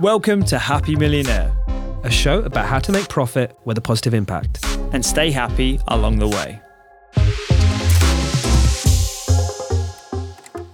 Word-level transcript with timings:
Welcome 0.00 0.44
to 0.46 0.58
Happy 0.58 0.96
Millionaire, 0.96 1.54
a 2.02 2.10
show 2.10 2.40
about 2.40 2.66
how 2.66 2.80
to 2.80 2.90
make 2.90 3.08
profit 3.08 3.56
with 3.64 3.78
a 3.78 3.80
positive 3.80 4.12
impact 4.12 4.58
and 4.92 5.06
stay 5.06 5.30
happy 5.30 5.78
along 5.86 6.18
the 6.18 6.26
way. 6.26 6.60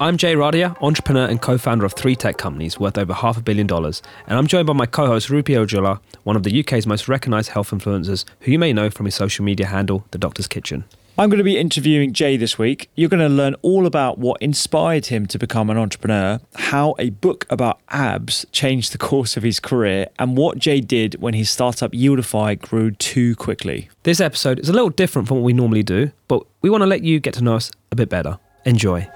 I'm 0.00 0.16
Jay 0.16 0.34
Radia, 0.34 0.74
entrepreneur 0.80 1.26
and 1.26 1.38
co 1.42 1.58
founder 1.58 1.84
of 1.84 1.92
three 1.92 2.16
tech 2.16 2.38
companies 2.38 2.80
worth 2.80 2.96
over 2.96 3.12
half 3.12 3.36
a 3.36 3.42
billion 3.42 3.66
dollars, 3.66 4.00
and 4.26 4.38
I'm 4.38 4.46
joined 4.46 4.66
by 4.66 4.72
my 4.72 4.86
co 4.86 5.06
host 5.06 5.28
Rupy 5.28 5.54
Aujla, 5.54 6.00
one 6.22 6.36
of 6.36 6.42
the 6.42 6.60
UK's 6.60 6.86
most 6.86 7.06
recognised 7.06 7.50
health 7.50 7.72
influencers, 7.72 8.24
who 8.40 8.52
you 8.52 8.58
may 8.58 8.72
know 8.72 8.88
from 8.88 9.04
his 9.04 9.14
social 9.14 9.44
media 9.44 9.66
handle, 9.66 10.06
The 10.12 10.18
Doctor's 10.18 10.46
Kitchen. 10.46 10.84
I'm 11.18 11.28
going 11.28 11.38
to 11.38 11.44
be 11.44 11.58
interviewing 11.58 12.12
Jay 12.12 12.36
this 12.36 12.56
week. 12.58 12.88
You're 12.94 13.10
going 13.10 13.20
to 13.20 13.28
learn 13.28 13.54
all 13.62 13.84
about 13.84 14.18
what 14.18 14.40
inspired 14.40 15.06
him 15.06 15.26
to 15.26 15.38
become 15.38 15.68
an 15.68 15.76
entrepreneur, 15.76 16.40
how 16.54 16.94
a 16.98 17.10
book 17.10 17.46
about 17.50 17.80
abs 17.90 18.46
changed 18.52 18.92
the 18.92 18.98
course 18.98 19.36
of 19.36 19.42
his 19.42 19.60
career, 19.60 20.06
and 20.18 20.36
what 20.36 20.58
Jay 20.58 20.80
did 20.80 21.16
when 21.20 21.34
his 21.34 21.50
startup 21.50 21.92
Yieldify 21.92 22.58
grew 22.58 22.92
too 22.92 23.36
quickly. 23.36 23.90
This 24.04 24.20
episode 24.20 24.60
is 24.60 24.68
a 24.68 24.72
little 24.72 24.88
different 24.88 25.28
from 25.28 25.38
what 25.38 25.44
we 25.44 25.52
normally 25.52 25.82
do, 25.82 26.10
but 26.26 26.42
we 26.62 26.70
want 26.70 26.82
to 26.82 26.86
let 26.86 27.02
you 27.02 27.20
get 27.20 27.34
to 27.34 27.44
know 27.44 27.56
us 27.56 27.70
a 27.92 27.96
bit 27.96 28.08
better. 28.08 28.38
Enjoy. 28.64 29.06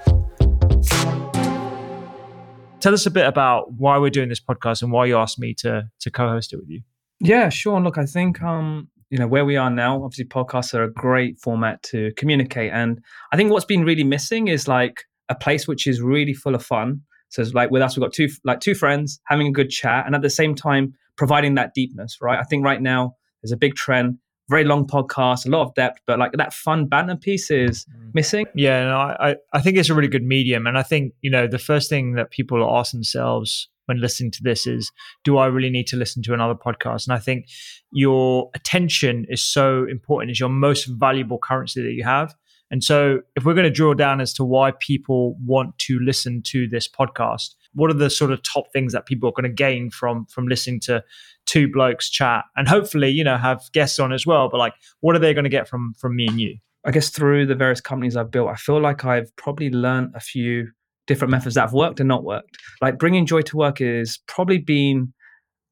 Tell 2.81 2.93
us 2.93 3.07
a 3.07 3.11
bit 3.11 3.25
about 3.25 3.71
why 3.73 3.97
we're 3.97 4.11
doing 4.11 4.29
this 4.29 4.41
podcast 4.41 4.83
and 4.83 4.91
why 4.91 5.05
you 5.05 5.17
asked 5.17 5.39
me 5.39 5.55
to 5.55 5.89
to 6.01 6.11
co-host 6.11 6.53
it 6.53 6.57
with 6.57 6.69
you. 6.69 6.81
Yeah, 7.19 7.49
sure. 7.49 7.81
Look, 7.81 7.97
I 7.97 8.05
think 8.05 8.43
um, 8.43 8.89
you 9.15 9.19
know 9.19 9.27
where 9.27 9.45
we 9.45 9.55
are 9.55 9.69
now 9.69 10.03
obviously 10.03 10.25
podcasts 10.25 10.73
are 10.73 10.83
a 10.83 10.91
great 10.91 11.39
format 11.39 11.81
to 11.83 12.11
communicate. 12.17 12.69
And 12.73 12.99
i 13.31 13.37
think 13.37 13.49
what's 13.49 13.63
been 13.63 13.85
really 13.85 14.03
missing 14.03 14.49
is 14.49 14.67
like 14.67 15.05
a 15.29 15.35
place 15.35 15.69
which 15.69 15.87
is 15.87 16.01
really 16.01 16.33
full 16.33 16.53
of 16.53 16.65
fun. 16.65 16.99
So 17.29 17.41
it's 17.41 17.53
like 17.53 17.71
with 17.71 17.81
us 17.81 17.95
we've 17.95 18.03
got 18.03 18.11
two 18.11 18.27
like 18.43 18.59
two 18.59 18.75
friends 18.75 19.21
having 19.27 19.47
a 19.47 19.53
good 19.53 19.69
chat 19.69 20.05
and 20.05 20.15
at 20.15 20.21
the 20.21 20.29
same 20.29 20.53
time 20.53 20.93
providing 21.15 21.55
that 21.55 21.73
deepness 21.73 22.17
right? 22.21 22.37
I 22.37 22.43
think 22.43 22.65
right 22.65 22.81
now 22.81 23.15
there's 23.41 23.53
a 23.53 23.57
big 23.57 23.75
trend 23.75 24.17
very 24.49 24.65
long 24.65 24.85
podcast 24.85 25.45
a 25.45 25.49
lot 25.49 25.61
of 25.61 25.73
depth 25.75 26.01
but 26.05 26.19
like 26.19 26.33
that 26.33 26.53
fun 26.53 26.85
banter 26.85 27.15
piece 27.15 27.49
is 27.49 27.85
mm. 27.85 28.13
missing. 28.13 28.45
Yeah 28.53 28.83
no, 28.83 28.97
I, 28.97 29.35
I 29.53 29.61
think 29.61 29.77
it's 29.77 29.89
a 29.89 29.95
really 29.95 30.09
good 30.09 30.25
medium. 30.25 30.67
And 30.67 30.77
i 30.77 30.83
think 30.83 31.13
you 31.21 31.31
know 31.31 31.47
the 31.47 31.57
first 31.69 31.89
thing 31.89 32.15
that 32.15 32.31
people 32.31 32.59
ask 32.77 32.91
themselves 32.91 33.69
when 33.85 34.01
listening 34.01 34.31
to 34.31 34.43
this 34.43 34.67
is 34.67 34.91
do 35.23 35.37
I 35.37 35.47
really 35.47 35.69
need 35.69 35.87
to 35.87 35.97
listen 35.97 36.23
to 36.23 36.33
another 36.33 36.55
podcast? 36.55 37.07
And 37.07 37.13
I 37.13 37.19
think 37.19 37.47
your 37.91 38.49
attention 38.53 39.25
is 39.29 39.41
so 39.41 39.85
important, 39.85 40.31
is 40.31 40.39
your 40.39 40.49
most 40.49 40.85
valuable 40.85 41.37
currency 41.37 41.81
that 41.81 41.93
you 41.93 42.03
have. 42.03 42.35
And 42.71 42.83
so, 42.83 43.19
if 43.35 43.45
we're 43.45 43.53
going 43.53 43.65
to 43.65 43.69
drill 43.69 43.93
down 43.93 44.19
as 44.19 44.33
to 44.33 44.43
why 44.43 44.71
people 44.79 45.37
want 45.45 45.77
to 45.79 45.99
listen 45.99 46.41
to 46.43 46.67
this 46.67 46.87
podcast, 46.87 47.53
what 47.73 47.91
are 47.91 47.95
the 47.95 48.09
sort 48.09 48.31
of 48.31 48.41
top 48.41 48.65
things 48.73 48.91
that 48.93 49.05
people 49.05 49.29
are 49.29 49.33
going 49.33 49.49
to 49.49 49.55
gain 49.55 49.91
from 49.91 50.25
from 50.25 50.47
listening 50.47 50.79
to 50.81 51.03
two 51.45 51.71
blokes 51.71 52.09
chat, 52.09 52.45
and 52.55 52.67
hopefully, 52.67 53.09
you 53.09 53.23
know, 53.23 53.37
have 53.37 53.61
guests 53.71 53.99
on 53.99 54.11
as 54.11 54.25
well? 54.25 54.49
But 54.49 54.57
like, 54.57 54.73
what 55.01 55.15
are 55.15 55.19
they 55.19 55.33
going 55.33 55.43
to 55.43 55.49
get 55.49 55.67
from 55.67 55.93
from 55.99 56.15
me 56.15 56.27
and 56.27 56.41
you? 56.41 56.57
I 56.85 56.91
guess 56.91 57.09
through 57.09 57.45
the 57.45 57.55
various 57.55 57.81
companies 57.81 58.15
I've 58.15 58.31
built, 58.31 58.49
I 58.49 58.55
feel 58.55 58.79
like 58.79 59.05
I've 59.05 59.35
probably 59.35 59.69
learned 59.69 60.11
a 60.15 60.19
few 60.19 60.69
different 61.07 61.31
methods 61.31 61.55
that 61.55 61.61
have 61.61 61.73
worked 61.73 61.99
and 61.99 62.07
not 62.07 62.23
worked. 62.23 62.57
Like 62.81 62.97
bringing 62.97 63.25
joy 63.25 63.41
to 63.41 63.57
work 63.57 63.81
is 63.81 64.19
probably 64.27 64.57
been 64.57 65.13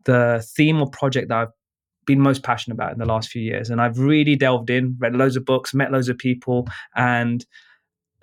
the 0.06 0.46
theme 0.56 0.82
or 0.82 0.90
project 0.90 1.30
that 1.30 1.38
I've 1.38 1.54
been 2.06 2.20
most 2.20 2.44
passionate 2.44 2.76
about 2.76 2.92
in 2.92 3.00
the 3.00 3.06
last 3.06 3.30
few 3.30 3.42
years. 3.42 3.70
And 3.70 3.82
I've 3.82 3.98
really 3.98 4.36
delved 4.36 4.70
in, 4.70 4.98
read 5.00 5.16
loads 5.16 5.36
of 5.36 5.46
books, 5.46 5.74
met 5.74 5.92
loads 5.92 6.10
of 6.10 6.18
people, 6.18 6.68
and 6.96 7.46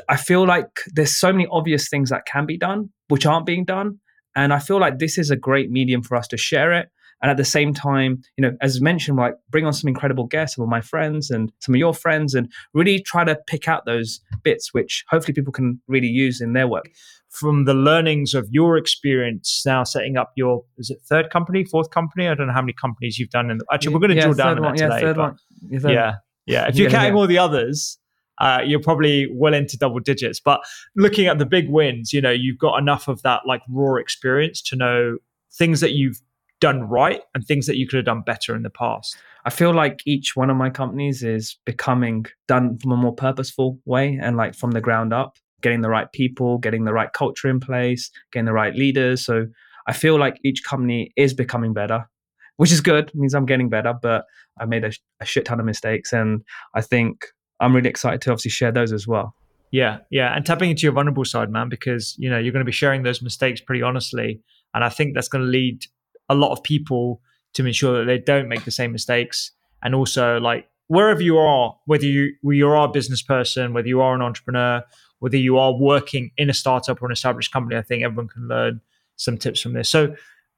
I 0.08 0.16
feel 0.16 0.47
like 0.47 0.81
there's 0.92 1.14
so 1.14 1.33
many 1.33 1.47
obvious 1.50 1.88
things 1.88 2.11
that 2.11 2.27
can 2.27 2.47
be 2.47 2.56
done, 2.56 2.91
which 3.08 3.27
aren't 3.27 3.47
being 3.47 3.64
done. 3.64 3.98
And 4.36 4.53
I 4.53 4.58
feel 4.58 4.81
like 4.81 4.98
this 4.98 5.19
is 5.19 5.31
a 5.31 5.36
great 5.36 5.70
medium 5.70 6.03
for 6.03 6.16
us 6.16 6.28
to 6.28 6.36
share 6.36 6.72
it 6.72 6.88
and 7.22 7.30
at 7.30 7.36
the 7.36 7.44
same 7.44 7.72
time 7.74 8.22
you 8.36 8.42
know 8.42 8.56
as 8.60 8.80
mentioned 8.80 9.16
like 9.16 9.34
bring 9.50 9.66
on 9.66 9.72
some 9.72 9.88
incredible 9.88 10.26
guests 10.26 10.56
some 10.56 10.62
of 10.62 10.68
my 10.68 10.80
friends 10.80 11.30
and 11.30 11.52
some 11.60 11.75
of 11.75 11.78
your 11.78 11.94
friends 11.94 12.34
and 12.34 12.50
really 12.75 13.00
try 13.00 13.25
to 13.25 13.36
pick 13.47 13.69
out 13.69 13.84
those 13.86 14.20
bits 14.42 14.72
which 14.72 15.04
hopefully 15.08 15.34
people 15.34 15.53
can 15.53 15.80
really 15.88 16.09
use 16.09 16.41
in 16.41 16.53
their 16.53 16.69
work. 16.69 16.91
From 17.28 17.64
the 17.64 17.75
learnings 17.75 18.34
of 18.34 18.48
your 18.50 18.76
experience 18.76 19.62
now 19.64 19.84
setting 19.84 20.16
up 20.16 20.32
your 20.36 20.64
is 20.78 20.91
it 20.91 20.98
third 21.09 21.30
company 21.30 21.64
fourth 21.64 21.91
company? 21.91 22.26
I 22.26 22.34
don't 22.34 22.48
know 22.48 22.53
how 22.53 22.62
many 22.62 22.72
companies 22.72 23.19
you've 23.19 23.30
done 23.30 23.50
in 23.50 23.59
the, 23.59 23.64
actually 23.72 23.94
we're 23.94 24.00
going 24.00 24.10
to 24.10 24.16
yeah, 24.16 24.22
drill 24.22 24.34
down 24.34 24.59
on 24.59 24.75
that 24.75 24.80
yeah, 24.80 24.88
today 24.88 25.00
third 25.00 25.16
one. 25.16 25.38
Yeah, 25.69 25.88
yeah 25.88 26.14
yeah. 26.47 26.69
If 26.69 26.76
you're 26.76 26.91
counting 26.91 27.14
all 27.14 27.26
the 27.26 27.38
others 27.38 27.98
uh, 28.41 28.62
you're 28.64 28.80
probably 28.80 29.28
well 29.32 29.53
into 29.53 29.76
double 29.76 30.00
digits. 30.00 30.41
But 30.41 30.62
looking 30.97 31.26
at 31.26 31.38
the 31.38 31.44
big 31.44 31.69
wins, 31.69 32.12
you 32.12 32.22
know, 32.22 32.30
you've 32.30 32.59
got 32.59 32.78
enough 32.78 33.06
of 33.06 33.20
that 33.22 33.42
like 33.47 33.60
raw 33.69 33.97
experience 33.97 34.62
to 34.62 34.76
know 34.76 35.19
things 35.53 35.80
that 35.80 35.92
you've 35.92 36.20
done 36.60 36.82
right 36.82 37.22
and 37.34 37.44
things 37.44 37.66
that 37.66 37.76
you 37.76 37.87
could 37.87 37.97
have 37.97 38.06
done 38.06 38.22
better 38.22 38.54
in 38.54 38.62
the 38.62 38.71
past? 38.71 39.16
I 39.44 39.50
feel 39.50 39.72
like 39.72 40.03
each 40.06 40.37
one 40.37 40.50
of 40.50 40.56
my 40.56 40.71
companies 40.71 41.22
is 41.22 41.56
becoming 41.65 42.26
done 42.47 42.78
from 42.78 42.93
a 42.93 42.97
more 42.97 43.15
purposeful 43.15 43.78
way 43.87 44.19
and 44.21 44.37
like 44.37 44.54
from 44.54 44.72
the 44.72 44.81
ground 44.81 45.12
up, 45.12 45.37
getting 45.62 45.81
the 45.81 45.88
right 45.88 46.10
people, 46.12 46.59
getting 46.59 46.84
the 46.84 46.93
right 46.93 47.12
culture 47.12 47.48
in 47.48 47.60
place, 47.60 48.10
getting 48.32 48.47
the 48.47 48.53
right 48.53 48.75
leaders. 48.75 49.25
So 49.25 49.47
I 49.87 49.93
feel 49.93 50.19
like 50.19 50.38
each 50.44 50.62
company 50.65 51.12
is 51.16 51.32
becoming 51.32 51.72
better, 51.72 52.09
which 52.56 52.72
is 52.72 52.81
good. 52.81 53.09
It 53.09 53.15
means 53.15 53.34
I'm 53.34 53.47
getting 53.47 53.71
better, 53.71 53.94
but 54.00 54.25
I 54.60 54.66
made 54.66 54.84
a, 54.84 54.92
a 55.21 55.25
shit 55.25 55.47
ton 55.47 55.59
of 55.59 55.66
mistakes. 55.66 56.12
And 56.12 56.42
I 56.75 56.82
think 56.82 57.25
I'm 57.60 57.75
really 57.75 57.88
excited 57.88 58.21
to 58.22 58.31
obviously 58.31 58.50
share 58.50 58.72
those 58.72 58.92
as 58.92 59.06
well. 59.06 59.34
Yeah, 59.72 59.98
yeah, 60.10 60.34
and 60.34 60.44
tapping 60.44 60.71
into 60.71 60.82
your 60.82 60.92
vulnerable 60.92 61.25
side, 61.25 61.50
man, 61.50 61.69
because 61.69 62.16
you 62.19 62.28
know 62.28 62.38
you're 62.38 62.53
going 62.53 62.65
to 62.65 62.69
be 62.69 62.72
sharing 62.72 63.04
those 63.04 63.22
mistakes 63.22 63.60
pretty 63.60 63.82
honestly, 63.82 64.41
and 64.75 64.82
I 64.82 64.88
think 64.88 65.15
that's 65.15 65.28
going 65.28 65.44
to 65.44 65.50
lead 65.50 65.84
a 66.30 66.34
lot 66.34 66.52
of 66.52 66.62
people 66.62 67.20
to 67.52 67.66
ensure 67.66 67.98
that 67.98 68.06
they 68.06 68.18
don't 68.18 68.48
make 68.48 68.64
the 68.64 68.70
same 68.70 68.92
mistakes. 68.92 69.50
And 69.82 69.94
also, 69.94 70.38
like 70.38 70.68
wherever 70.86 71.22
you 71.22 71.36
are, 71.36 71.76
whether 71.84 72.06
you 72.06 72.32
you 72.42 72.68
are 72.68 72.88
a 72.88 72.88
business 72.88 73.20
person, 73.20 73.74
whether 73.74 73.88
you 73.88 74.00
are 74.00 74.14
an 74.14 74.22
entrepreneur, 74.22 74.82
whether 75.18 75.36
you 75.36 75.58
are 75.58 75.72
working 75.72 76.30
in 76.36 76.48
a 76.48 76.54
startup 76.54 77.02
or 77.02 77.06
an 77.06 77.12
established 77.12 77.52
company, 77.52 77.76
I 77.76 77.82
think 77.82 78.02
everyone 78.02 78.28
can 78.28 78.48
learn 78.48 78.80
some 79.16 79.36
tips 79.36 79.60
from 79.60 79.74
this. 79.74 79.88
So, 79.88 80.14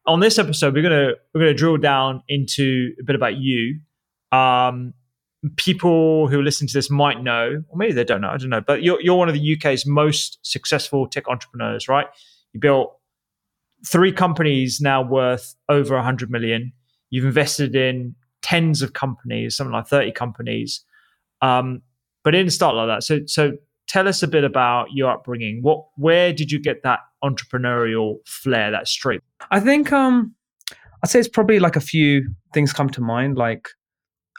on 0.07 0.21
this 0.21 0.39
episode, 0.39 0.75
we're 0.75 0.83
gonna 0.83 1.13
we're 1.35 1.41
gonna 1.41 1.55
drill 1.55 1.79
down 1.79 2.23
into 2.29 2.93
a 3.01 3.05
bit 3.05 3.17
about 3.17 3.37
you. 3.37 3.81
Um, 4.31 4.95
people 5.57 6.29
who 6.29 6.41
listen 6.41 6.67
to 6.67 6.73
this 6.73 6.91
might 6.91 7.23
know, 7.23 7.63
or 7.69 7.77
maybe 7.77 7.93
they 7.93 8.05
don't 8.05 8.21
know. 8.21 8.31
I 8.31 8.37
don't 8.37 8.51
know, 8.51 8.61
but 8.61 8.83
you're 8.83 9.01
you're 9.01 9.17
one 9.17 9.29
of 9.29 9.35
the 9.35 9.57
UK's 9.57 9.87
most 9.87 10.39
successful 10.43 11.07
tech 11.07 11.29
entrepreneurs, 11.29 11.89
right? 11.89 12.07
You 12.53 12.61
built 12.61 12.97
three 13.87 14.13
companies 14.13 14.81
now 14.81 15.03
worth 15.03 15.55
over 15.69 15.95
100 15.95 16.31
million. 16.31 16.73
You've 17.11 17.25
invested 17.25 17.75
in 17.75 18.15
tens 18.43 18.83
of 18.83 18.93
companies, 18.93 19.57
something 19.57 19.73
like 19.73 19.87
30 19.87 20.13
companies. 20.13 20.85
Um, 21.41 21.83
but 22.25 22.35
it 22.35 22.39
didn't 22.39 22.53
start 22.53 22.75
like 22.75 22.89
that. 22.89 23.03
So, 23.03 23.21
so 23.27 23.53
tell 23.89 24.09
us 24.09 24.23
a 24.23 24.29
bit 24.29 24.45
about 24.45 24.89
your 24.93 25.11
upbringing. 25.11 25.61
What, 25.63 25.85
where 25.97 26.33
did 26.33 26.51
you 26.51 26.61
get 26.61 26.83
that 26.85 27.01
entrepreneurial 27.23 28.17
flair, 28.27 28.71
that 28.71 28.89
streak? 28.89 29.21
I 29.51 29.61
think, 29.61 29.93
um, 29.93 30.35
I'd 31.03 31.11
say 31.11 31.19
it's 31.19 31.29
probably 31.29 31.59
like 31.59 31.77
a 31.77 31.81
few 31.81 32.29
things 32.55 32.73
come 32.73 32.89
to 32.91 33.01
mind. 33.01 33.37
Like, 33.37 33.69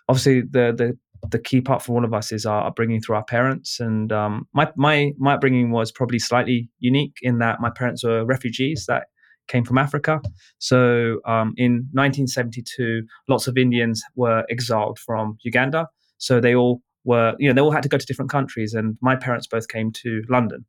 obviously, 0.08 0.42
the 0.42 0.74
the 0.76 0.98
the 1.30 1.40
key 1.40 1.62
part 1.62 1.82
for 1.82 1.94
one 1.94 2.04
of 2.04 2.14
us 2.14 2.32
is 2.32 2.46
our 2.46 2.66
upbringing 2.68 3.02
through 3.02 3.16
our 3.16 3.24
parents. 3.24 3.80
And 3.80 4.12
um, 4.12 4.48
my 4.54 4.72
my 4.76 5.12
my 5.18 5.34
upbringing 5.34 5.72
was 5.72 5.92
probably 5.92 6.20
slightly 6.20 6.70
unique 6.80 7.18
in 7.22 7.40
that 7.40 7.60
my 7.60 7.70
parents 7.70 8.04
were 8.04 8.26
refugees 8.26 8.86
that 8.88 9.08
came 9.48 9.64
from 9.64 9.78
Africa. 9.78 10.22
So 10.60 11.20
um, 11.26 11.54
in 11.58 11.88
1972, 11.94 13.04
lots 13.28 13.48
of 13.48 13.58
Indians 13.58 14.04
were 14.16 14.46
exiled 14.50 15.00
from 15.00 15.38
Uganda. 15.44 15.88
So 16.18 16.40
they 16.40 16.56
all 16.56 16.82
were, 17.04 17.36
you 17.40 17.48
know, 17.48 17.54
they 17.54 17.62
all 17.62 17.72
had 17.72 17.84
to 17.84 17.90
go 17.90 17.98
to 17.98 18.06
different 18.06 18.32
countries. 18.32 18.74
And 18.74 18.98
my 19.02 19.16
parents 19.16 19.48
both 19.48 19.68
came 19.68 19.92
to 20.04 20.24
London. 20.30 20.66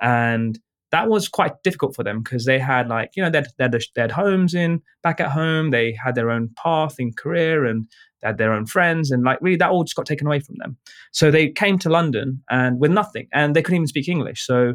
And 0.00 0.58
that 0.90 1.08
was 1.08 1.28
quite 1.28 1.62
difficult 1.62 1.94
for 1.94 2.02
them 2.02 2.22
because 2.22 2.46
they 2.46 2.58
had 2.58 2.88
like, 2.88 3.10
you 3.14 3.22
know, 3.22 3.30
they 3.30 3.38
had, 3.58 3.80
they 3.94 4.00
had 4.00 4.10
homes 4.10 4.54
in 4.54 4.80
back 5.02 5.20
at 5.20 5.30
home. 5.30 5.70
They 5.70 5.92
had 6.02 6.14
their 6.14 6.30
own 6.30 6.50
path 6.62 6.96
in 6.98 7.12
career 7.12 7.66
and 7.66 7.86
they 8.22 8.28
had 8.28 8.38
their 8.38 8.52
own 8.52 8.66
friends. 8.66 9.10
And 9.10 9.22
like, 9.22 9.38
really, 9.40 9.56
that 9.56 9.70
all 9.70 9.84
just 9.84 9.96
got 9.96 10.06
taken 10.06 10.26
away 10.26 10.40
from 10.40 10.56
them. 10.58 10.76
So 11.12 11.30
they 11.30 11.50
came 11.50 11.78
to 11.80 11.90
London 11.90 12.42
and 12.48 12.80
with 12.80 12.90
nothing 12.90 13.28
and 13.32 13.54
they 13.54 13.62
couldn't 13.62 13.76
even 13.76 13.86
speak 13.86 14.08
English. 14.08 14.46
So 14.46 14.74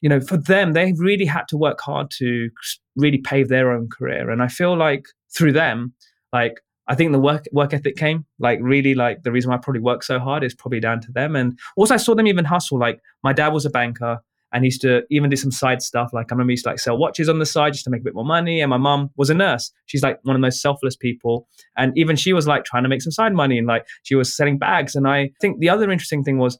you 0.00 0.08
know, 0.08 0.20
for 0.20 0.36
them, 0.36 0.72
they 0.72 0.92
really 0.96 1.24
had 1.24 1.48
to 1.48 1.56
work 1.56 1.80
hard 1.80 2.10
to 2.18 2.50
really 2.96 3.18
pave 3.18 3.48
their 3.48 3.72
own 3.72 3.88
career. 3.88 4.30
And 4.30 4.42
I 4.42 4.48
feel 4.48 4.76
like 4.76 5.06
through 5.36 5.52
them, 5.52 5.94
like 6.32 6.60
I 6.88 6.94
think 6.94 7.12
the 7.12 7.18
work 7.18 7.46
work 7.52 7.74
ethic 7.74 7.96
came. 7.96 8.26
Like 8.38 8.58
really, 8.62 8.94
like 8.94 9.22
the 9.22 9.32
reason 9.32 9.50
why 9.50 9.56
I 9.56 9.60
probably 9.60 9.80
work 9.80 10.02
so 10.02 10.18
hard 10.18 10.44
is 10.44 10.54
probably 10.54 10.80
down 10.80 11.00
to 11.00 11.12
them. 11.12 11.34
And 11.34 11.58
also, 11.76 11.94
I 11.94 11.98
saw 11.98 12.14
them 12.14 12.26
even 12.26 12.44
hustle. 12.44 12.78
Like 12.78 13.00
my 13.22 13.32
dad 13.32 13.48
was 13.48 13.64
a 13.64 13.70
banker, 13.70 14.20
and 14.52 14.64
used 14.64 14.80
to 14.82 15.02
even 15.10 15.28
do 15.28 15.36
some 15.36 15.50
side 15.50 15.82
stuff. 15.82 16.10
Like 16.12 16.30
I 16.30 16.34
remember 16.34 16.50
he 16.50 16.54
used 16.54 16.64
to 16.64 16.70
like 16.70 16.78
sell 16.78 16.96
watches 16.96 17.28
on 17.28 17.38
the 17.38 17.46
side 17.46 17.72
just 17.72 17.84
to 17.84 17.90
make 17.90 18.00
a 18.00 18.04
bit 18.04 18.14
more 18.14 18.24
money. 18.24 18.60
And 18.60 18.70
my 18.70 18.76
mum 18.76 19.10
was 19.16 19.30
a 19.30 19.34
nurse. 19.34 19.72
She's 19.86 20.02
like 20.02 20.18
one 20.22 20.36
of 20.36 20.40
the 20.40 20.46
most 20.46 20.60
selfless 20.60 20.96
people, 20.96 21.48
and 21.76 21.96
even 21.96 22.16
she 22.16 22.32
was 22.32 22.46
like 22.46 22.64
trying 22.64 22.82
to 22.84 22.88
make 22.88 23.02
some 23.02 23.12
side 23.12 23.34
money, 23.34 23.58
and 23.58 23.66
like 23.66 23.86
she 24.02 24.14
was 24.14 24.34
selling 24.34 24.58
bags. 24.58 24.94
And 24.94 25.08
I 25.08 25.30
think 25.40 25.60
the 25.60 25.68
other 25.68 25.90
interesting 25.90 26.22
thing 26.22 26.38
was 26.38 26.58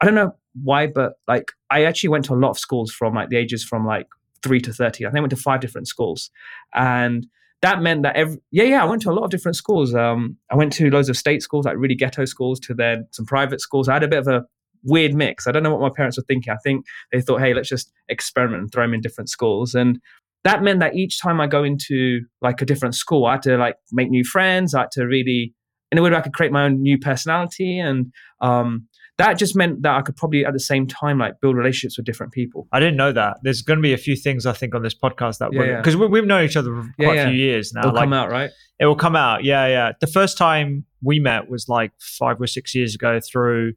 I 0.00 0.04
don't 0.04 0.14
know 0.14 0.34
why, 0.62 0.86
but 0.86 1.14
like 1.26 1.52
I 1.70 1.84
actually 1.84 2.10
went 2.10 2.24
to 2.26 2.34
a 2.34 2.36
lot 2.36 2.50
of 2.50 2.58
schools 2.58 2.92
from 2.92 3.14
like 3.14 3.28
the 3.28 3.36
ages 3.36 3.64
from 3.64 3.86
like 3.86 4.06
three 4.42 4.60
to 4.60 4.72
30. 4.72 5.04
I 5.04 5.08
think 5.08 5.18
I 5.18 5.20
went 5.20 5.30
to 5.30 5.36
five 5.36 5.60
different 5.60 5.88
schools. 5.88 6.30
And 6.74 7.26
that 7.62 7.82
meant 7.82 8.02
that 8.02 8.16
every, 8.16 8.38
yeah, 8.50 8.64
yeah, 8.64 8.82
I 8.82 8.86
went 8.86 9.02
to 9.02 9.10
a 9.10 9.12
lot 9.12 9.24
of 9.24 9.30
different 9.30 9.56
schools. 9.56 9.94
Um, 9.94 10.36
I 10.50 10.56
went 10.56 10.72
to 10.74 10.90
loads 10.90 11.08
of 11.08 11.16
state 11.16 11.42
schools, 11.42 11.64
like 11.64 11.76
really 11.76 11.96
ghetto 11.96 12.24
schools, 12.24 12.60
to 12.60 12.74
then 12.74 13.06
some 13.10 13.26
private 13.26 13.60
schools. 13.60 13.88
I 13.88 13.94
had 13.94 14.04
a 14.04 14.08
bit 14.08 14.20
of 14.20 14.28
a 14.28 14.44
weird 14.84 15.14
mix. 15.14 15.46
I 15.46 15.52
don't 15.52 15.62
know 15.62 15.72
what 15.72 15.80
my 15.80 15.90
parents 15.94 16.16
were 16.16 16.24
thinking. 16.24 16.52
I 16.52 16.56
think 16.62 16.86
they 17.12 17.20
thought, 17.20 17.40
hey, 17.40 17.54
let's 17.54 17.68
just 17.68 17.92
experiment 18.08 18.62
and 18.62 18.72
throw 18.72 18.84
them 18.84 18.94
in 18.94 19.00
different 19.00 19.28
schools. 19.28 19.74
And 19.74 20.00
that 20.44 20.62
meant 20.62 20.78
that 20.80 20.94
each 20.94 21.20
time 21.20 21.40
I 21.40 21.48
go 21.48 21.64
into 21.64 22.20
like 22.40 22.62
a 22.62 22.64
different 22.64 22.94
school, 22.94 23.26
I 23.26 23.32
had 23.32 23.42
to 23.42 23.56
like 23.56 23.74
make 23.90 24.08
new 24.08 24.24
friends. 24.24 24.72
I 24.72 24.82
had 24.82 24.92
to 24.92 25.04
really, 25.04 25.52
in 25.90 25.98
a 25.98 26.02
way, 26.02 26.14
I 26.14 26.20
could 26.20 26.34
create 26.34 26.52
my 26.52 26.64
own 26.64 26.80
new 26.80 26.96
personality. 26.96 27.80
And 27.80 28.12
um, 28.40 28.86
that 29.18 29.36
just 29.36 29.56
meant 29.56 29.82
that 29.82 29.96
I 29.96 30.02
could 30.02 30.16
probably 30.16 30.44
at 30.44 30.52
the 30.52 30.60
same 30.60 30.86
time 30.86 31.18
like 31.18 31.40
build 31.40 31.56
relationships 31.56 31.96
with 31.96 32.06
different 32.06 32.32
people. 32.32 32.68
I 32.72 32.78
didn't 32.78 32.96
know 32.96 33.12
that. 33.12 33.38
There's 33.42 33.62
going 33.62 33.78
to 33.78 33.82
be 33.82 33.92
a 33.92 33.98
few 33.98 34.14
things 34.14 34.46
I 34.46 34.52
think 34.52 34.74
on 34.74 34.82
this 34.82 34.94
podcast 34.94 35.38
that 35.38 35.52
Yeah, 35.52 35.76
because 35.76 35.94
yeah. 35.94 36.00
we, 36.00 36.06
we've 36.06 36.26
known 36.26 36.44
each 36.44 36.56
other 36.56 36.70
for 36.70 36.94
quite 37.00 37.16
yeah. 37.16 37.22
a 37.24 37.28
few 37.28 37.36
years 37.36 37.72
now. 37.72 37.80
It'll 37.80 37.92
like 37.92 38.02
come 38.02 38.12
out, 38.12 38.30
right? 38.30 38.50
it 38.78 38.86
will 38.86 38.96
come 38.96 39.16
out. 39.16 39.42
Yeah, 39.42 39.66
yeah. 39.66 39.92
The 40.00 40.06
first 40.06 40.38
time 40.38 40.84
we 41.02 41.18
met 41.18 41.50
was 41.50 41.68
like 41.68 41.92
five 41.98 42.40
or 42.40 42.46
six 42.46 42.74
years 42.74 42.94
ago 42.94 43.18
through 43.20 43.74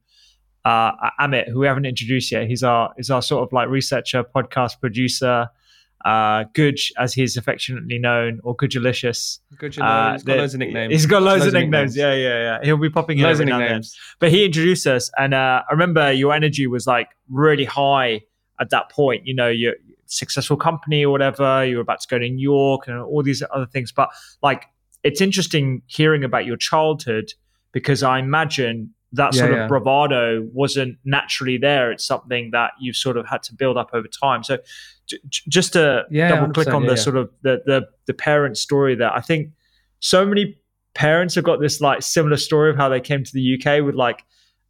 uh, 0.64 0.92
Amit, 1.20 1.50
who 1.50 1.60
we 1.60 1.68
haven't 1.68 1.86
introduced 1.86 2.32
yet. 2.32 2.48
He's 2.48 2.62
our 2.62 2.94
is 2.98 3.10
our 3.10 3.24
sort 3.24 3.44
of 3.44 3.52
like 3.52 3.68
researcher, 3.68 4.24
podcast 4.24 4.80
producer, 4.80 5.48
uh, 6.06 6.46
Guj, 6.56 6.92
as 6.98 7.14
he's 7.14 7.38
affectionately 7.38 8.00
known, 8.00 8.40
or 8.44 8.56
Gujalicious. 8.56 9.40
Good. 9.58 9.80
Uh, 9.80 10.14
he's 10.14 10.24
got 10.24 10.38
loads 10.38 10.54
of 10.54 10.60
nicknames. 10.60 10.92
He's 10.94 11.06
got 11.06 11.22
loads, 11.22 11.42
Loads 11.42 11.42
of 11.44 11.48
of 11.50 11.54
nicknames. 11.62 11.96
nicknames. 11.96 11.98
Yeah, 11.98 12.14
yeah, 12.14 12.60
yeah. 12.60 12.66
He'll 12.66 12.78
be 12.78 12.90
popping 12.90 13.18
in 13.20 13.24
loads 13.24 13.40
of 13.40 13.48
every 13.48 13.52
then. 13.54 13.62
nicknames. 13.62 13.98
But 14.20 14.32
he 14.32 14.46
introduced 14.46 14.88
us, 14.88 15.10
and 15.18 15.34
uh, 15.34 15.62
I 15.70 15.72
remember 15.72 16.12
your 16.12 16.34
energy 16.34 16.68
was 16.68 16.88
like 16.88 17.10
really 17.30 17.66
high 17.66 18.22
at 18.60 18.70
that 18.72 18.90
point. 18.92 19.26
You 19.26 19.36
know, 19.36 19.48
you're 19.50 19.76
successful 20.06 20.58
company 20.58 21.06
or 21.06 21.12
whatever. 21.12 21.66
You 21.66 21.78
were 21.78 21.82
about 21.82 22.02
to 22.02 22.08
go 22.08 22.20
to 22.20 22.28
New 22.30 22.42
York 22.42 22.88
and 22.88 23.00
all 23.00 23.24
these 23.24 23.42
other 23.54 23.66
things. 23.66 23.92
But 23.92 24.10
like, 24.42 24.66
it's 25.04 25.22
interesting 25.22 25.82
hearing 25.88 26.24
about 26.24 26.46
your 26.46 26.58
childhood 26.58 27.34
because 27.72 28.04
I 28.04 28.20
imagine 28.20 28.94
that 29.14 29.34
sort 29.34 29.52
yeah. 29.52 29.64
of 29.64 29.70
bravado 29.70 30.48
wasn't 30.54 30.98
naturally 31.04 31.58
there. 31.58 31.92
It's 31.92 32.06
something 32.06 32.52
that 32.52 32.72
you've 32.80 32.96
sort 32.96 33.18
of 33.18 33.28
had 33.28 33.44
to 33.44 33.54
build 33.54 33.78
up 33.78 33.90
over 33.94 34.08
time. 34.08 34.44
So, 34.44 34.58
j- 35.08 35.20
j- 35.28 35.44
just 35.50 35.74
to 35.74 36.06
Yeah, 36.10 36.30
double 36.30 36.54
click 36.54 36.70
on 36.70 36.86
the 36.86 36.96
sort 36.96 37.18
of 37.18 37.30
the 37.42 37.62
the 37.66 37.88
the 38.08 38.14
parent 38.14 38.58
story 38.58 38.96
there, 38.96 39.14
I 39.14 39.22
think 39.22 39.52
so 40.00 40.26
many 40.26 40.58
parents 40.94 41.36
have 41.36 41.44
got 41.44 41.60
this 41.60 41.82
like 41.82 42.02
similar 42.02 42.38
story 42.38 42.70
of 42.70 42.78
how 42.78 42.90
they 42.90 43.02
came 43.02 43.24
to 43.24 43.32
the 43.34 43.58
UK 43.60 43.84
with 43.84 43.96
like 43.96 44.24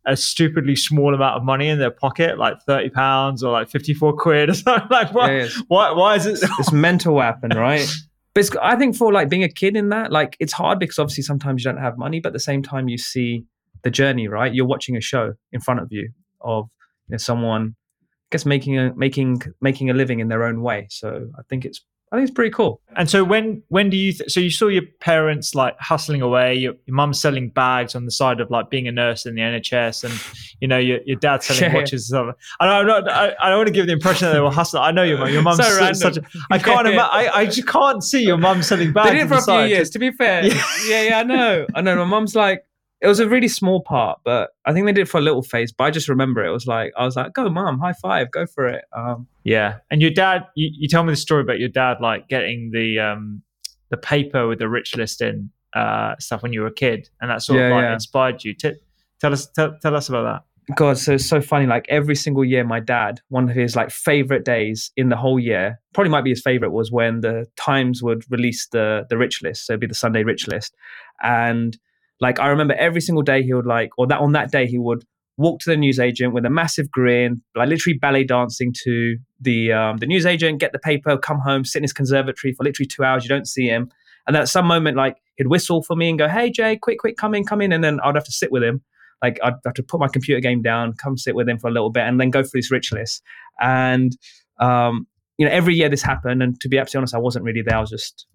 a 0.06 0.18
stupidly 0.18 0.76
small 0.76 1.14
amount 1.14 1.38
of 1.38 1.44
money 1.44 1.68
in 1.68 1.78
their 1.78 1.92
pocket, 1.92 2.40
like 2.40 2.56
thirty 2.64 2.90
pounds 2.90 3.44
or 3.44 3.52
like 3.52 3.70
fifty 3.70 3.94
four 3.94 4.14
quid 4.14 4.50
or 4.50 4.54
something. 4.56 4.88
Like, 4.90 5.14
why? 5.14 5.48
Why? 5.68 5.92
Why 5.92 6.16
is 6.16 6.26
it? 6.26 6.40
it's 6.60 6.72
mental 6.72 7.16
weapon, 7.16 7.52
right? 7.56 7.88
But 8.34 8.46
it's, 8.46 8.56
I 8.62 8.78
think 8.78 8.96
for 8.96 9.12
like 9.12 9.28
being 9.28 9.44
a 9.44 9.50
kid 9.50 9.76
in 9.76 9.90
that, 9.90 10.10
like 10.10 10.38
it's 10.40 10.54
hard 10.54 10.80
because 10.80 10.98
obviously 10.98 11.24
sometimes 11.24 11.66
you 11.66 11.70
don't 11.70 11.82
have 11.82 11.98
money, 11.98 12.22
but 12.22 12.30
at 12.30 12.34
the 12.34 12.40
same 12.40 12.64
time 12.64 12.88
you 12.88 12.98
see 12.98 13.44
the 13.84 13.92
journey, 13.92 14.28
right? 14.28 14.54
You're 14.54 14.66
watching 14.68 14.96
a 14.98 15.02
show 15.02 15.34
in 15.52 15.62
front 15.62 15.80
of 15.80 15.88
you 15.92 16.10
of 16.42 16.70
you 17.08 17.14
know, 17.14 17.18
someone, 17.18 17.76
I 18.02 18.06
guess 18.32 18.46
making 18.46 18.78
a 18.78 18.94
making 18.96 19.42
making 19.62 19.90
a 19.90 19.94
living 19.94 20.20
in 20.20 20.28
their 20.30 20.44
own 20.44 20.62
way. 20.62 20.88
So 20.90 21.28
I 21.38 21.42
think 21.50 21.66
it's 21.66 21.82
I 22.14 22.18
think 22.18 22.28
it's 22.28 22.36
pretty 22.36 22.52
cool. 22.52 22.82
And 22.98 23.10
so 23.10 23.24
when 23.24 23.64
when 23.70 23.90
do 23.90 23.96
you? 23.96 24.12
Th- 24.12 24.30
so 24.30 24.42
you 24.42 24.50
saw 24.50 24.68
your 24.68 24.84
parents 25.00 25.56
like 25.56 25.78
hustling 25.80 26.22
away. 26.22 26.56
Your, 26.56 26.74
your 26.86 26.94
mum 26.94 27.14
selling 27.14 27.50
bags 27.52 27.96
on 27.96 28.04
the 28.04 28.12
side 28.12 28.42
of 28.42 28.52
like 28.52 28.70
being 28.70 28.86
a 28.86 28.92
nurse 28.92 29.26
in 29.26 29.34
the 29.36 29.40
NHS, 29.42 30.04
and 30.04 30.14
you 30.60 30.68
know 30.68 30.78
your, 30.78 31.00
your 31.06 31.16
dad 31.16 31.42
selling 31.42 31.64
Yeah. 31.72 31.74
watches. 31.74 32.12
And 32.12 32.34
stuff. 32.34 32.36
I 32.60 32.66
don't, 32.66 32.76
I'm 32.92 33.06
not, 33.06 33.10
I, 33.10 33.34
I 33.40 33.50
don't 33.50 33.60
want 33.60 33.68
to 33.68 33.74
give 33.74 33.86
the 33.88 33.94
impression 33.94 34.28
that 34.28 34.34
they 34.34 34.42
were 34.42 34.52
hustling. 34.52 34.84
I 34.84 34.92
know 34.92 35.04
your 35.04 35.20
mum. 35.20 35.30
Your 35.30 35.42
mum's 35.42 35.58
So 35.66 35.78
random. 35.78 35.96
such. 35.96 36.18
A, 36.18 36.22
I 36.52 36.60
can't. 36.60 36.86
Yeah. 36.86 36.94
Ima- 36.96 37.10
I 37.14 37.30
I 37.34 37.46
just 37.46 37.66
can't 37.68 38.04
see 38.04 38.24
your 38.26 38.38
mum 38.38 38.62
selling 38.62 38.92
bags. 38.92 39.10
They 39.10 39.16
did 39.16 39.22
it 39.26 39.30
for 39.30 39.36
the 39.36 39.36
a 39.36 39.38
few 39.38 39.46
side. 39.46 39.70
years. 39.70 39.90
To 39.92 40.00
be 40.00 40.12
fair, 40.12 40.44
Yeah. 40.46 40.64
yeah. 40.90 41.02
yeah, 41.04 41.20
I 41.20 41.24
know, 41.24 41.66
I 41.76 41.80
know. 41.82 41.96
My 41.96 42.04
mum's 42.04 42.36
like, 42.36 42.66
it 43.02 43.08
was 43.08 43.20
a 43.20 43.28
really 43.28 43.48
small 43.48 43.82
part, 43.82 44.20
but 44.24 44.52
I 44.66 44.74
think 44.74 44.86
they 44.86 44.94
did 44.94 45.02
it 45.02 45.10
for 45.10 45.18
a 45.18 45.22
little 45.22 45.42
phase. 45.42 45.72
But 45.72 45.86
I 45.86 45.92
just 45.92 46.08
remember 46.08 46.46
it 46.46 46.52
was 46.52 46.68
like, 46.68 46.94
I 46.96 47.04
was 47.04 47.16
like, 47.16 47.34
go, 47.34 47.50
mom, 47.50 47.80
high 47.80 47.94
five, 47.94 48.32
go 48.32 48.46
for 48.46 48.68
it. 48.68 48.86
Um, 48.96 49.28
Yeah, 49.44 49.78
and 49.90 50.02
your 50.02 50.12
dad. 50.12 50.46
You, 50.56 50.70
you 50.72 50.88
tell 50.88 51.04
me 51.04 51.12
the 51.12 51.18
story 51.18 51.42
about 51.42 51.60
your 51.60 51.70
dad, 51.70 51.98
like 52.00 52.28
getting 52.28 52.72
the 52.72 53.00
um 53.00 53.42
the 53.90 53.98
paper 53.98 54.48
with 54.48 54.60
the 54.60 54.70
rich 54.70 54.96
list 54.96 55.22
in 55.22 55.50
uh 55.74 56.16
stuff 56.20 56.44
when 56.44 56.54
you 56.54 56.62
were 56.62 56.68
a 56.68 56.74
kid, 56.74 57.10
and 57.20 57.32
that 57.32 57.42
sort 57.42 57.60
of 57.60 57.72
like 57.72 57.84
yeah. 57.84 57.94
inspired 57.94 58.44
you. 58.44 58.54
T- 58.54 58.76
tell 59.20 59.34
us, 59.34 59.48
tell, 59.48 59.78
tell 59.82 59.96
us 59.96 60.08
about 60.08 60.24
that. 60.24 60.76
God, 60.76 60.98
so 61.00 61.16
it's 61.16 61.26
so 61.26 61.42
funny. 61.42 61.66
Like 61.66 61.88
every 61.90 62.16
single 62.16 62.46
year, 62.46 62.64
my 62.64 62.80
dad, 62.80 63.20
one 63.30 63.50
of 63.50 63.56
his 63.56 63.76
like 63.76 63.90
favorite 63.90 64.46
days 64.46 64.92
in 64.96 65.10
the 65.10 65.18
whole 65.18 65.40
year, 65.40 65.82
probably 65.94 66.12
might 66.12 66.24
be 66.24 66.30
his 66.30 66.42
favorite, 66.42 66.70
was 66.70 66.92
when 66.92 67.22
the 67.22 67.48
Times 67.56 68.04
would 68.04 68.24
release 68.30 68.68
the 68.68 69.06
the 69.10 69.18
rich 69.18 69.42
list. 69.42 69.66
So 69.66 69.74
it'd 69.74 69.82
be 69.82 69.88
the 69.88 69.96
Sunday 69.96 70.24
rich 70.24 70.48
list, 70.48 70.76
and 71.24 71.78
like 72.22 72.40
I 72.40 72.48
remember 72.48 72.74
every 72.76 73.02
single 73.02 73.24
day 73.24 73.44
he 73.44 73.54
would 73.54 73.66
like, 73.66 73.92
or 73.98 74.08
that 74.08 74.20
on 74.20 74.32
that 74.34 74.52
day 74.52 74.68
he 74.68 74.78
would 74.78 75.04
walk 75.38 75.60
to 75.62 75.70
the 75.70 75.78
newsagent 75.78 76.34
with 76.34 76.46
a 76.46 76.50
massive 76.50 76.90
grin, 76.92 77.42
like 77.56 77.68
literally 77.68 77.98
ballet 77.98 78.24
dancing 78.24 78.74
to 78.84 79.18
the 79.40 79.74
um, 79.74 79.98
the 79.98 80.08
newsagent, 80.08 80.60
get 80.60 80.72
the 80.72 80.80
paper, 80.80 81.18
come 81.18 81.40
home, 81.40 81.66
sit 81.66 81.80
in 81.80 81.84
his 81.84 81.94
conservatory 81.94 82.54
for 82.54 82.64
literally 82.64 82.88
two 82.88 83.04
hours. 83.04 83.24
You 83.24 83.30
don't 83.30 83.48
see 83.48 83.68
him, 83.68 83.92
and 84.28 84.36
then 84.36 84.44
at 84.44 84.50
some 84.50 84.66
moment, 84.66 84.96
like 84.96 85.18
he'd 85.36 85.48
whistle 85.48 85.84
for 85.84 85.96
me 85.96 86.10
and 86.10 86.18
go, 86.18 86.30
"Hey 86.30 86.52
Jay, 86.52 86.78
quick, 86.78 87.00
quick, 87.00 87.18
come 87.18 87.36
in, 87.36 87.44
come 87.44 87.62
in," 87.62 87.72
and 87.72 87.84
then 87.84 88.00
I'd 88.02 88.16
have 88.16 88.26
to 88.26 88.32
sit 88.32 88.52
with 88.52 88.64
him 88.64 88.82
like 89.22 89.40
I'd 89.44 89.54
have 89.66 89.74
to 89.76 89.84
put 89.84 90.00
my 90.00 90.08
computer 90.08 90.40
game 90.40 90.62
down, 90.62 90.94
come 90.94 91.18
sit 91.18 91.36
with 91.36 91.48
him 91.48 91.60
for 91.60 91.68
a 91.68 91.72
little 91.72 91.92
bit, 91.92 92.04
and 92.04 92.20
then 92.20 92.30
go 92.30 92.44
through 92.44 92.62
this 92.62 92.72
rich 92.72 92.92
list. 92.92 93.22
And 93.60 94.18
um, 94.60 95.08
you 95.38 95.46
know, 95.46 95.52
every 95.52 95.76
year 95.76 95.90
this 95.90 96.02
happened, 96.02 96.42
and 96.42 96.60
to 96.62 96.70
be 96.70 96.78
absolutely 96.78 97.04
honest, 97.04 97.16
I 97.16 97.20
wasn't 97.20 97.46
really 97.46 97.62
there. 97.62 97.78
I 97.78 97.82
was 97.82 97.90
just 97.90 98.26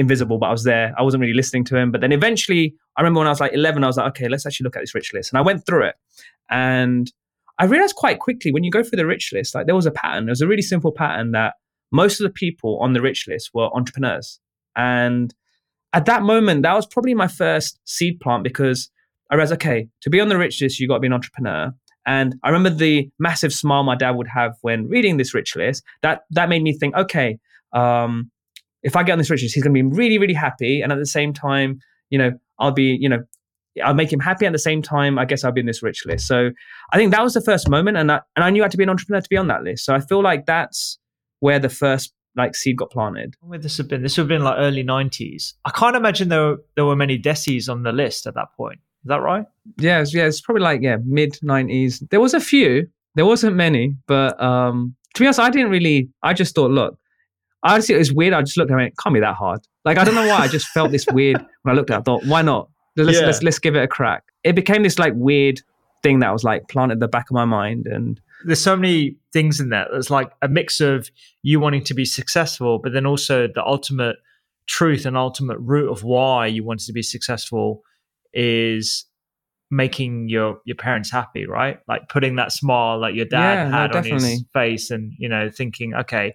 invisible, 0.00 0.38
but 0.38 0.46
I 0.46 0.52
was 0.52 0.64
there. 0.64 0.92
I 0.98 1.02
wasn't 1.02 1.20
really 1.20 1.34
listening 1.34 1.64
to 1.66 1.76
him. 1.76 1.92
But 1.92 2.00
then 2.00 2.10
eventually, 2.10 2.74
I 2.96 3.02
remember 3.02 3.18
when 3.20 3.26
I 3.26 3.30
was 3.30 3.40
like 3.40 3.52
11, 3.52 3.84
I 3.84 3.86
was 3.86 3.96
like, 3.96 4.08
okay, 4.08 4.28
let's 4.28 4.46
actually 4.46 4.64
look 4.64 4.76
at 4.76 4.82
this 4.82 4.94
rich 4.94 5.12
list, 5.14 5.30
and 5.30 5.38
I 5.38 5.42
went 5.42 5.64
through 5.66 5.84
it, 5.84 5.94
and 6.50 7.12
I 7.58 7.66
realized 7.66 7.94
quite 7.94 8.18
quickly 8.18 8.52
when 8.52 8.64
you 8.64 8.70
go 8.70 8.82
through 8.82 8.96
the 8.96 9.06
rich 9.06 9.30
list, 9.32 9.54
like 9.54 9.66
there 9.66 9.74
was 9.76 9.86
a 9.86 9.90
pattern. 9.90 10.24
There 10.24 10.32
was 10.32 10.40
a 10.40 10.48
really 10.48 10.62
simple 10.62 10.92
pattern 10.92 11.32
that 11.32 11.54
most 11.92 12.20
of 12.20 12.24
the 12.24 12.32
people 12.32 12.78
on 12.80 12.94
the 12.94 13.02
rich 13.02 13.26
list 13.28 13.50
were 13.54 13.68
entrepreneurs, 13.74 14.40
and 14.74 15.32
at 15.92 16.06
that 16.06 16.22
moment, 16.22 16.62
that 16.62 16.74
was 16.74 16.86
probably 16.86 17.14
my 17.14 17.28
first 17.28 17.78
seed 17.84 18.20
plant 18.20 18.44
because 18.44 18.90
I 19.30 19.34
realized, 19.34 19.52
okay, 19.54 19.88
to 20.02 20.10
be 20.10 20.20
on 20.20 20.28
the 20.28 20.38
rich 20.38 20.60
list, 20.60 20.80
you 20.80 20.88
got 20.88 20.94
to 20.94 21.00
be 21.00 21.06
an 21.06 21.12
entrepreneur. 21.12 21.72
And 22.06 22.36
I 22.42 22.48
remember 22.48 22.70
the 22.70 23.10
massive 23.18 23.52
smile 23.52 23.82
my 23.82 23.94
dad 23.94 24.12
would 24.12 24.28
have 24.28 24.56
when 24.62 24.88
reading 24.88 25.16
this 25.16 25.34
rich 25.34 25.54
list. 25.54 25.82
That 26.02 26.22
that 26.30 26.48
made 26.48 26.62
me 26.62 26.72
think, 26.72 26.94
okay, 26.96 27.38
um, 27.72 28.30
if 28.82 28.96
I 28.96 29.02
get 29.02 29.12
on 29.12 29.18
this 29.18 29.30
rich 29.30 29.42
list, 29.42 29.54
he's 29.54 29.62
going 29.62 29.74
to 29.74 29.82
be 29.82 29.96
really, 29.96 30.18
really 30.18 30.34
happy. 30.34 30.80
And 30.80 30.92
at 30.92 30.98
the 30.98 31.06
same 31.06 31.32
time, 31.32 31.80
you 32.08 32.18
know, 32.18 32.32
I'll 32.58 32.72
be, 32.72 32.96
you 33.00 33.08
know, 33.08 33.20
I'll 33.84 33.94
make 33.94 34.12
him 34.12 34.20
happy. 34.20 34.46
At 34.46 34.52
the 34.52 34.58
same 34.58 34.82
time, 34.82 35.18
I 35.18 35.24
guess 35.24 35.44
I'll 35.44 35.52
be 35.52 35.60
in 35.60 35.66
this 35.66 35.82
rich 35.82 36.04
list. 36.06 36.26
So 36.26 36.50
I 36.92 36.96
think 36.96 37.12
that 37.12 37.22
was 37.22 37.34
the 37.34 37.40
first 37.40 37.68
moment, 37.68 37.96
and 37.96 38.10
I, 38.10 38.20
and 38.36 38.44
I 38.44 38.50
knew 38.50 38.62
I 38.62 38.64
had 38.64 38.72
to 38.72 38.76
be 38.76 38.82
an 38.82 38.90
entrepreneur 38.90 39.20
to 39.20 39.28
be 39.28 39.36
on 39.36 39.48
that 39.48 39.62
list. 39.62 39.84
So 39.84 39.94
I 39.94 40.00
feel 40.00 40.22
like 40.22 40.46
that's 40.46 40.98
where 41.38 41.58
the 41.58 41.68
first 41.68 42.12
like 42.36 42.54
seed 42.54 42.76
got 42.76 42.90
planted. 42.90 43.34
Would 43.42 43.62
this 43.62 43.78
have 43.78 43.88
been? 43.88 44.02
This 44.02 44.16
would 44.16 44.24
have 44.24 44.28
been 44.28 44.42
like 44.42 44.56
early 44.58 44.82
nineties. 44.82 45.54
I 45.64 45.70
can't 45.70 45.96
imagine 45.96 46.28
there 46.28 46.42
were, 46.42 46.56
there 46.74 46.84
were 46.84 46.96
many 46.96 47.18
desis 47.18 47.68
on 47.68 47.82
the 47.82 47.92
list 47.92 48.26
at 48.26 48.34
that 48.34 48.48
point. 48.56 48.80
Is 49.04 49.08
that 49.08 49.22
right? 49.22 49.46
Yeah, 49.78 50.00
it's, 50.00 50.12
yeah, 50.12 50.24
it's 50.24 50.40
probably 50.40 50.62
like 50.62 50.82
yeah, 50.82 50.96
mid 51.04 51.38
nineties. 51.42 52.00
There 52.10 52.20
was 52.20 52.34
a 52.34 52.40
few. 52.40 52.88
There 53.14 53.26
wasn't 53.26 53.56
many, 53.56 53.96
but 54.06 54.40
um, 54.40 54.94
to 55.14 55.20
be 55.20 55.26
honest, 55.26 55.40
I 55.40 55.50
didn't 55.50 55.70
really. 55.70 56.10
I 56.22 56.34
just 56.34 56.54
thought, 56.54 56.70
look, 56.70 56.98
honestly, 57.62 57.94
it 57.94 57.98
was 57.98 58.12
weird. 58.12 58.32
I 58.34 58.40
just 58.42 58.56
looked 58.56 58.70
at 58.70 58.78
it. 58.78 58.86
It 58.86 58.94
can't 59.02 59.14
be 59.14 59.20
that 59.20 59.34
hard. 59.34 59.60
Like 59.84 59.98
I 59.98 60.04
don't 60.04 60.14
know 60.14 60.26
why. 60.26 60.38
I 60.38 60.48
just 60.48 60.66
felt 60.68 60.90
this 60.90 61.06
weird 61.12 61.36
when 61.62 61.74
I 61.74 61.76
looked 61.76 61.90
at. 61.90 61.96
it. 61.96 62.00
I 62.00 62.02
thought, 62.02 62.24
why 62.24 62.42
not? 62.42 62.68
Let's 62.96 63.18
Yeah. 63.20 63.26
let's 63.26 63.42
let's 63.42 63.58
give 63.58 63.76
it 63.76 63.82
a 63.82 63.88
crack. 63.88 64.24
It 64.44 64.54
became 64.54 64.82
this 64.82 64.98
like 64.98 65.12
weird 65.16 65.60
thing 66.02 66.20
that 66.20 66.32
was 66.32 66.44
like 66.44 66.68
planted 66.68 66.94
at 66.94 67.00
the 67.00 67.08
back 67.08 67.30
of 67.30 67.34
my 67.34 67.44
mind, 67.44 67.86
and 67.86 68.20
There's 68.44 68.60
so 68.60 68.76
many 68.76 69.16
things 69.32 69.60
in 69.60 69.68
there. 69.68 69.86
There's 69.90 70.10
like 70.10 70.32
a 70.42 70.48
mix 70.48 70.80
of 70.80 71.10
you 71.42 71.60
wanting 71.60 71.84
to 71.84 71.94
be 71.94 72.04
successful, 72.04 72.78
but 72.78 72.92
then 72.92 73.06
also 73.06 73.46
the 73.46 73.64
ultimate 73.64 74.16
truth 74.66 75.04
and 75.04 75.16
ultimate 75.16 75.58
root 75.58 75.90
of 75.90 76.04
why 76.04 76.46
you 76.46 76.62
wanted 76.64 76.86
to 76.86 76.92
be 76.92 77.02
successful 77.02 77.82
is 78.32 79.04
making 79.70 80.28
your 80.28 80.60
your 80.64 80.76
parents 80.76 81.10
happy, 81.10 81.46
right? 81.46 81.78
Like 81.88 82.08
putting 82.08 82.36
that 82.36 82.52
smile 82.52 82.98
like 82.98 83.14
your 83.14 83.26
dad 83.26 83.54
Yeah, 83.54 83.68
no, 83.68 83.76
had 83.76 83.96
on 83.96 84.04
his 84.04 84.44
face 84.52 84.90
and 84.90 85.12
you 85.18 85.28
know 85.28 85.48
thinking, 85.50 85.94
okay, 85.94 86.34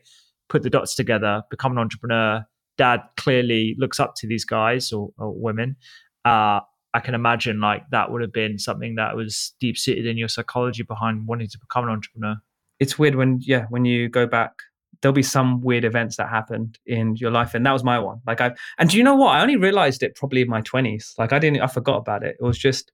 put 0.50 0.64
the 0.64 0.70
dots 0.70 0.96
together, 0.96 1.44
become 1.50 1.72
an 1.72 1.78
entrepreneur. 1.78 2.46
Dad 2.78 3.02
clearly 3.18 3.75
looks 3.78 4.00
up 4.00 4.16
to 4.18 4.28
these 4.28 4.46
guys 4.46 4.92
or, 4.92 5.10
or 5.18 5.34
women. 5.34 5.78
Uh, 6.25 6.60
I 6.96 7.02
can 7.02 7.14
imagine 7.14 7.60
like 7.60 7.84
that 7.92 8.10
would 8.10 8.22
have 8.22 8.32
been 8.32 8.58
something 8.58 8.96
that 8.96 9.18
was 9.18 9.54
deep 9.60 9.78
seated 9.78 10.06
in 10.06 10.18
your 10.18 10.30
psychology 10.30 10.82
behind 10.82 11.28
wanting 11.28 11.50
to 11.50 11.60
become 11.60 11.84
an 11.84 11.90
entrepreneur. 11.90 12.38
it's 12.80 12.98
weird 12.98 13.16
when 13.16 13.40
yeah 13.42 13.66
when 13.70 13.84
you 13.84 14.08
go 14.08 14.25
back 14.25 14.54
there'll 15.02 15.14
be 15.14 15.22
some 15.22 15.62
weird 15.62 15.84
events 15.84 16.16
that 16.16 16.30
happened 16.30 16.80
in 16.86 17.16
your 17.18 17.32
life 17.32 17.54
and 17.54 17.66
that 17.66 17.74
was 17.74 17.84
my 17.84 18.00
one 18.00 18.22
like 18.25 18.40
i 18.40 18.54
and 18.78 18.90
do 18.90 18.98
you 18.98 19.04
know 19.04 19.14
what 19.16 19.36
i 19.36 19.42
only 19.42 19.58
realized 19.58 20.02
it 20.04 20.16
probably 20.16 20.42
in 20.42 20.50
my 20.50 20.62
20s 20.62 21.12
like 21.18 21.34
i 21.34 21.40
didn't 21.40 21.62
i 21.62 21.68
forgot 21.68 21.98
about 21.98 22.24
it 22.24 22.38
it 22.40 22.44
was 22.44 22.58
just 22.58 22.94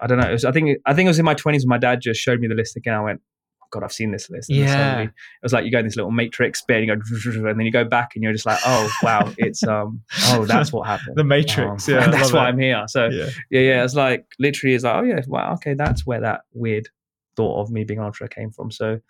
i 0.00 0.06
don't 0.06 0.18
know 0.18 0.28
it 0.28 0.32
was 0.32 0.44
i 0.44 0.52
think 0.52 0.78
i 0.84 0.92
think 0.92 1.06
it 1.06 1.08
was 1.08 1.18
in 1.18 1.24
my 1.24 1.34
20s 1.34 1.60
when 1.60 1.68
my 1.68 1.78
dad 1.78 2.00
just 2.02 2.20
showed 2.20 2.38
me 2.38 2.48
the 2.48 2.54
list 2.54 2.76
again 2.76 2.94
i 2.94 3.00
went 3.00 3.22
God, 3.70 3.82
I've 3.82 3.92
seen 3.92 4.10
this 4.12 4.28
list. 4.30 4.50
And 4.50 4.58
Yeah. 4.58 4.66
suddenly 4.74 5.04
it 5.04 5.12
was 5.42 5.52
like 5.52 5.64
you 5.64 5.70
go 5.70 5.78
in 5.80 5.84
this 5.84 5.96
little 5.96 6.10
matrix 6.10 6.62
bit, 6.62 6.78
and 6.78 6.86
you 6.88 6.94
go, 7.32 7.48
and 7.50 7.58
then 7.58 7.66
you 7.66 7.72
go 7.72 7.84
back, 7.84 8.10
and 8.14 8.22
you're 8.24 8.32
just 8.32 8.46
like, 8.46 8.58
oh 8.64 8.88
wow, 9.02 9.32
it's 9.36 9.66
um, 9.66 10.02
oh 10.26 10.44
that's 10.46 10.72
what 10.72 10.86
happened. 10.86 11.12
The 11.16 11.24
Matrix, 11.24 11.88
Um, 11.88 11.94
yeah, 11.94 12.06
that's 12.10 12.32
why 12.32 12.46
it. 12.46 12.48
I'm 12.48 12.58
here. 12.58 12.84
So 12.88 13.08
Yeah. 13.10 13.26
yeah, 13.50 13.60
yeah, 13.60 13.84
it's 13.84 13.94
like 13.94 14.26
literally, 14.38 14.74
it's 14.74 14.84
like, 14.84 14.96
oh 14.96 15.02
yeah, 15.02 15.20
wow, 15.26 15.54
okay, 15.54 15.74
that's 15.74 16.06
where 16.06 16.20
that 16.20 16.42
weird 16.52 16.88
thought 17.36 17.60
of 17.60 17.70
me 17.70 17.84
being 17.84 17.98
an 17.98 18.04
entrepreneur 18.06 18.28
came 18.28 18.50
from. 18.50 18.70
So 18.70 19.00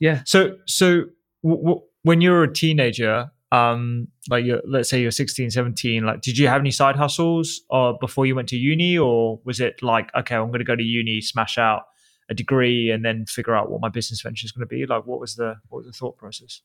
yeah, 0.00 0.22
So, 0.24 0.56
so 0.66 1.04
w- 1.42 1.62
w- 1.62 1.80
when 2.02 2.20
you 2.20 2.30
were 2.30 2.44
a 2.44 2.52
teenager, 2.52 3.30
um, 3.50 4.08
like 4.28 4.44
you're, 4.44 4.60
let's 4.66 4.88
say 4.90 5.00
you're 5.00 5.10
16, 5.10 5.50
17, 5.50 6.04
like, 6.04 6.20
did 6.20 6.38
you 6.38 6.46
have 6.48 6.60
any 6.60 6.70
side 6.70 6.94
hustles 6.96 7.62
or 7.70 7.96
before 8.00 8.26
you 8.26 8.34
went 8.36 8.48
to 8.50 8.56
uni, 8.56 8.96
or 8.98 9.40
was 9.44 9.58
it 9.60 9.82
like, 9.82 10.14
okay, 10.14 10.36
I'm 10.36 10.48
going 10.48 10.58
to 10.60 10.64
go 10.64 10.76
to 10.76 10.82
uni, 10.82 11.20
smash 11.20 11.58
out 11.58 11.82
a 12.30 12.34
degree, 12.34 12.90
and 12.90 13.04
then 13.04 13.24
figure 13.26 13.54
out 13.54 13.70
what 13.70 13.80
my 13.80 13.88
business 13.88 14.20
venture 14.22 14.44
is 14.44 14.52
going 14.52 14.66
to 14.66 14.74
be? 14.74 14.86
Like, 14.86 15.06
what 15.06 15.20
was 15.20 15.34
the 15.36 15.56
what 15.68 15.78
was 15.78 15.86
the 15.86 15.92
thought 15.92 16.16
process? 16.16 16.62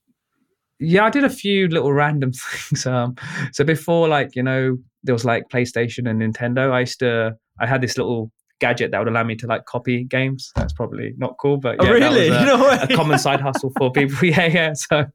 yeah, 0.79 1.05
I 1.05 1.09
did 1.09 1.23
a 1.23 1.29
few 1.29 1.67
little 1.69 1.93
random 1.93 2.31
things. 2.33 2.85
Um, 2.85 3.15
so 3.53 3.63
before, 3.63 4.07
like 4.07 4.35
you 4.35 4.43
know, 4.43 4.77
there 5.03 5.13
was 5.15 5.23
like 5.25 5.43
PlayStation 5.49 6.09
and 6.09 6.21
Nintendo. 6.21 6.71
I 6.71 6.81
used 6.81 6.99
to, 6.99 7.37
I 7.59 7.65
had 7.67 7.79
this 7.81 7.97
little 7.97 8.31
gadget 8.59 8.91
that 8.91 8.99
would 8.99 9.07
allow 9.07 9.23
me 9.23 9.35
to 9.35 9.47
like 9.47 9.65
copy 9.65 10.03
games. 10.05 10.51
That's 10.55 10.73
probably 10.73 11.13
not 11.17 11.35
cool, 11.39 11.57
but 11.57 11.77
Oh, 11.79 11.85
yeah, 11.85 11.99
that 11.99 12.09
was 12.11 12.17
really? 12.19 12.27
a- 12.29 12.45
No 12.45 12.63
way. 12.63 12.77
a 12.81 12.87
common 12.95 13.17
side 13.19 13.39
hustle 13.39 13.71
for 13.77 13.91
people. 13.91 14.15
Yeah, 14.23 14.45
yeah. 14.47 14.73
So, 14.73 15.05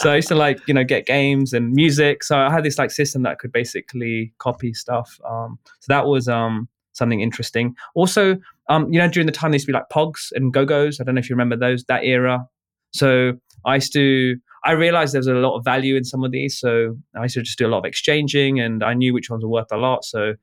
so 0.00 0.10
I 0.12 0.16
used 0.16 0.28
to 0.28 0.34
like 0.36 0.60
you 0.68 0.74
know 0.74 0.84
get 0.84 1.06
games 1.06 1.52
and 1.52 1.72
music. 1.72 2.22
So 2.22 2.36
I 2.38 2.50
had 2.52 2.62
this 2.64 2.78
like 2.78 2.90
system 2.92 3.22
that 3.22 3.38
could 3.40 3.50
basically 3.50 4.32
copy 4.38 4.72
stuff. 4.74 5.18
Um, 5.28 5.58
so 5.80 5.86
that 5.88 6.06
was 6.06 6.28
um 6.28 6.68
something 6.92 7.20
interesting. 7.20 7.74
Also, 7.94 8.36
um, 8.68 8.92
you 8.92 8.98
know, 8.98 9.08
during 9.08 9.26
the 9.26 9.32
time 9.32 9.50
there 9.50 9.56
used 9.56 9.66
to 9.66 9.72
be 9.72 9.76
like 9.78 9.88
Pogs 9.90 10.32
and 10.32 10.52
Go 10.52 10.64
Go's. 10.64 11.00
I 11.00 11.04
don't 11.04 11.14
know 11.14 11.20
if 11.20 11.28
you 11.30 11.34
remember 11.34 11.56
those 11.56 11.84
that 11.84 12.04
era. 12.04 12.46
So 12.92 13.32
I 13.64 13.76
used 13.76 13.92
to. 13.94 14.36
I 14.64 14.72
realized 14.72 15.14
there 15.14 15.20
was 15.20 15.28
a 15.28 15.34
lot 15.34 15.56
of 15.56 15.64
value 15.64 15.94
in 15.96 16.04
some 16.04 16.24
of 16.24 16.32
these, 16.32 16.58
so 16.58 16.96
I 17.16 17.22
used 17.22 17.34
to 17.34 17.42
just 17.42 17.58
do 17.58 17.66
a 17.66 17.68
lot 17.68 17.78
of 17.78 17.84
exchanging, 17.84 18.58
and 18.60 18.82
I 18.82 18.92
knew 18.94 19.14
which 19.14 19.30
ones 19.30 19.44
were 19.44 19.50
worth 19.50 19.70
a 19.70 19.76
lot. 19.76 20.04
So 20.04 20.34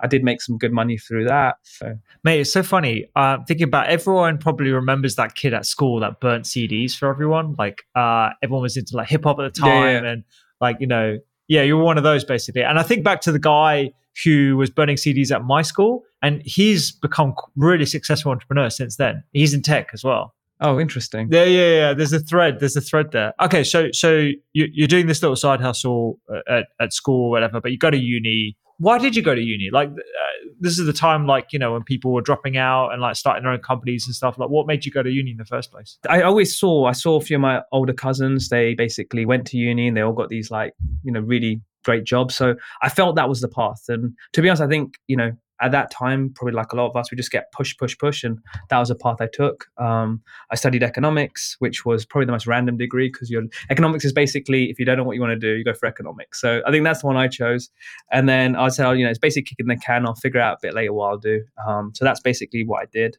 I 0.00 0.06
did 0.06 0.22
make 0.22 0.40
some 0.42 0.58
good 0.58 0.72
money 0.72 0.96
through 0.96 1.24
that. 1.24 1.56
So 1.62 1.96
Mate, 2.22 2.40
it's 2.40 2.52
so 2.52 2.62
funny. 2.62 3.06
Uh, 3.16 3.38
thinking 3.48 3.64
about 3.64 3.88
everyone 3.88 4.38
probably 4.38 4.70
remembers 4.70 5.16
that 5.16 5.34
kid 5.34 5.54
at 5.54 5.66
school 5.66 6.00
that 6.00 6.20
burnt 6.20 6.44
CDs 6.44 6.92
for 6.96 7.08
everyone. 7.08 7.54
Like 7.58 7.84
uh, 7.94 8.30
everyone 8.42 8.62
was 8.62 8.76
into 8.76 8.96
like 8.96 9.08
hip 9.08 9.24
hop 9.24 9.38
at 9.40 9.54
the 9.54 9.60
Yeah, 9.60 9.72
time, 9.72 10.04
yeah. 10.04 10.10
and 10.10 10.24
like 10.60 10.76
you 10.80 10.86
know, 10.86 11.18
yeah, 11.48 11.62
you 11.62 11.76
were 11.76 11.84
one 11.84 11.98
of 11.98 12.04
those 12.04 12.24
basically. 12.24 12.62
And 12.62 12.78
I 12.78 12.82
think 12.84 13.02
back 13.04 13.20
to 13.22 13.32
the 13.32 13.38
guy 13.40 13.92
who 14.22 14.56
was 14.56 14.70
burning 14.70 14.96
CDs 14.96 15.34
at 15.34 15.44
my 15.44 15.62
school, 15.62 16.04
and 16.22 16.42
he's 16.44 16.92
become 16.92 17.34
really 17.56 17.86
successful 17.86 18.30
entrepreneur 18.32 18.70
since 18.70 18.96
then. 18.96 19.22
He's 19.32 19.54
in 19.54 19.62
tech 19.62 19.90
as 19.92 20.04
well. 20.04 20.34
oh, 20.60 20.78
interesting. 20.78 21.28
Yeah, 21.30 21.44
yeah, 21.44 21.74
yeah. 21.74 21.94
There's 21.94 22.12
a 22.12 22.20
thread. 22.20 22.60
There's 22.60 22.76
a 22.76 22.80
thread 22.80 23.12
there. 23.12 23.32
Okay, 23.40 23.64
so 23.64 23.90
so 23.92 24.30
you, 24.52 24.68
you're 24.72 24.88
doing 24.88 25.06
this 25.06 25.20
little 25.22 25.36
side 25.36 25.60
hustle 25.60 26.18
uh, 26.32 26.40
at, 26.48 26.66
at 26.80 26.92
school 26.92 27.26
or 27.26 27.30
whatever, 27.30 27.60
but 27.60 27.72
you 27.72 27.78
go 27.78 27.90
to 27.90 27.98
uni. 27.98 28.56
Why 28.78 28.98
did 28.98 29.14
you 29.14 29.22
go 29.22 29.34
to 29.34 29.40
uni? 29.40 29.70
Like, 29.72 29.88
uh, 29.88 30.48
this 30.60 30.78
is 30.78 30.86
the 30.86 30.92
time, 30.92 31.26
like 31.26 31.52
you 31.52 31.58
know, 31.58 31.72
when 31.72 31.82
people 31.82 32.12
were 32.12 32.22
dropping 32.22 32.56
out 32.56 32.90
and 32.90 33.02
like 33.02 33.16
starting 33.16 33.42
their 33.44 33.52
own 33.52 33.60
companies 33.60 34.06
and 34.06 34.14
stuff. 34.14 34.38
Like, 34.38 34.48
what 34.48 34.66
made 34.66 34.84
you 34.84 34.92
go 34.92 35.02
to 35.02 35.10
uni 35.10 35.32
in 35.32 35.36
the 35.36 35.44
first 35.44 35.70
place? 35.70 35.98
I 36.08 36.22
always 36.22 36.56
saw 36.56 36.86
I 36.86 36.92
saw 36.92 37.16
a 37.16 37.20
few 37.20 37.36
of 37.36 37.42
my 37.42 37.62
older 37.72 37.92
cousins. 37.92 38.48
They 38.48 38.74
basically 38.74 39.26
went 39.26 39.46
to 39.48 39.56
uni 39.56 39.88
and 39.88 39.96
they 39.96 40.00
all 40.00 40.12
got 40.12 40.28
these 40.28 40.50
like 40.50 40.72
you 41.02 41.12
know 41.12 41.20
really 41.20 41.60
great 41.84 42.04
job. 42.04 42.32
So 42.32 42.56
I 42.82 42.88
felt 42.88 43.16
that 43.16 43.28
was 43.28 43.40
the 43.40 43.48
path. 43.48 43.84
And 43.88 44.14
to 44.32 44.42
be 44.42 44.48
honest, 44.48 44.62
I 44.62 44.68
think 44.68 44.94
you 45.06 45.16
know 45.16 45.32
at 45.60 45.70
that 45.70 45.90
time 45.90 46.32
probably 46.34 46.52
like 46.52 46.72
a 46.72 46.76
lot 46.76 46.88
of 46.88 46.96
us 46.96 47.10
we 47.10 47.16
just 47.16 47.30
get 47.30 47.52
push 47.52 47.76
push 47.76 47.96
push 47.96 48.24
and 48.24 48.38
that 48.70 48.78
was 48.78 48.90
a 48.90 48.94
path 48.94 49.16
I 49.20 49.28
took. 49.32 49.66
Um, 49.78 50.20
I 50.50 50.56
studied 50.56 50.82
economics, 50.82 51.56
which 51.60 51.84
was 51.84 52.04
probably 52.04 52.26
the 52.26 52.32
most 52.32 52.46
random 52.46 52.76
degree 52.76 53.08
because 53.08 53.30
your 53.30 53.44
economics 53.70 54.04
is 54.04 54.12
basically 54.12 54.70
if 54.70 54.78
you 54.78 54.84
don't 54.84 54.96
know 54.96 55.04
what 55.04 55.14
you 55.14 55.20
want 55.20 55.32
to 55.32 55.38
do, 55.38 55.56
you 55.56 55.64
go 55.64 55.74
for 55.74 55.86
economics. 55.86 56.40
So 56.40 56.60
I 56.66 56.70
think 56.70 56.84
that's 56.84 57.00
the 57.00 57.06
one 57.06 57.16
I 57.16 57.28
chose. 57.28 57.70
And 58.10 58.28
then 58.28 58.56
I 58.56 58.68
said, 58.68 58.86
oh, 58.86 58.92
you 58.92 59.04
know, 59.04 59.10
it's 59.10 59.18
basically 59.18 59.44
kicking 59.44 59.66
the 59.66 59.76
can. 59.76 60.06
I'll 60.06 60.14
figure 60.14 60.40
out 60.40 60.54
a 60.54 60.58
bit 60.60 60.74
later 60.74 60.92
what 60.92 61.08
I'll 61.08 61.18
do. 61.18 61.44
Um, 61.66 61.92
so 61.94 62.04
that's 62.04 62.20
basically 62.20 62.64
what 62.64 62.82
I 62.82 62.86
did. 62.92 63.16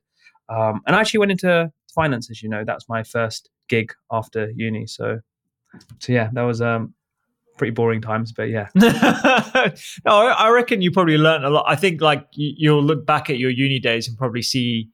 Um, 0.49 0.81
and 0.85 0.95
I 0.95 1.01
actually 1.01 1.19
went 1.19 1.31
into 1.31 1.71
finance, 1.93 2.29
as 2.29 2.43
you 2.43 2.49
know. 2.49 2.63
That's 2.65 2.87
my 2.87 3.03
first 3.03 3.49
gig 3.69 3.93
after 4.11 4.51
uni. 4.55 4.85
So, 4.85 5.21
so 5.99 6.13
yeah, 6.13 6.29
that 6.33 6.43
was 6.43 6.61
um, 6.61 6.93
pretty 7.57 7.71
boring 7.71 8.01
times, 8.01 8.31
but 8.31 8.49
yeah. 8.49 8.67
no, 8.75 8.91
I 10.05 10.35
I 10.37 10.49
reckon 10.49 10.81
you 10.81 10.91
probably 10.91 11.17
learned 11.17 11.45
a 11.45 11.49
lot. 11.49 11.65
I 11.67 11.75
think 11.75 12.01
like 12.01 12.27
you, 12.33 12.53
you'll 12.57 12.83
look 12.83 13.05
back 13.05 13.29
at 13.29 13.37
your 13.37 13.51
uni 13.51 13.79
days 13.79 14.07
and 14.07 14.17
probably 14.17 14.41
see 14.41 14.89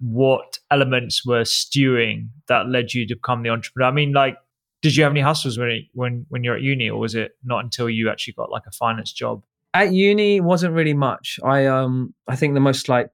what 0.00 0.58
elements 0.70 1.24
were 1.26 1.44
stewing 1.44 2.30
that 2.48 2.68
led 2.68 2.94
you 2.94 3.06
to 3.06 3.14
become 3.14 3.42
the 3.42 3.50
entrepreneur. 3.50 3.88
I 3.88 3.92
mean, 3.92 4.12
like, 4.12 4.36
did 4.82 4.96
you 4.96 5.02
have 5.02 5.12
any 5.12 5.20
hustles 5.20 5.58
when 5.58 5.68
it, 5.68 5.84
when 5.92 6.26
when 6.28 6.42
you're 6.42 6.56
at 6.56 6.62
uni, 6.62 6.88
or 6.88 6.98
was 6.98 7.14
it 7.14 7.32
not 7.44 7.64
until 7.64 7.88
you 7.88 8.10
actually 8.10 8.34
got 8.34 8.50
like 8.50 8.64
a 8.66 8.72
finance 8.72 9.12
job? 9.12 9.42
At 9.72 9.92
uni, 9.92 10.40
wasn't 10.40 10.74
really 10.74 10.94
much. 10.94 11.38
I 11.44 11.66
um, 11.66 12.14
I 12.26 12.36
think 12.36 12.54
the 12.54 12.60
most 12.60 12.88
like 12.88 13.10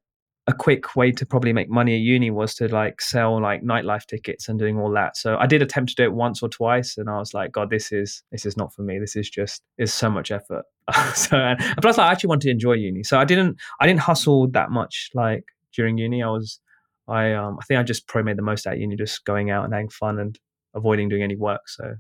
a 0.48 0.52
quick 0.52 0.94
way 0.94 1.10
to 1.10 1.26
probably 1.26 1.52
make 1.52 1.68
money 1.68 1.94
at 1.96 2.00
uni 2.00 2.30
was 2.30 2.54
to 2.54 2.68
like 2.68 3.00
sell 3.00 3.40
like 3.40 3.62
nightlife 3.62 4.06
tickets 4.06 4.48
and 4.48 4.58
doing 4.58 4.78
all 4.78 4.92
that. 4.92 5.16
So 5.16 5.36
I 5.36 5.46
did 5.46 5.60
attempt 5.60 5.90
to 5.90 5.96
do 5.96 6.04
it 6.04 6.12
once 6.12 6.42
or 6.42 6.48
twice, 6.48 6.96
and 6.96 7.10
I 7.10 7.18
was 7.18 7.34
like, 7.34 7.50
God, 7.50 7.70
this 7.70 7.90
is 7.90 8.22
this 8.30 8.46
is 8.46 8.56
not 8.56 8.72
for 8.72 8.82
me. 8.82 8.98
This 8.98 9.16
is 9.16 9.28
just 9.28 9.62
is 9.78 9.92
so 9.92 10.08
much 10.08 10.30
effort. 10.30 10.64
so 11.14 11.36
and 11.36 11.60
plus, 11.82 11.98
I 11.98 12.12
actually 12.12 12.28
want 12.28 12.42
to 12.42 12.50
enjoy 12.50 12.74
uni, 12.74 13.02
so 13.02 13.18
I 13.18 13.24
didn't 13.24 13.56
I 13.80 13.86
didn't 13.86 14.00
hustle 14.00 14.48
that 14.52 14.70
much 14.70 15.10
like 15.14 15.44
during 15.74 15.98
uni. 15.98 16.22
I 16.22 16.28
was 16.28 16.60
I 17.08 17.32
um 17.32 17.58
I 17.60 17.64
think 17.64 17.80
I 17.80 17.82
just 17.82 18.06
probably 18.06 18.26
made 18.26 18.38
the 18.38 18.42
most 18.42 18.66
out 18.66 18.74
of 18.74 18.80
uni, 18.80 18.96
just 18.96 19.24
going 19.24 19.50
out 19.50 19.64
and 19.64 19.74
having 19.74 19.88
fun 19.88 20.18
and 20.20 20.38
avoiding 20.74 21.08
doing 21.08 21.22
any 21.22 21.36
work. 21.36 21.68
So 21.68 21.96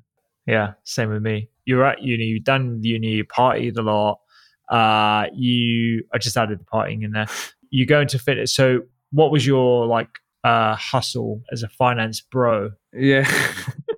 Yeah, 0.46 0.74
same 0.84 1.10
with 1.10 1.22
me. 1.22 1.50
You're 1.64 1.84
at 1.84 2.02
uni, 2.02 2.24
you've 2.24 2.44
done 2.44 2.80
uni, 2.82 3.08
you 3.08 3.24
partied 3.24 3.76
a 3.76 3.82
lot. 3.82 4.20
Uh, 4.68 5.26
you, 5.32 6.02
I 6.12 6.18
just 6.18 6.36
added 6.36 6.58
the 6.60 6.64
partying 6.64 7.04
in 7.04 7.12
there. 7.12 7.26
You 7.70 7.86
go 7.86 8.00
into 8.00 8.18
fitness. 8.18 8.54
So, 8.54 8.82
what 9.12 9.30
was 9.30 9.46
your 9.46 9.86
like 9.86 10.08
uh 10.44 10.76
hustle 10.76 11.42
as 11.52 11.62
a 11.62 11.68
finance 11.68 12.20
bro? 12.20 12.70
Yeah. 12.92 13.30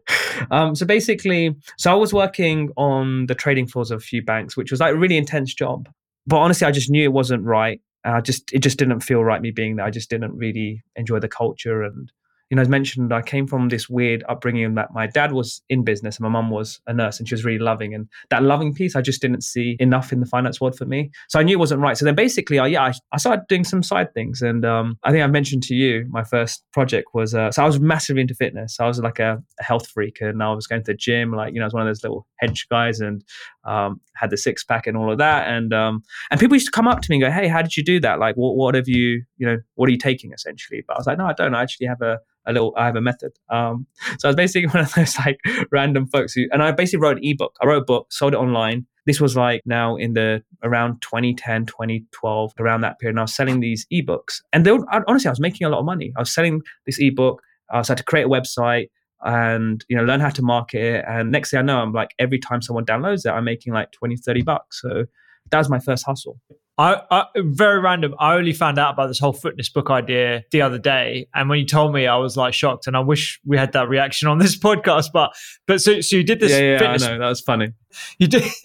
um, 0.51 0.75
so 0.75 0.87
basically, 0.87 1.57
so 1.77 1.93
I 1.93 1.95
was 1.95 2.13
working 2.13 2.71
on 2.77 3.27
the 3.27 3.35
trading 3.35 3.67
floors 3.67 3.91
of 3.91 3.99
a 3.99 4.05
few 4.05 4.23
banks, 4.23 4.57
which 4.57 4.71
was 4.71 4.81
like 4.81 4.95
a 4.95 4.99
really 4.99 5.17
intense 5.17 5.55
job. 5.55 5.89
But 6.27 6.39
honestly, 6.39 6.67
I 6.67 6.71
just 6.71 6.91
knew 6.91 7.05
it 7.05 7.13
wasn't 7.13 7.45
right. 7.45 7.81
I 8.05 8.21
just 8.21 8.53
it 8.53 8.61
just 8.61 8.79
didn't 8.79 9.01
feel 9.01 9.25
right 9.25 9.41
me 9.41 9.51
being 9.51 9.77
there. 9.77 9.87
I 9.87 9.91
just 9.91 10.11
didn't 10.11 10.37
really 10.37 10.83
enjoy 10.97 11.19
the 11.19 11.29
culture 11.29 11.83
and 11.83 12.11
you 12.51 12.57
know, 12.57 12.63
as 12.63 12.69
mentioned, 12.69 13.13
I 13.13 13.21
came 13.21 13.47
from 13.47 13.69
this 13.69 13.89
weird 13.89 14.25
upbringing 14.29 14.75
that 14.75 14.93
my 14.93 15.07
dad 15.07 15.33
was 15.33 15.63
in 15.69 15.85
business 15.85 16.17
and 16.17 16.25
my 16.25 16.31
mum 16.31 16.51
was 16.51 16.81
a 16.87 16.95
nurse 16.95 17.19
and 17.19 17.29
she 17.29 17.35
was 17.35 17.45
really 17.45 17.59
loving. 17.59 17.95
And 17.95 18.09
that 18.31 18.43
loving 18.43 18.73
piece, 18.75 18.97
I 18.97 19.03
just 19.03 19.21
didn't 19.21 19.43
see 19.43 19.77
enough 19.81 20.13
in 20.13 20.21
the 20.21 20.27
finance 20.27 20.61
world 20.61 20.77
for 20.77 20.87
me. 20.87 21.11
So 21.29 21.39
I 21.39 21.43
knew 21.43 21.57
it 21.57 21.59
wasn't 21.59 21.83
right. 21.83 21.97
So 21.97 22.07
then 22.07 22.15
basically, 22.15 22.59
I, 22.59 22.69
yeah, 22.69 22.85
I, 22.85 22.93
I 23.13 23.19
started 23.19 23.45
doing 23.49 23.65
some 23.65 23.83
side 23.83 24.15
things. 24.15 24.41
And 24.41 24.65
um, 24.65 24.99
I 25.05 25.11
think 25.11 25.23
I 25.23 25.27
mentioned 25.27 25.63
to 25.65 25.75
you, 25.75 26.07
my 26.09 26.25
first 26.25 26.65
project 26.73 27.09
was, 27.13 27.35
uh, 27.35 27.53
so 27.53 27.63
I 27.63 27.67
was 27.67 27.81
massively 27.81 28.23
into 28.23 28.35
fitness. 28.35 28.81
I 28.81 28.87
was 28.87 28.99
like 28.99 29.19
a, 29.19 29.43
a 29.61 29.63
health 29.63 29.89
freak 29.89 30.19
and 30.23 30.43
I 30.43 30.51
was 30.53 30.67
going 30.67 30.83
to 30.83 30.93
the 30.93 30.97
gym, 30.97 31.33
like, 31.33 31.53
you 31.53 31.61
know, 31.61 31.65
I 31.65 31.67
was 31.67 31.75
one 31.75 31.83
of 31.83 31.89
those 31.89 32.03
little 32.03 32.27
hench 32.43 32.67
guys 32.71 33.01
and 33.01 33.23
um, 33.67 34.01
had 34.17 34.31
the 34.31 34.39
six 34.39 34.65
pack 34.65 34.87
and 34.87 34.97
all 34.97 35.13
of 35.13 35.19
that. 35.19 35.49
And, 35.49 35.75
um, 35.75 36.03
and 36.31 36.41
people 36.41 36.57
used 36.57 36.67
to 36.67 36.73
come 36.73 36.89
up 36.89 37.03
to 37.03 37.11
me 37.11 37.17
and 37.17 37.23
go, 37.25 37.31
Hey, 37.31 37.49
how 37.49 37.61
did 37.61 37.77
you 37.77 37.85
do 37.85 38.01
that? 38.01 38.19
Like, 38.19 38.37
what, 38.37 38.57
what 38.57 38.75
have 38.75 38.89
you, 38.89 39.23
you 39.37 39.47
know, 39.47 39.59
what 39.75 39.89
are 39.89 39.93
you 39.93 39.99
taking 39.99 40.33
essentially? 40.33 40.83
But 40.87 40.95
I 40.95 40.99
was 40.99 41.07
like, 41.07 41.19
no, 41.19 41.27
I 41.27 41.35
don't. 41.35 41.55
I 41.55 41.63
actually 41.63 41.89
have 41.89 42.01
a, 42.01 42.19
a 42.47 42.53
little 42.53 42.75
i 42.77 42.87
have 42.87 42.97
a 42.97 43.01
method. 43.01 43.33
Um 43.51 43.87
so 44.19 44.29
i 44.29 44.31
was 44.31 44.37
basically 44.37 44.67
one 44.75 44.85
of 44.85 44.95
those 44.95 45.17
like 45.19 45.39
random 45.71 46.07
folks 46.07 46.33
who 46.33 46.47
and 46.53 46.63
i 46.63 46.71
basically 46.73 47.03
wrote 47.03 47.19
an 47.19 47.25
ebook. 47.25 47.57
I 47.63 47.67
wrote 47.67 47.83
a 47.83 47.85
book 47.85 48.13
sold 48.13 48.35
it 48.35 48.39
online. 48.39 48.87
This 49.07 49.21
was 49.21 49.37
like 49.37 49.63
now 49.65 49.97
in 49.97 50.13
the 50.13 50.43
around 50.63 51.01
2010 51.03 51.67
2012 51.67 52.53
around 52.59 52.83
that 52.83 52.99
period 52.99 53.13
and 53.13 53.21
i 53.21 53.23
was 53.23 53.35
selling 53.35 53.61
these 53.61 53.87
ebooks. 53.93 54.43
And 54.53 54.65
they 54.67 54.73
were, 54.73 54.85
honestly 55.09 55.29
i 55.29 55.33
was 55.33 55.41
making 55.41 55.67
a 55.67 55.71
lot 55.71 55.81
of 55.81 55.85
money. 55.85 56.13
I 56.17 56.21
was 56.21 56.33
selling 56.33 56.63
this 56.87 56.99
ebook. 57.01 57.43
I 57.71 57.79
had 57.79 57.97
to 57.99 58.05
create 58.05 58.27
a 58.27 58.29
website 58.29 58.89
and 59.25 59.85
you 59.89 59.97
know 59.97 60.05
learn 60.05 60.21
how 60.21 60.31
to 60.31 60.43
market 60.43 60.81
it. 60.81 61.05
And 61.09 61.33
next 61.33 61.51
thing 61.51 61.59
i 61.59 61.63
know 61.63 61.79
i'm 61.79 61.93
like 61.93 62.11
every 62.19 62.39
time 62.39 62.63
someone 62.63 62.85
downloads 62.85 63.27
it 63.27 63.31
i'm 63.31 63.45
making 63.45 63.73
like 63.73 63.93
20 63.93 64.17
30 64.17 64.43
bucks. 64.43 64.81
So 64.81 65.05
that 65.51 65.59
was 65.59 65.69
my 65.69 65.79
first 65.79 66.05
hustle 66.05 66.41
I, 66.79 67.03
I 67.11 67.25
very 67.37 67.81
random. 67.81 68.15
I 68.21 68.35
only 68.37 68.53
found 68.53 68.79
out 68.79 68.95
about 68.95 69.09
this 69.09 69.19
whole 69.19 69.33
fitness 69.33 69.69
book 69.69 69.91
idea 69.91 70.45
the 70.53 70.63
other 70.63 70.79
day, 70.79 71.29
and 71.35 71.49
when 71.49 71.59
you 71.59 71.67
told 71.67 71.93
me, 71.93 72.07
I 72.07 72.17
was 72.17 72.37
like 72.37 72.55
shocked. 72.55 72.87
And 72.87 72.97
I 72.97 73.01
wish 73.01 73.41
we 73.45 73.59
had 73.59 73.73
that 73.73 73.89
reaction 73.89 74.29
on 74.29 74.39
this 74.39 74.57
podcast. 74.67 75.07
But 75.13 75.33
but 75.67 75.81
so 75.81 76.01
so 76.01 76.17
you 76.17 76.23
did 76.23 76.39
this 76.39 76.53
yeah 76.53 76.59
yeah 76.61 76.79
fitness 76.79 77.03
i 77.03 77.11
know 77.11 77.19
that 77.19 77.29
was 77.29 77.41
funny 77.41 77.73
You 78.19 78.29
did. 78.29 78.45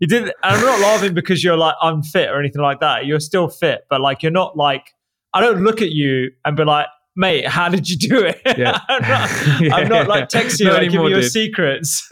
you 0.00 0.06
did. 0.06 0.22
And 0.24 0.32
I'm 0.42 0.60
not 0.60 0.80
laughing 0.80 1.14
because 1.14 1.42
you're 1.42 1.56
like 1.56 1.74
unfit 1.82 2.28
or 2.28 2.38
anything 2.38 2.62
like 2.62 2.80
that. 2.80 3.06
You're 3.06 3.18
still 3.20 3.48
fit, 3.48 3.80
but 3.90 4.00
like 4.00 4.22
you're 4.22 4.32
not 4.32 4.56
like. 4.56 4.94
I 5.34 5.40
don't 5.40 5.62
look 5.62 5.82
at 5.82 5.90
you 5.90 6.30
and 6.44 6.56
be 6.56 6.64
like, 6.64 6.86
"Mate, 7.16 7.46
how 7.46 7.68
did 7.68 7.88
you 7.88 7.96
do 7.96 8.24
it?" 8.24 8.40
Yeah. 8.56 8.78
I'm 8.88 9.02
not. 9.02 9.72
I'm 9.72 9.88
not 9.88 10.08
like 10.08 10.28
texting 10.28 10.60
you, 10.60 10.70
like 10.70 10.90
giving 10.90 11.02
you 11.02 11.08
your 11.08 11.22
secrets. 11.22 12.08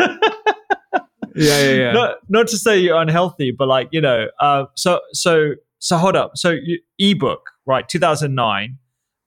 Yeah 1.37 1.63
yeah 1.63 1.73
yeah 1.75 1.93
not 1.93 2.17
not 2.29 2.49
to 2.49 2.57
say 2.59 2.79
you're 2.79 3.01
unhealthy, 3.01 3.51
but 3.51 3.69
like 3.69 3.89
you 3.93 4.01
know. 4.01 4.27
Uh, 4.41 4.65
so 4.77 5.01
so 5.13 5.53
so 5.79 5.97
hold 5.97 6.17
up. 6.17 6.33
So 6.37 6.51
you, 6.51 6.79
ebook 6.99 7.51
right, 7.67 7.89
2009. 7.89 8.79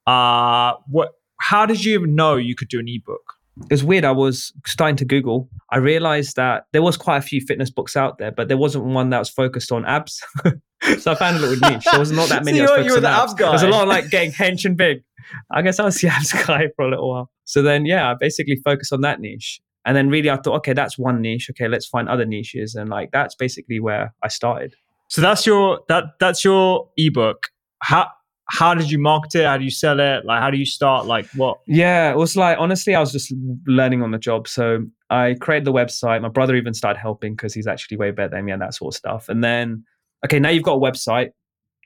Uh, 0.07 0.73
what 0.87 1.09
how 1.39 1.65
did 1.65 1.83
you 1.85 1.93
even 1.93 2.15
know 2.15 2.35
you 2.35 2.55
could 2.55 2.67
do 2.69 2.79
an 2.79 2.85
ebook? 2.87 3.21
it 3.63 3.71
was 3.71 3.83
weird. 3.83 4.05
I 4.05 4.11
was 4.13 4.53
starting 4.65 4.95
to 4.97 5.05
Google. 5.05 5.49
I 5.69 5.77
realized 5.79 6.37
that 6.37 6.63
there 6.71 6.81
was 6.81 6.95
quite 6.95 7.17
a 7.17 7.21
few 7.21 7.41
fitness 7.41 7.69
books 7.69 7.97
out 7.97 8.17
there, 8.17 8.31
but 8.31 8.47
there 8.47 8.55
wasn't 8.57 8.85
one 8.85 9.09
that 9.09 9.19
was 9.19 9.29
focused 9.29 9.69
on 9.73 9.83
abs. 9.85 10.23
so 10.99 11.11
I 11.11 11.15
found 11.15 11.35
a 11.37 11.39
little 11.41 11.69
niche. 11.69 11.83
There 11.91 11.99
was 11.99 12.09
not 12.11 12.29
that 12.29 12.45
many. 12.45 12.59
So 12.59 12.63
you 12.63 12.69
were- 12.83 12.87
you 12.87 12.93
were 12.93 13.01
the 13.01 13.09
abs 13.09 13.33
guy. 13.33 13.45
There 13.47 13.51
was 13.51 13.63
a 13.63 13.67
lot 13.67 13.81
of 13.83 13.89
like 13.89 14.09
getting 14.09 14.31
hench 14.31 14.63
and 14.63 14.77
big. 14.77 15.03
I 15.51 15.61
guess 15.61 15.77
I 15.77 15.83
was 15.83 15.95
the 15.99 16.07
abs 16.15 16.31
guy 16.31 16.67
for 16.77 16.85
a 16.85 16.89
little 16.89 17.09
while. 17.09 17.29
So 17.43 17.61
then, 17.61 17.85
yeah, 17.85 18.09
I 18.09 18.15
basically 18.17 18.55
focused 18.63 18.93
on 18.93 19.01
that 19.01 19.19
niche. 19.19 19.59
And 19.85 19.95
then 19.95 20.09
really 20.09 20.29
I 20.29 20.37
thought, 20.37 20.55
okay, 20.57 20.73
that's 20.73 20.97
one 20.97 21.21
niche. 21.21 21.49
Okay, 21.51 21.67
let's 21.67 21.85
find 21.85 22.09
other 22.09 22.25
niches. 22.25 22.75
And 22.75 22.89
like, 22.89 23.11
that's 23.11 23.35
basically 23.35 23.79
where 23.79 24.13
I 24.23 24.27
started. 24.27 24.75
So 25.09 25.21
that's 25.21 25.45
your 25.45 25.81
that 25.87 26.03
that's 26.19 26.45
your 26.45 26.87
ebook. 26.97 27.47
How 27.81 28.07
how 28.51 28.73
did 28.73 28.91
you 28.91 28.99
market 28.99 29.35
it? 29.35 29.45
How 29.45 29.57
do 29.57 29.63
you 29.63 29.71
sell 29.71 29.99
it? 29.99 30.25
Like 30.25 30.41
how 30.41 30.51
do 30.51 30.57
you 30.57 30.65
start? 30.65 31.05
Like 31.05 31.27
what? 31.35 31.59
Yeah, 31.67 32.11
it 32.11 32.17
was 32.17 32.35
like 32.35 32.57
honestly, 32.59 32.95
I 32.95 32.99
was 32.99 33.11
just 33.11 33.33
learning 33.65 34.03
on 34.03 34.11
the 34.11 34.19
job. 34.19 34.47
So 34.47 34.85
I 35.09 35.35
created 35.39 35.65
the 35.65 35.73
website. 35.73 36.21
My 36.21 36.29
brother 36.29 36.55
even 36.55 36.73
started 36.73 36.99
helping 36.99 37.33
because 37.33 37.53
he's 37.53 37.67
actually 37.67 37.97
way 37.97 38.11
better 38.11 38.29
than 38.29 38.45
me 38.45 38.51
and 38.51 38.61
that 38.61 38.75
sort 38.75 38.93
of 38.93 38.97
stuff. 38.97 39.29
And 39.29 39.43
then, 39.43 39.83
okay, 40.25 40.39
now 40.39 40.49
you've 40.49 40.63
got 40.63 40.75
a 40.75 40.79
website. 40.79 41.29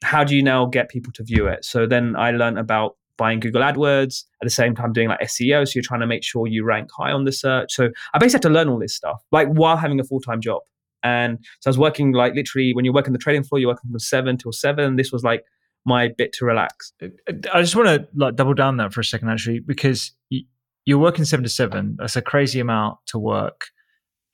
How 0.04 0.26
do 0.26 0.36
you 0.36 0.44
now 0.44 0.66
get 0.66 0.90
people 0.90 1.14
to 1.14 1.24
view 1.24 1.48
it? 1.48 1.64
So 1.64 1.86
then 1.86 2.18
I 2.18 2.32
learned 2.32 2.60
about 2.60 2.98
buying 3.18 3.40
Google 3.40 3.62
AdWords 3.62 4.24
at 4.42 4.46
the 4.46 4.50
same 4.50 4.76
time 4.76 4.94
doing 4.94 5.10
like 5.10 5.20
SEO. 5.22 5.68
So 5.68 5.74
you're 5.76 5.84
trying 5.84 6.02
to 6.02 6.08
make 6.08 6.24
sure 6.24 6.48
you 6.48 6.64
rank 6.64 6.90
high 6.98 7.12
on 7.12 7.26
the 7.26 7.32
search. 7.32 7.74
So 7.74 7.90
I 8.14 8.18
basically 8.18 8.38
had 8.38 8.42
to 8.44 8.50
learn 8.50 8.70
all 8.70 8.80
this 8.80 8.96
stuff 8.96 9.22
like 9.32 9.48
while 9.50 9.78
having 9.78 10.00
a 10.00 10.04
full 10.04 10.20
time 10.20 10.42
job. 10.42 10.62
And 11.04 11.38
so 11.60 11.68
I 11.68 11.72
was 11.72 11.78
working 11.78 12.14
like 12.14 12.34
literally 12.34 12.74
when 12.74 12.86
you're 12.86 12.94
working 12.94 13.14
the 13.14 13.20
trading 13.20 13.44
floor, 13.44 13.60
you're 13.60 13.70
working 13.70 13.92
from 13.92 14.00
seven 14.00 14.38
till 14.38 14.52
seven. 14.52 14.96
This 14.96 15.12
was 15.12 15.24
like 15.24 15.44
my 15.86 16.10
bit 16.18 16.32
to 16.34 16.46
relax. 16.46 16.94
I 17.54 17.62
just 17.62 17.76
want 17.76 17.88
to 17.88 18.08
like 18.16 18.36
double 18.36 18.54
down 18.54 18.78
that 18.78 18.94
for 18.94 19.02
a 19.02 19.06
second, 19.06 19.30
actually, 19.30 19.60
because 19.60 20.12
you're 20.86 20.98
working 20.98 21.26
seven 21.26 21.44
to 21.44 21.50
seven. 21.50 21.98
That's 22.00 22.16
a 22.16 22.22
crazy 22.22 22.60
amount 22.60 23.00
to 23.08 23.20
work, 23.20 23.66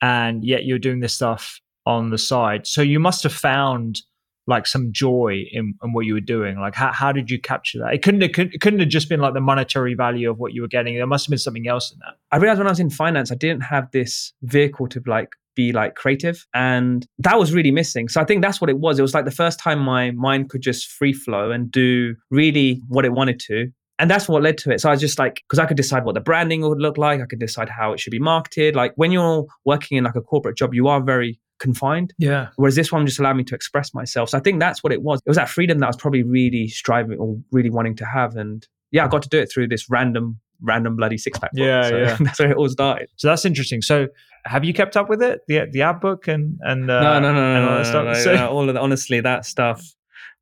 and 0.00 0.44
yet 0.44 0.64
you're 0.64 0.78
doing 0.78 1.00
this 1.00 1.14
stuff 1.14 1.60
on 1.86 2.10
the 2.10 2.18
side. 2.18 2.66
So 2.66 2.82
you 2.82 3.00
must 3.00 3.22
have 3.24 3.32
found 3.32 4.00
like 4.46 4.66
some 4.66 4.92
joy 4.92 5.44
in, 5.52 5.74
in 5.82 5.92
what 5.92 6.06
you 6.06 6.14
were 6.14 6.20
doing. 6.20 6.58
Like, 6.58 6.74
how, 6.74 6.92
how 6.92 7.12
did 7.12 7.30
you 7.30 7.40
capture 7.40 7.78
that? 7.78 7.94
It 7.94 8.02
couldn't 8.02 8.22
it 8.22 8.34
couldn't, 8.34 8.54
it 8.54 8.60
couldn't 8.60 8.80
have 8.80 8.88
just 8.88 9.08
been 9.08 9.20
like 9.20 9.34
the 9.34 9.40
monetary 9.40 9.94
value 9.94 10.30
of 10.30 10.38
what 10.38 10.52
you 10.52 10.62
were 10.62 10.68
getting. 10.68 10.96
There 10.96 11.06
must 11.06 11.26
have 11.26 11.30
been 11.30 11.38
something 11.38 11.68
else 11.68 11.92
in 11.92 11.98
that. 12.00 12.14
I 12.32 12.38
realized 12.38 12.58
when 12.58 12.66
I 12.66 12.70
was 12.70 12.80
in 12.80 12.90
finance, 12.90 13.30
I 13.30 13.36
didn't 13.36 13.62
have 13.62 13.90
this 13.92 14.32
vehicle 14.42 14.88
to 14.88 15.02
like 15.06 15.30
be 15.54 15.72
like 15.72 15.94
creative. 15.94 16.46
And 16.54 17.06
that 17.18 17.38
was 17.38 17.52
really 17.52 17.70
missing. 17.70 18.08
So 18.08 18.20
I 18.20 18.24
think 18.24 18.42
that's 18.42 18.60
what 18.60 18.70
it 18.70 18.78
was. 18.78 18.98
It 18.98 19.02
was 19.02 19.14
like 19.14 19.24
the 19.24 19.30
first 19.30 19.58
time 19.58 19.78
my 19.78 20.10
mind 20.12 20.50
could 20.50 20.62
just 20.62 20.88
free 20.88 21.12
flow 21.12 21.50
and 21.50 21.70
do 21.70 22.16
really 22.30 22.82
what 22.88 23.04
it 23.04 23.12
wanted 23.12 23.40
to. 23.40 23.70
And 23.98 24.10
that's 24.10 24.28
what 24.28 24.42
led 24.42 24.56
to 24.58 24.72
it. 24.72 24.80
So 24.80 24.88
I 24.88 24.92
was 24.92 25.00
just 25.00 25.18
like, 25.18 25.42
because 25.46 25.58
I 25.58 25.66
could 25.66 25.76
decide 25.76 26.06
what 26.06 26.14
the 26.14 26.20
branding 26.20 26.62
would 26.62 26.80
look 26.80 26.96
like. 26.96 27.20
I 27.20 27.26
could 27.26 27.38
decide 27.38 27.68
how 27.68 27.92
it 27.92 28.00
should 28.00 28.12
be 28.12 28.18
marketed. 28.18 28.74
Like 28.74 28.94
when 28.96 29.12
you're 29.12 29.46
working 29.66 29.98
in 29.98 30.04
like 30.04 30.14
a 30.14 30.22
corporate 30.22 30.56
job, 30.56 30.72
you 30.72 30.88
are 30.88 31.02
very 31.02 31.38
confined. 31.60 32.12
Yeah. 32.18 32.48
Whereas 32.56 32.74
this 32.74 32.90
one 32.90 33.06
just 33.06 33.18
allowed 33.20 33.36
me 33.36 33.44
to 33.44 33.54
express 33.54 33.94
myself. 33.94 34.30
So 34.30 34.38
I 34.38 34.40
think 34.40 34.58
that's 34.60 34.82
what 34.82 34.92
it 34.92 35.02
was. 35.02 35.20
It 35.24 35.30
was 35.30 35.36
that 35.36 35.48
freedom 35.48 35.78
that 35.78 35.86
I 35.86 35.88
was 35.90 35.96
probably 35.96 36.22
really 36.22 36.66
striving 36.68 37.18
or 37.18 37.36
really 37.52 37.70
wanting 37.70 37.94
to 37.96 38.04
have. 38.04 38.34
And 38.36 38.66
yeah, 38.90 39.04
I 39.04 39.08
got 39.08 39.22
to 39.22 39.28
do 39.28 39.38
it 39.38 39.52
through 39.52 39.68
this 39.68 39.88
random, 39.88 40.40
random 40.60 40.96
bloody 40.96 41.18
six 41.18 41.38
pack. 41.38 41.50
Yeah, 41.54 41.88
so 41.88 41.96
yeah. 41.98 42.16
That's 42.20 42.38
where 42.40 42.50
it 42.50 42.56
all 42.56 42.68
started. 42.68 43.08
So 43.16 43.28
that's 43.28 43.44
interesting. 43.44 43.82
So 43.82 44.08
have 44.46 44.64
you 44.64 44.72
kept 44.74 44.96
up 44.96 45.08
with 45.08 45.22
it? 45.22 45.40
The 45.48 45.66
the 45.70 45.82
ad 45.82 46.00
book 46.00 46.26
and 46.26 46.58
and 46.62 46.90
uh, 46.90 47.00
no, 47.00 47.20
no, 47.20 47.32
no, 47.32 47.54
and 47.56 47.64
no, 47.64 47.70
all 47.70 47.78
no, 47.78 48.04
that 48.04 48.04
no, 48.04 48.14
So- 48.14 48.34
no, 48.34 48.48
all 48.48 48.68
of 48.68 48.74
the, 48.74 48.80
honestly, 48.80 49.20
that 49.20 49.44
stuff. 49.44 49.84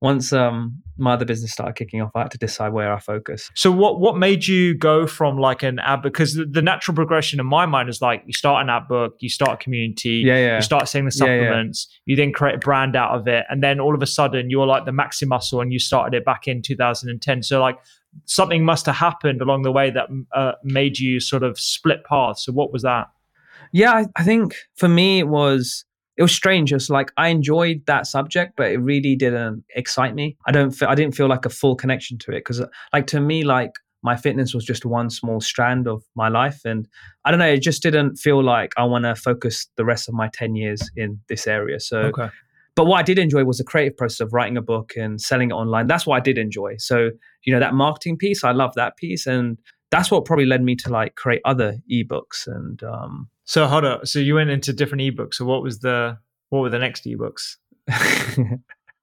Once 0.00 0.32
um 0.32 0.80
my 0.96 1.12
other 1.14 1.24
business 1.24 1.52
started 1.52 1.74
kicking 1.74 2.00
off, 2.00 2.10
I 2.14 2.20
had 2.20 2.30
to 2.32 2.38
decide 2.38 2.72
where 2.72 2.92
I 2.92 3.00
focus. 3.00 3.50
So 3.54 3.70
what 3.72 3.98
what 4.00 4.16
made 4.16 4.46
you 4.46 4.74
go 4.74 5.06
from 5.06 5.38
like 5.38 5.62
an 5.62 5.78
ad 5.80 6.02
because 6.02 6.34
the, 6.34 6.44
the 6.44 6.62
natural 6.62 6.94
progression 6.94 7.40
in 7.40 7.46
my 7.46 7.66
mind 7.66 7.88
is 7.88 8.00
like 8.00 8.22
you 8.26 8.32
start 8.32 8.62
an 8.62 8.70
ad 8.70 8.86
book, 8.88 9.16
you 9.20 9.28
start 9.28 9.54
a 9.54 9.56
community, 9.56 10.22
Yeah, 10.24 10.38
yeah. 10.38 10.56
you 10.56 10.62
start 10.62 10.88
selling 10.88 11.06
the 11.06 11.16
Yeah, 11.18 11.26
yeah. 11.26 11.40
supplements, 11.42 11.88
you 12.06 12.14
then 12.16 12.32
create 12.32 12.54
a 12.56 12.58
brand 12.58 12.94
out 12.94 13.18
of 13.18 13.26
it, 13.26 13.44
and 13.50 13.62
then 13.62 13.80
all 13.80 13.94
of 13.94 14.02
a 14.02 14.06
sudden 14.06 14.50
you're 14.50 14.66
like 14.66 14.84
the 14.84 14.92
Maximuscle 14.92 15.60
and 15.60 15.72
you 15.72 15.78
started 15.80 16.16
it 16.16 16.24
back 16.24 16.46
in 16.46 16.62
2010. 16.62 17.42
So 17.42 17.60
like 17.60 17.76
something 18.24 18.64
must 18.64 18.86
have 18.86 18.96
happened 18.96 19.40
along 19.42 19.62
the 19.62 19.72
way 19.72 19.90
that 19.90 20.06
uh, 20.32 20.52
made 20.62 20.98
you 20.98 21.18
sort 21.20 21.42
of 21.42 21.58
split 21.58 22.04
paths. 22.04 22.44
So 22.44 22.52
what 22.52 22.72
was 22.72 22.82
that? 22.82 23.08
Yeah, 23.72 23.92
I, 23.92 24.06
I 24.16 24.24
think 24.24 24.54
for 24.76 24.88
me 24.88 25.18
it 25.18 25.28
was 25.28 25.84
it 26.18 26.22
was 26.22 26.32
strange. 26.32 26.72
It's 26.72 26.90
like 26.90 27.12
I 27.16 27.28
enjoyed 27.28 27.86
that 27.86 28.06
subject, 28.06 28.54
but 28.56 28.72
it 28.72 28.78
really 28.78 29.14
didn't 29.14 29.64
excite 29.76 30.14
me. 30.14 30.36
I 30.46 30.52
don't 30.52 30.72
feel 30.72 30.88
I 30.88 30.96
didn't 30.96 31.14
feel 31.14 31.28
like 31.28 31.46
a 31.46 31.50
full 31.50 31.76
connection 31.76 32.18
to 32.18 32.32
it 32.32 32.40
because 32.40 32.60
like 32.92 33.06
to 33.08 33.20
me 33.20 33.44
like 33.44 33.70
my 34.02 34.16
fitness 34.16 34.52
was 34.52 34.64
just 34.64 34.84
one 34.84 35.10
small 35.10 35.40
strand 35.40 35.86
of 35.88 36.02
my 36.14 36.28
life 36.28 36.60
and 36.64 36.88
I 37.24 37.30
don't 37.30 37.40
know, 37.40 37.48
it 37.48 37.62
just 37.62 37.82
didn't 37.82 38.16
feel 38.16 38.42
like 38.42 38.72
I 38.76 38.84
want 38.84 39.04
to 39.04 39.14
focus 39.14 39.68
the 39.76 39.84
rest 39.84 40.08
of 40.08 40.14
my 40.14 40.28
10 40.32 40.54
years 40.56 40.82
in 40.96 41.20
this 41.28 41.46
area. 41.46 41.80
So 41.80 41.98
Okay. 41.98 42.28
but 42.74 42.86
what 42.86 42.98
I 42.98 43.02
did 43.02 43.18
enjoy 43.18 43.44
was 43.44 43.58
the 43.58 43.64
creative 43.64 43.96
process 43.96 44.20
of 44.20 44.32
writing 44.32 44.56
a 44.56 44.62
book 44.62 44.92
and 44.96 45.20
selling 45.20 45.50
it 45.50 45.54
online. 45.54 45.86
That's 45.86 46.06
what 46.06 46.16
I 46.16 46.20
did 46.20 46.38
enjoy. 46.38 46.76
So, 46.78 47.10
you 47.44 47.52
know, 47.52 47.60
that 47.60 47.74
marketing 47.74 48.16
piece, 48.16 48.44
I 48.44 48.52
love 48.52 48.74
that 48.74 48.96
piece. 48.96 49.26
And 49.26 49.58
that's 49.90 50.10
what 50.10 50.24
probably 50.24 50.46
led 50.46 50.62
me 50.62 50.76
to 50.76 50.90
like 50.90 51.14
create 51.14 51.40
other 51.44 51.78
ebooks. 51.90 52.46
And 52.46 52.82
um, 52.82 53.28
So 53.44 53.66
hold 53.66 53.84
up. 53.84 54.06
So 54.06 54.18
you 54.18 54.34
went 54.34 54.50
into 54.50 54.72
different 54.72 55.02
ebooks. 55.02 55.34
So 55.34 55.44
what 55.44 55.62
was 55.62 55.80
the 55.80 56.18
what 56.50 56.60
were 56.60 56.70
the 56.70 56.78
next 56.78 57.04
ebooks? 57.04 57.56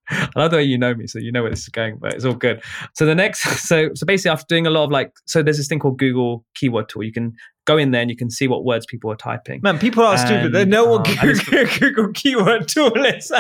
I 0.08 0.30
love 0.36 0.52
the 0.52 0.58
way 0.58 0.64
you 0.64 0.78
know 0.78 0.94
me, 0.94 1.08
so 1.08 1.18
you 1.18 1.32
know 1.32 1.42
where 1.42 1.50
this 1.50 1.62
is 1.62 1.70
going, 1.70 1.98
but 2.00 2.14
it's 2.14 2.26
all 2.26 2.36
good. 2.36 2.62
So 2.94 3.06
the 3.06 3.16
next, 3.16 3.42
so 3.68 3.90
so 3.96 4.06
basically, 4.06 4.32
after 4.32 4.46
doing 4.48 4.68
a 4.68 4.70
lot 4.70 4.84
of 4.84 4.92
like, 4.92 5.12
so 5.26 5.42
there's 5.42 5.58
this 5.58 5.68
thing 5.68 5.80
called 5.80 5.98
Google 5.98 6.46
Keyword 6.56 6.90
Tool. 6.90 7.04
You 7.04 7.12
can 7.12 7.34
go 7.66 7.78
in 7.78 7.92
there 7.92 8.02
and 8.02 8.10
you 8.10 8.16
can 8.16 8.30
see 8.30 8.48
what 8.48 8.64
words 8.64 8.86
people 8.86 9.12
are 9.12 9.16
typing. 9.16 9.62
Man, 9.64 9.80
people 9.80 10.04
are 10.04 10.18
stupid. 10.18 10.54
They 10.54 10.66
know 10.66 10.86
what 10.86 11.08
um, 11.08 11.30
and 11.30 11.46
Google, 11.46 11.66
Google 11.80 12.14
keyword 12.14 12.68
tool 12.68 13.06
is. 13.06 13.32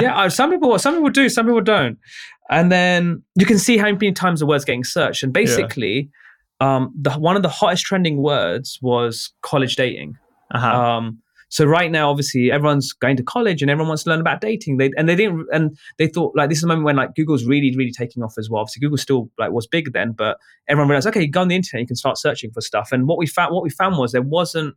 Yeah, 0.00 0.16
uh, 0.16 0.28
some 0.28 0.50
people 0.50 0.78
some 0.78 0.94
people 0.94 1.10
do, 1.10 1.28
some 1.28 1.46
people 1.46 1.60
don't. 1.60 1.98
And 2.50 2.70
then 2.70 3.22
you 3.34 3.46
can 3.46 3.58
see 3.58 3.78
how 3.78 3.90
many 3.90 4.12
times 4.12 4.40
the 4.40 4.46
word's 4.46 4.64
getting 4.64 4.84
searched. 4.84 5.22
And 5.22 5.32
basically, 5.32 6.10
um, 6.60 6.92
the 7.00 7.12
one 7.12 7.36
of 7.36 7.42
the 7.42 7.48
hottest 7.48 7.84
trending 7.84 8.22
words 8.22 8.78
was 8.82 9.32
college 9.42 9.76
dating. 9.76 10.16
uh-huh. 10.52 10.80
Um, 10.82 11.22
so 11.48 11.66
right 11.66 11.90
now, 11.90 12.08
obviously, 12.08 12.50
everyone's 12.50 12.94
going 12.94 13.18
to 13.18 13.22
college 13.22 13.60
and 13.60 13.70
everyone 13.70 13.88
wants 13.88 14.04
to 14.04 14.10
learn 14.10 14.20
about 14.20 14.40
dating. 14.40 14.78
They 14.78 14.90
and 14.96 15.06
they 15.06 15.14
didn't 15.14 15.46
and 15.52 15.76
they 15.98 16.06
thought 16.06 16.34
like 16.34 16.48
this 16.48 16.58
is 16.58 16.64
a 16.64 16.66
moment 16.66 16.86
when 16.86 16.96
like 16.96 17.14
Google's 17.14 17.44
really 17.44 17.76
really 17.76 17.92
taking 17.92 18.22
off 18.22 18.34
as 18.38 18.48
well. 18.48 18.62
Obviously, 18.62 18.80
Google 18.80 18.96
still 18.96 19.30
like 19.38 19.50
was 19.50 19.66
big 19.66 19.92
then, 19.92 20.12
but 20.12 20.38
everyone 20.66 20.88
realized 20.88 21.08
okay, 21.08 21.20
you 21.20 21.30
go 21.30 21.42
on 21.42 21.48
the 21.48 21.54
internet, 21.54 21.82
you 21.82 21.86
can 21.86 21.96
start 21.96 22.16
searching 22.16 22.50
for 22.52 22.62
stuff. 22.62 22.90
And 22.90 23.06
what 23.06 23.18
we 23.18 23.26
found 23.26 23.54
what 23.54 23.62
we 23.62 23.68
found 23.68 23.98
was 23.98 24.12
there 24.12 24.22
wasn't 24.22 24.74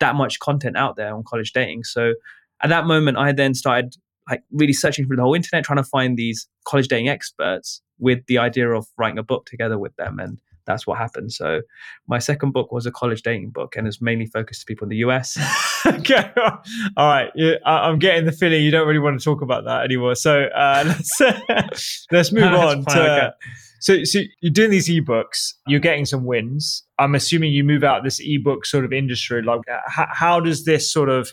that 0.00 0.16
much 0.16 0.40
content 0.40 0.76
out 0.76 0.96
there 0.96 1.14
on 1.14 1.22
college 1.22 1.52
dating. 1.52 1.84
So 1.84 2.14
at 2.62 2.68
that 2.70 2.86
moment, 2.86 3.18
I 3.18 3.32
then 3.32 3.54
started 3.54 3.94
like 4.28 4.42
really 4.50 4.72
searching 4.72 5.06
through 5.06 5.16
the 5.16 5.22
whole 5.22 5.34
internet, 5.34 5.64
trying 5.64 5.76
to 5.76 5.84
find 5.84 6.16
these 6.16 6.48
college 6.64 6.88
dating 6.88 7.08
experts 7.08 7.80
with 7.98 8.26
the 8.26 8.38
idea 8.38 8.70
of 8.70 8.86
writing 8.98 9.18
a 9.18 9.22
book 9.22 9.46
together 9.46 9.78
with 9.78 9.94
them 9.96 10.18
and. 10.18 10.40
That's 10.66 10.84
what 10.84 10.98
happened. 10.98 11.32
So, 11.32 11.60
my 12.08 12.18
second 12.18 12.50
book 12.50 12.72
was 12.72 12.86
a 12.86 12.90
college 12.90 13.22
dating 13.22 13.50
book, 13.50 13.76
and 13.76 13.86
it's 13.86 14.02
mainly 14.02 14.26
focused 14.26 14.62
to 14.62 14.66
people 14.66 14.86
in 14.86 14.88
the 14.88 14.96
US. 14.96 15.38
okay. 15.86 16.30
All 16.96 17.08
right. 17.08 17.30
I'm 17.64 17.98
getting 17.98 18.24
the 18.26 18.32
feeling 18.32 18.62
you 18.62 18.70
don't 18.70 18.86
really 18.86 18.98
want 18.98 19.18
to 19.18 19.24
talk 19.24 19.42
about 19.42 19.64
that 19.64 19.84
anymore. 19.84 20.14
So 20.16 20.46
uh, 20.46 20.82
let's 21.18 22.06
let's 22.10 22.32
move 22.32 22.52
on 22.52 22.84
to. 22.86 23.00
okay. 23.00 23.30
So, 23.80 24.04
so 24.04 24.20
you're 24.40 24.52
doing 24.52 24.70
these 24.70 24.88
ebooks. 24.88 25.52
You're 25.66 25.80
getting 25.80 26.06
some 26.06 26.24
wins. 26.24 26.82
I'm 26.98 27.14
assuming 27.14 27.52
you 27.52 27.62
move 27.62 27.84
out 27.84 27.98
of 27.98 28.04
this 28.04 28.20
ebook 28.20 28.66
sort 28.66 28.84
of 28.84 28.92
industry. 28.92 29.42
Like, 29.42 29.60
uh, 29.70 29.78
how, 29.86 30.08
how 30.10 30.40
does 30.40 30.64
this 30.64 30.90
sort 30.90 31.08
of 31.08 31.32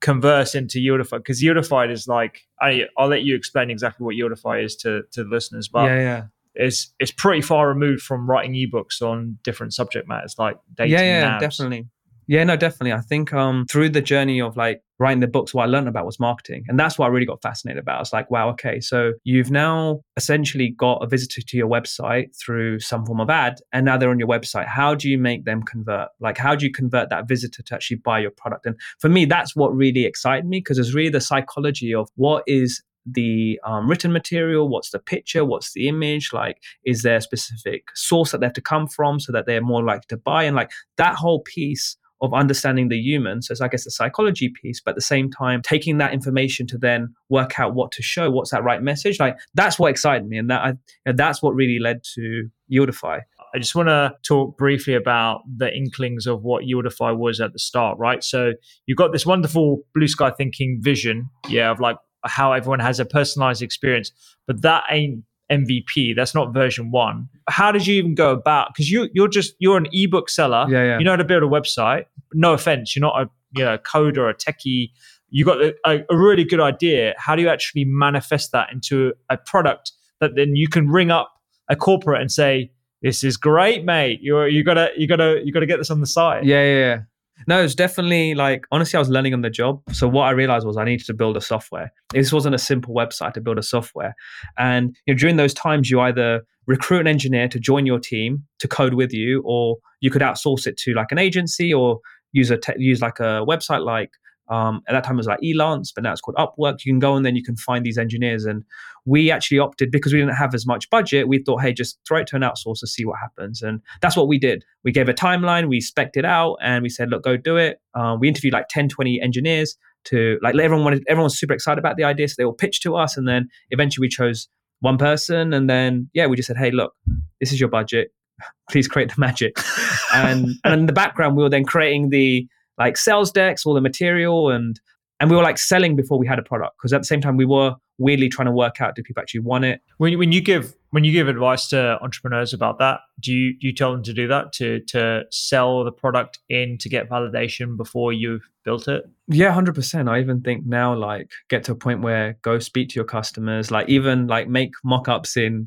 converse 0.00 0.54
into 0.54 0.78
Yieldify? 0.78 1.18
Because 1.18 1.42
Yieldify 1.42 1.90
is 1.90 2.08
like, 2.08 2.42
I, 2.60 2.84
I'll 2.96 3.08
let 3.08 3.22
you 3.22 3.34
explain 3.34 3.70
exactly 3.70 4.04
what 4.04 4.14
Yieldify 4.14 4.64
is 4.64 4.76
to 4.76 5.02
to 5.12 5.24
the 5.24 5.30
listeners, 5.30 5.68
but 5.68 5.86
yeah, 5.86 5.98
yeah. 5.98 6.22
it's 6.54 6.94
it's 6.98 7.12
pretty 7.12 7.42
far 7.42 7.68
removed 7.68 8.02
from 8.02 8.28
writing 8.28 8.54
ebooks 8.54 9.02
on 9.02 9.38
different 9.42 9.74
subject 9.74 10.08
matters 10.08 10.36
like 10.38 10.56
dating. 10.74 10.92
yeah, 10.92 11.00
yeah, 11.02 11.36
apps. 11.36 11.40
definitely. 11.40 11.86
Yeah, 12.28 12.42
no, 12.42 12.56
definitely. 12.56 12.92
I 12.92 13.00
think 13.00 13.32
um 13.32 13.66
through 13.70 13.90
the 13.90 14.00
journey 14.00 14.40
of 14.40 14.56
like 14.56 14.82
writing 14.98 15.20
the 15.20 15.28
books, 15.28 15.54
what 15.54 15.64
I 15.64 15.66
learned 15.66 15.88
about 15.88 16.06
was 16.06 16.18
marketing. 16.18 16.64
And 16.68 16.78
that's 16.78 16.98
what 16.98 17.06
I 17.06 17.08
really 17.10 17.26
got 17.26 17.42
fascinated 17.42 17.80
about. 17.80 18.00
It's 18.00 18.12
like, 18.12 18.30
wow, 18.30 18.48
okay, 18.50 18.80
so 18.80 19.12
you've 19.24 19.50
now 19.50 20.00
essentially 20.16 20.70
got 20.70 21.02
a 21.04 21.06
visitor 21.06 21.42
to 21.42 21.56
your 21.56 21.68
website 21.68 22.36
through 22.38 22.80
some 22.80 23.04
form 23.04 23.20
of 23.20 23.30
ad, 23.30 23.58
and 23.72 23.84
now 23.84 23.96
they're 23.96 24.10
on 24.10 24.18
your 24.18 24.28
website. 24.28 24.66
How 24.66 24.94
do 24.94 25.08
you 25.08 25.18
make 25.18 25.44
them 25.44 25.62
convert? 25.62 26.08
Like, 26.18 26.38
how 26.38 26.54
do 26.54 26.64
you 26.66 26.72
convert 26.72 27.10
that 27.10 27.28
visitor 27.28 27.62
to 27.62 27.74
actually 27.74 27.98
buy 27.98 28.20
your 28.20 28.30
product? 28.30 28.66
And 28.66 28.76
for 28.98 29.08
me, 29.08 29.24
that's 29.26 29.54
what 29.54 29.74
really 29.76 30.04
excited 30.04 30.46
me 30.46 30.58
because 30.60 30.78
it's 30.78 30.94
really 30.94 31.10
the 31.10 31.20
psychology 31.20 31.94
of 31.94 32.08
what 32.16 32.42
is 32.46 32.82
the 33.08 33.60
um, 33.64 33.88
written 33.88 34.12
material 34.12 34.68
what's 34.68 34.90
the 34.90 34.98
picture 34.98 35.44
what's 35.44 35.72
the 35.74 35.86
image 35.86 36.30
like 36.32 36.60
is 36.84 37.02
there 37.02 37.18
a 37.18 37.20
specific 37.20 37.84
source 37.94 38.32
that 38.32 38.40
they 38.40 38.46
have 38.46 38.52
to 38.52 38.60
come 38.60 38.88
from 38.88 39.20
so 39.20 39.30
that 39.30 39.46
they're 39.46 39.60
more 39.60 39.84
likely 39.84 40.02
to 40.08 40.16
buy 40.16 40.42
and 40.42 40.56
like 40.56 40.72
that 40.96 41.14
whole 41.14 41.40
piece 41.42 41.96
of 42.22 42.32
understanding 42.32 42.88
the 42.88 42.98
human. 42.98 43.42
So 43.42 43.52
it's, 43.52 43.60
I 43.60 43.68
guess, 43.68 43.84
the 43.84 43.90
psychology 43.90 44.48
piece, 44.48 44.80
but 44.80 44.92
at 44.92 44.94
the 44.94 45.02
same 45.02 45.30
time, 45.30 45.60
taking 45.62 45.98
that 45.98 46.14
information 46.14 46.66
to 46.68 46.78
then 46.78 47.14
work 47.28 47.58
out 47.60 47.74
what 47.74 47.92
to 47.92 48.02
show, 48.02 48.30
what's 48.30 48.50
that 48.50 48.64
right 48.64 48.82
message. 48.82 49.20
Like 49.20 49.36
that's 49.54 49.78
what 49.78 49.90
excited 49.90 50.26
me. 50.26 50.38
And 50.38 50.50
that 50.50 50.78
I, 51.06 51.12
that's 51.12 51.42
what 51.42 51.54
really 51.54 51.78
led 51.78 52.02
to 52.14 52.48
Yieldify. 52.72 53.20
I 53.54 53.58
just 53.58 53.74
want 53.74 53.88
to 53.88 54.14
talk 54.26 54.56
briefly 54.58 54.94
about 54.94 55.40
the 55.56 55.72
inklings 55.74 56.26
of 56.26 56.42
what 56.42 56.64
Yieldify 56.64 57.16
was 57.16 57.40
at 57.40 57.52
the 57.52 57.58
start, 57.58 57.98
right? 57.98 58.22
So 58.22 58.52
you've 58.86 58.98
got 58.98 59.12
this 59.12 59.24
wonderful 59.24 59.82
blue 59.94 60.08
sky 60.08 60.30
thinking 60.30 60.80
vision, 60.82 61.28
yeah, 61.48 61.70
of 61.70 61.80
like 61.80 61.96
how 62.24 62.52
everyone 62.52 62.80
has 62.80 62.98
a 62.98 63.04
personalized 63.04 63.62
experience, 63.62 64.10
but 64.46 64.62
that 64.62 64.84
ain't 64.90 65.24
MVP. 65.50 66.14
That's 66.16 66.34
not 66.34 66.52
version 66.52 66.90
one. 66.90 67.28
How 67.48 67.70
did 67.70 67.86
you 67.86 67.94
even 67.94 68.14
go 68.14 68.32
about? 68.32 68.68
Because 68.72 68.90
you 68.90 69.08
you're 69.12 69.28
just 69.28 69.54
you're 69.58 69.76
an 69.76 69.86
ebook 69.92 70.28
seller. 70.28 70.66
Yeah, 70.68 70.84
yeah. 70.84 70.98
You 70.98 71.04
know 71.04 71.12
how 71.12 71.16
to 71.16 71.24
build 71.24 71.42
a 71.42 71.46
website. 71.46 72.06
No 72.32 72.52
offense, 72.52 72.94
you're 72.96 73.02
not 73.02 73.20
a 73.20 73.30
you 73.52 73.64
know 73.64 73.78
coder 73.78 74.18
or 74.18 74.28
a 74.28 74.34
techie. 74.34 74.90
You 75.30 75.44
got 75.44 75.60
a, 75.60 75.74
a 75.86 76.16
really 76.16 76.44
good 76.44 76.60
idea. 76.60 77.14
How 77.18 77.36
do 77.36 77.42
you 77.42 77.48
actually 77.48 77.84
manifest 77.84 78.52
that 78.52 78.72
into 78.72 79.12
a 79.28 79.36
product 79.36 79.92
that 80.20 80.36
then 80.36 80.56
you 80.56 80.68
can 80.68 80.88
ring 80.88 81.10
up 81.10 81.32
a 81.68 81.76
corporate 81.76 82.20
and 82.20 82.30
say, 82.30 82.70
"This 83.02 83.22
is 83.24 83.36
great, 83.36 83.84
mate. 83.84 84.20
You 84.22 84.44
you 84.44 84.64
gotta 84.64 84.90
you 84.96 85.06
gotta 85.06 85.40
you 85.44 85.52
gotta 85.52 85.66
get 85.66 85.78
this 85.78 85.90
on 85.90 86.00
the 86.00 86.06
site." 86.06 86.44
Yeah, 86.44 86.62
yeah, 86.62 86.78
yeah. 86.78 86.98
No, 87.46 87.62
it's 87.62 87.74
definitely 87.74 88.34
like 88.34 88.66
honestly, 88.72 88.96
I 88.96 89.00
was 89.00 89.08
learning 89.08 89.34
on 89.34 89.42
the 89.42 89.50
job. 89.50 89.82
So 89.92 90.08
what 90.08 90.24
I 90.24 90.30
realized 90.30 90.66
was 90.66 90.76
I 90.76 90.84
needed 90.84 91.06
to 91.06 91.14
build 91.14 91.36
a 91.36 91.40
software. 91.40 91.92
This 92.12 92.32
wasn't 92.32 92.54
a 92.54 92.58
simple 92.58 92.94
website 92.94 93.34
to 93.34 93.40
build 93.40 93.58
a 93.58 93.62
software. 93.62 94.14
And 94.58 94.96
you 95.06 95.14
know, 95.14 95.18
during 95.18 95.36
those 95.36 95.54
times, 95.54 95.90
you 95.90 96.00
either 96.00 96.42
recruit 96.66 97.00
an 97.00 97.06
engineer 97.06 97.48
to 97.48 97.60
join 97.60 97.86
your 97.86 98.00
team 98.00 98.44
to 98.58 98.68
code 98.68 98.94
with 98.94 99.12
you, 99.12 99.42
or 99.44 99.76
you 100.00 100.10
could 100.10 100.22
outsource 100.22 100.66
it 100.66 100.76
to 100.78 100.94
like 100.94 101.12
an 101.12 101.18
agency 101.18 101.72
or 101.72 102.00
use 102.32 102.50
a 102.50 102.56
te- 102.56 102.74
use 102.78 103.00
like 103.00 103.20
a 103.20 103.44
website 103.46 103.84
like 103.84 104.10
um, 104.48 104.82
at 104.88 104.92
that 104.92 105.04
time 105.04 105.16
it 105.16 105.18
was 105.18 105.26
like 105.26 105.40
Elance, 105.40 105.92
but 105.94 106.04
now 106.04 106.12
it's 106.12 106.20
called 106.20 106.36
Upwork. 106.36 106.84
You 106.84 106.92
can 106.92 106.98
go 106.98 107.16
and 107.16 107.26
then 107.26 107.36
you 107.36 107.42
can 107.42 107.56
find 107.56 107.84
these 107.84 107.98
engineers. 107.98 108.44
And 108.44 108.64
we 109.04 109.30
actually 109.30 109.58
opted 109.58 109.90
because 109.90 110.12
we 110.12 110.18
didn't 110.18 110.34
have 110.34 110.54
as 110.54 110.66
much 110.66 110.88
budget. 110.90 111.28
We 111.28 111.42
thought, 111.42 111.62
hey, 111.62 111.72
just 111.72 111.98
throw 112.06 112.18
it 112.18 112.26
to 112.28 112.36
an 112.36 112.42
outsourcer, 112.42 112.86
see 112.86 113.04
what 113.04 113.18
happens. 113.18 113.62
And 113.62 113.80
that's 114.02 114.16
what 114.16 114.28
we 114.28 114.38
did. 114.38 114.64
We 114.84 114.92
gave 114.92 115.08
a 115.08 115.14
timeline, 115.14 115.68
we 115.68 115.80
specced 115.80 116.16
it 116.16 116.24
out, 116.24 116.56
and 116.62 116.82
we 116.82 116.88
said, 116.88 117.10
look, 117.10 117.22
go 117.22 117.36
do 117.36 117.56
it. 117.56 117.80
Uh, 117.94 118.16
we 118.18 118.28
interviewed 118.28 118.52
like 118.52 118.66
10, 118.68 118.88
20 118.88 119.20
engineers 119.20 119.76
to 120.04 120.38
like 120.42 120.54
everyone 120.54 120.84
wanted, 120.84 121.04
everyone 121.08 121.24
was 121.24 121.38
super 121.38 121.52
excited 121.52 121.78
about 121.78 121.96
the 121.96 122.04
idea. 122.04 122.28
So 122.28 122.34
they 122.38 122.44
all 122.44 122.52
pitched 122.52 122.82
to 122.84 122.96
us. 122.96 123.16
And 123.16 123.26
then 123.26 123.48
eventually 123.70 124.04
we 124.04 124.08
chose 124.08 124.48
one 124.80 124.98
person. 124.98 125.52
And 125.52 125.68
then, 125.68 126.08
yeah, 126.12 126.26
we 126.26 126.36
just 126.36 126.46
said, 126.46 126.56
hey, 126.56 126.70
look, 126.70 126.92
this 127.40 127.52
is 127.52 127.58
your 127.58 127.68
budget. 127.68 128.12
Please 128.70 128.86
create 128.86 129.08
the 129.08 129.20
magic. 129.20 129.56
and, 130.14 130.50
and 130.64 130.74
in 130.74 130.86
the 130.86 130.92
background, 130.92 131.36
we 131.36 131.42
were 131.42 131.50
then 131.50 131.64
creating 131.64 132.10
the, 132.10 132.46
like 132.78 132.96
sales 132.96 133.30
decks, 133.30 133.64
all 133.64 133.74
the 133.74 133.80
material, 133.80 134.50
and 134.50 134.80
and 135.20 135.30
we 135.30 135.36
were 135.36 135.42
like 135.42 135.58
selling 135.58 135.96
before 135.96 136.18
we 136.18 136.26
had 136.26 136.38
a 136.38 136.42
product 136.42 136.76
because 136.78 136.92
at 136.92 137.00
the 137.00 137.06
same 137.06 137.20
time 137.20 137.36
we 137.36 137.46
were 137.46 137.74
weirdly 137.98 138.28
trying 138.28 138.46
to 138.46 138.52
work 138.52 138.80
out 138.80 138.94
do 138.94 139.02
people 139.02 139.20
actually 139.20 139.40
want 139.40 139.64
it. 139.64 139.80
When 139.98 140.18
when 140.18 140.32
you 140.32 140.40
give 140.40 140.74
when 140.90 141.04
you 141.04 141.12
give 141.12 141.28
advice 141.28 141.68
to 141.68 141.98
entrepreneurs 142.02 142.52
about 142.52 142.78
that, 142.78 143.00
do 143.20 143.32
you 143.32 143.58
do 143.58 143.66
you 143.66 143.74
tell 143.74 143.92
them 143.92 144.02
to 144.04 144.12
do 144.12 144.28
that 144.28 144.52
to 144.54 144.80
to 144.88 145.22
sell 145.30 145.84
the 145.84 145.92
product 145.92 146.38
in 146.48 146.78
to 146.80 146.88
get 146.88 147.08
validation 147.08 147.76
before 147.76 148.12
you've 148.12 148.48
built 148.64 148.88
it? 148.88 149.04
Yeah, 149.28 149.52
hundred 149.52 149.74
percent. 149.74 150.08
I 150.08 150.20
even 150.20 150.42
think 150.42 150.66
now 150.66 150.94
like 150.94 151.30
get 151.48 151.64
to 151.64 151.72
a 151.72 151.76
point 151.76 152.02
where 152.02 152.38
go 152.42 152.58
speak 152.58 152.90
to 152.90 152.94
your 152.96 153.04
customers, 153.04 153.70
like 153.70 153.88
even 153.88 154.26
like 154.26 154.48
make 154.48 154.72
mock-ups 154.84 155.36
in. 155.36 155.66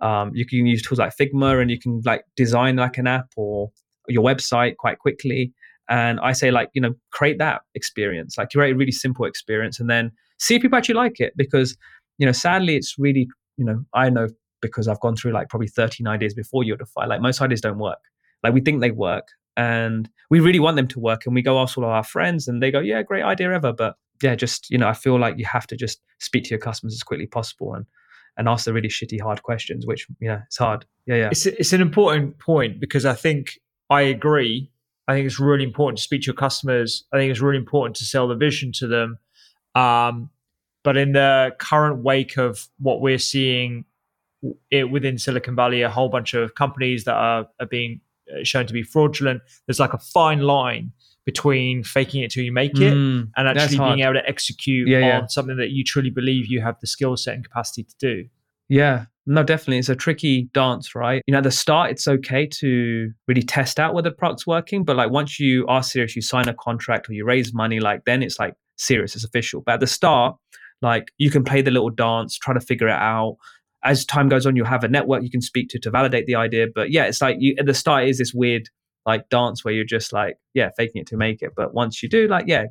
Um, 0.00 0.32
you 0.34 0.44
can 0.44 0.66
use 0.66 0.82
tools 0.82 0.98
like 0.98 1.16
Figma 1.16 1.62
and 1.62 1.70
you 1.70 1.78
can 1.78 2.02
like 2.04 2.24
design 2.36 2.76
like 2.76 2.98
an 2.98 3.06
app 3.06 3.28
or 3.36 3.70
your 4.08 4.22
website 4.22 4.76
quite 4.76 4.98
quickly 4.98 5.54
and 5.88 6.18
I 6.20 6.32
say, 6.32 6.50
like, 6.50 6.70
you 6.72 6.80
know, 6.80 6.94
create 7.12 7.38
that 7.38 7.62
experience, 7.74 8.38
like 8.38 8.50
create 8.50 8.72
a 8.72 8.76
really 8.76 8.92
simple 8.92 9.24
experience 9.26 9.78
and 9.78 9.90
then 9.90 10.10
see 10.38 10.56
if 10.56 10.62
people 10.62 10.78
actually 10.78 10.94
like 10.94 11.20
it. 11.20 11.34
Because, 11.36 11.76
you 12.18 12.26
know, 12.26 12.32
sadly, 12.32 12.76
it's 12.76 12.94
really, 12.98 13.28
you 13.56 13.64
know, 13.64 13.84
I 13.92 14.10
know 14.10 14.28
because 14.62 14.88
I've 14.88 15.00
gone 15.00 15.14
through 15.14 15.32
like 15.32 15.50
probably 15.50 15.68
13 15.68 16.06
ideas 16.06 16.32
before 16.32 16.62
Yieldify. 16.62 17.06
Like 17.06 17.20
most 17.20 17.40
ideas 17.40 17.60
don't 17.60 17.78
work. 17.78 17.98
Like 18.42 18.54
we 18.54 18.60
think 18.60 18.80
they 18.80 18.90
work 18.90 19.28
and 19.56 20.08
we 20.30 20.40
really 20.40 20.58
want 20.58 20.76
them 20.76 20.88
to 20.88 21.00
work. 21.00 21.26
And 21.26 21.34
we 21.34 21.42
go 21.42 21.60
ask 21.60 21.76
all 21.76 21.84
of 21.84 21.90
our 21.90 22.04
friends 22.04 22.48
and 22.48 22.62
they 22.62 22.70
go, 22.70 22.80
yeah, 22.80 23.02
great 23.02 23.24
idea 23.24 23.52
ever. 23.52 23.72
But 23.72 23.96
yeah, 24.22 24.34
just, 24.34 24.70
you 24.70 24.78
know, 24.78 24.88
I 24.88 24.94
feel 24.94 25.18
like 25.18 25.38
you 25.38 25.44
have 25.44 25.66
to 25.66 25.76
just 25.76 26.00
speak 26.18 26.44
to 26.44 26.50
your 26.50 26.58
customers 26.58 26.94
as 26.94 27.02
quickly 27.02 27.24
as 27.24 27.30
possible 27.30 27.74
and, 27.74 27.84
and 28.38 28.48
ask 28.48 28.64
the 28.64 28.72
really 28.72 28.88
shitty 28.88 29.20
hard 29.20 29.42
questions, 29.42 29.86
which, 29.86 30.06
you 30.18 30.28
know, 30.28 30.40
it's 30.46 30.56
hard. 30.56 30.86
Yeah, 31.06 31.16
yeah. 31.16 31.28
It's, 31.30 31.46
it's 31.46 31.72
an 31.74 31.82
important 31.82 32.38
point 32.38 32.80
because 32.80 33.04
I 33.04 33.14
think 33.14 33.58
I 33.90 34.00
agree 34.02 34.70
I 35.06 35.14
think 35.14 35.26
it's 35.26 35.40
really 35.40 35.64
important 35.64 35.98
to 35.98 36.02
speak 36.04 36.22
to 36.22 36.26
your 36.26 36.34
customers. 36.34 37.04
I 37.12 37.18
think 37.18 37.30
it's 37.30 37.40
really 37.40 37.58
important 37.58 37.96
to 37.96 38.04
sell 38.04 38.28
the 38.28 38.34
vision 38.34 38.72
to 38.72 38.86
them. 38.86 39.18
Um, 39.74 40.30
but 40.82 40.96
in 40.96 41.12
the 41.12 41.54
current 41.58 41.98
wake 42.02 42.36
of 42.36 42.66
what 42.78 43.00
we're 43.00 43.18
seeing 43.18 43.84
it 44.70 44.90
within 44.90 45.18
Silicon 45.18 45.56
Valley, 45.56 45.82
a 45.82 45.90
whole 45.90 46.08
bunch 46.08 46.34
of 46.34 46.54
companies 46.54 47.04
that 47.04 47.14
are, 47.14 47.46
are 47.60 47.66
being 47.66 48.00
uh, 48.30 48.44
shown 48.44 48.66
to 48.66 48.72
be 48.72 48.82
fraudulent. 48.82 49.42
There's 49.66 49.80
like 49.80 49.94
a 49.94 49.98
fine 49.98 50.40
line 50.40 50.92
between 51.24 51.82
faking 51.82 52.22
it 52.22 52.30
till 52.30 52.44
you 52.44 52.52
make 52.52 52.78
it 52.78 52.92
Mm, 52.94 53.30
and 53.36 53.48
actually 53.48 53.78
being 53.78 54.00
able 54.00 54.12
to 54.14 54.28
execute 54.28 54.88
Yeah, 54.88 54.98
on 54.98 55.02
yeah. 55.02 55.26
something 55.28 55.56
that 55.56 55.70
you 55.70 55.82
truly 55.82 56.10
believe 56.10 56.46
you 56.46 56.60
have 56.60 56.78
the 56.80 56.86
skill 56.86 57.16
set 57.16 57.34
and 57.34 57.42
capacity 57.42 57.84
to 57.84 57.94
do. 57.98 58.28
Yeah, 58.68 59.06
no, 59.26 59.42
definitely. 59.42 59.78
It's 59.78 59.88
a 59.88 59.96
tricky 59.96 60.48
dance, 60.52 60.94
right? 60.94 61.22
You 61.26 61.32
know, 61.32 61.38
at 61.38 61.44
the 61.44 61.50
start, 61.50 61.90
it's 61.90 62.06
okay 62.06 62.46
to 62.46 63.10
really 63.26 63.42
test 63.42 63.80
out 63.80 63.94
whether 63.94 64.10
the 64.10 64.16
product's 64.16 64.46
working. 64.46 64.84
But 64.84 64.96
like 64.96 65.10
once 65.10 65.40
you 65.40 65.66
are 65.66 65.82
serious, 65.82 66.14
you 66.14 66.22
sign 66.22 66.48
a 66.48 66.54
contract 66.54 67.08
or 67.08 67.14
you 67.14 67.24
raise 67.24 67.54
money, 67.54 67.80
like 67.80 68.04
then 68.04 68.22
it's 68.22 68.38
like 68.38 68.54
serious, 68.76 69.14
it's 69.14 69.24
official. 69.24 69.62
But 69.64 69.74
at 69.74 69.80
the 69.80 69.86
start, 69.86 70.36
like 70.82 71.10
you 71.16 71.30
can 71.30 71.44
play 71.44 71.62
the 71.62 71.70
little 71.70 71.90
dance, 71.90 72.36
try 72.36 72.52
to 72.52 72.60
figure 72.60 72.88
it 72.88 72.92
out. 72.92 73.36
As 73.82 74.04
time 74.04 74.28
goes 74.28 74.46
on, 74.46 74.56
you'll 74.56 74.66
have 74.66 74.84
a 74.84 74.88
network 74.88 75.22
you 75.22 75.30
can 75.30 75.42
speak 75.42 75.68
to 75.70 75.78
to 75.80 75.90
validate 75.90 76.26
the 76.26 76.34
idea. 76.34 76.66
But 76.74 76.90
yeah, 76.90 77.04
it's 77.04 77.22
like 77.22 77.36
you 77.38 77.54
at 77.58 77.66
the 77.66 77.74
start 77.74 78.08
is 78.08 78.18
this 78.18 78.34
weird 78.34 78.68
like 79.06 79.28
dance 79.28 79.64
where 79.64 79.74
you're 79.74 79.84
just 79.84 80.12
like, 80.12 80.36
yeah, 80.54 80.70
faking 80.76 81.02
it 81.02 81.06
to 81.08 81.16
make 81.16 81.42
it. 81.42 81.52
But 81.56 81.74
once 81.74 82.02
you 82.02 82.08
do, 82.08 82.26
like, 82.26 82.46
yeah, 82.46 82.64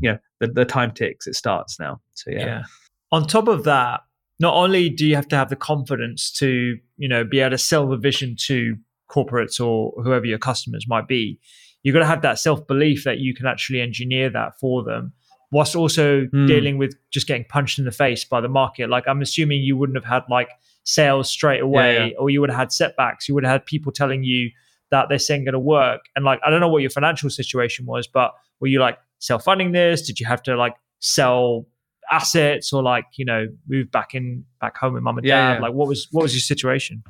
you 0.00 0.12
know, 0.12 0.18
the, 0.40 0.48
the 0.48 0.64
time 0.64 0.92
ticks, 0.92 1.26
it 1.26 1.34
starts 1.34 1.78
now. 1.78 2.00
So 2.14 2.30
yeah. 2.30 2.64
On 3.12 3.26
top 3.26 3.48
of 3.48 3.64
that, 3.64 4.00
not 4.40 4.54
only 4.54 4.88
do 4.88 5.06
you 5.06 5.14
have 5.14 5.28
to 5.28 5.36
have 5.36 5.50
the 5.50 5.56
confidence 5.56 6.32
to, 6.32 6.78
you 6.96 7.08
know, 7.08 7.22
be 7.24 7.40
able 7.40 7.50
to 7.50 7.58
sell 7.58 7.86
the 7.88 7.96
vision 7.96 8.34
to 8.46 8.76
corporates 9.08 9.60
or 9.64 9.92
whoever 10.02 10.24
your 10.24 10.38
customers 10.38 10.86
might 10.88 11.06
be, 11.06 11.38
you've 11.82 11.92
got 11.92 12.00
to 12.00 12.06
have 12.06 12.22
that 12.22 12.38
self 12.38 12.66
belief 12.66 13.04
that 13.04 13.18
you 13.18 13.34
can 13.34 13.46
actually 13.46 13.80
engineer 13.80 14.30
that 14.30 14.58
for 14.58 14.82
them, 14.82 15.12
whilst 15.52 15.76
also 15.76 16.26
Hmm. 16.32 16.46
dealing 16.46 16.78
with 16.78 16.94
just 17.10 17.26
getting 17.26 17.44
punched 17.44 17.78
in 17.78 17.84
the 17.84 17.92
face 17.92 18.24
by 18.24 18.40
the 18.40 18.48
market. 18.48 18.88
Like 18.88 19.06
I'm 19.06 19.20
assuming 19.20 19.60
you 19.60 19.76
wouldn't 19.76 19.96
have 19.96 20.04
had 20.04 20.22
like 20.30 20.48
sales 20.84 21.28
straight 21.30 21.60
away, 21.60 22.08
yeah. 22.08 22.16
or 22.18 22.30
you 22.30 22.40
would 22.40 22.50
have 22.50 22.58
had 22.58 22.72
setbacks. 22.72 23.28
You 23.28 23.34
would 23.34 23.44
have 23.44 23.52
had 23.52 23.66
people 23.66 23.92
telling 23.92 24.24
you 24.24 24.50
that 24.90 25.08
this 25.08 25.28
ain't 25.30 25.44
going 25.44 25.52
to 25.52 25.58
work. 25.58 26.00
And 26.16 26.24
like, 26.24 26.40
I 26.44 26.50
don't 26.50 26.60
know 26.60 26.68
what 26.68 26.80
your 26.82 26.90
financial 26.90 27.30
situation 27.30 27.84
was, 27.86 28.08
but 28.08 28.32
were 28.58 28.66
you 28.68 28.80
like 28.80 28.98
self 29.18 29.44
funding 29.44 29.72
this? 29.72 30.02
Did 30.02 30.18
you 30.18 30.26
have 30.26 30.42
to 30.44 30.56
like 30.56 30.74
sell 31.00 31.66
assets 32.10 32.72
or 32.72 32.82
like, 32.82 33.04
you 33.16 33.24
know, 33.24 33.46
move 33.68 33.90
back 33.90 34.14
in 34.14 34.44
back 34.60 34.76
home 34.76 34.94
with 34.94 35.02
mum 35.02 35.18
and 35.18 35.26
Yeah, 35.26 35.50
dad? 35.50 35.54
yeah. 35.54 35.60
Like, 35.60 35.74
what 35.74 35.88
was 35.88 36.08
what 36.10 36.22
was 36.22 36.34
your 36.34 36.40
situation? 36.40 37.02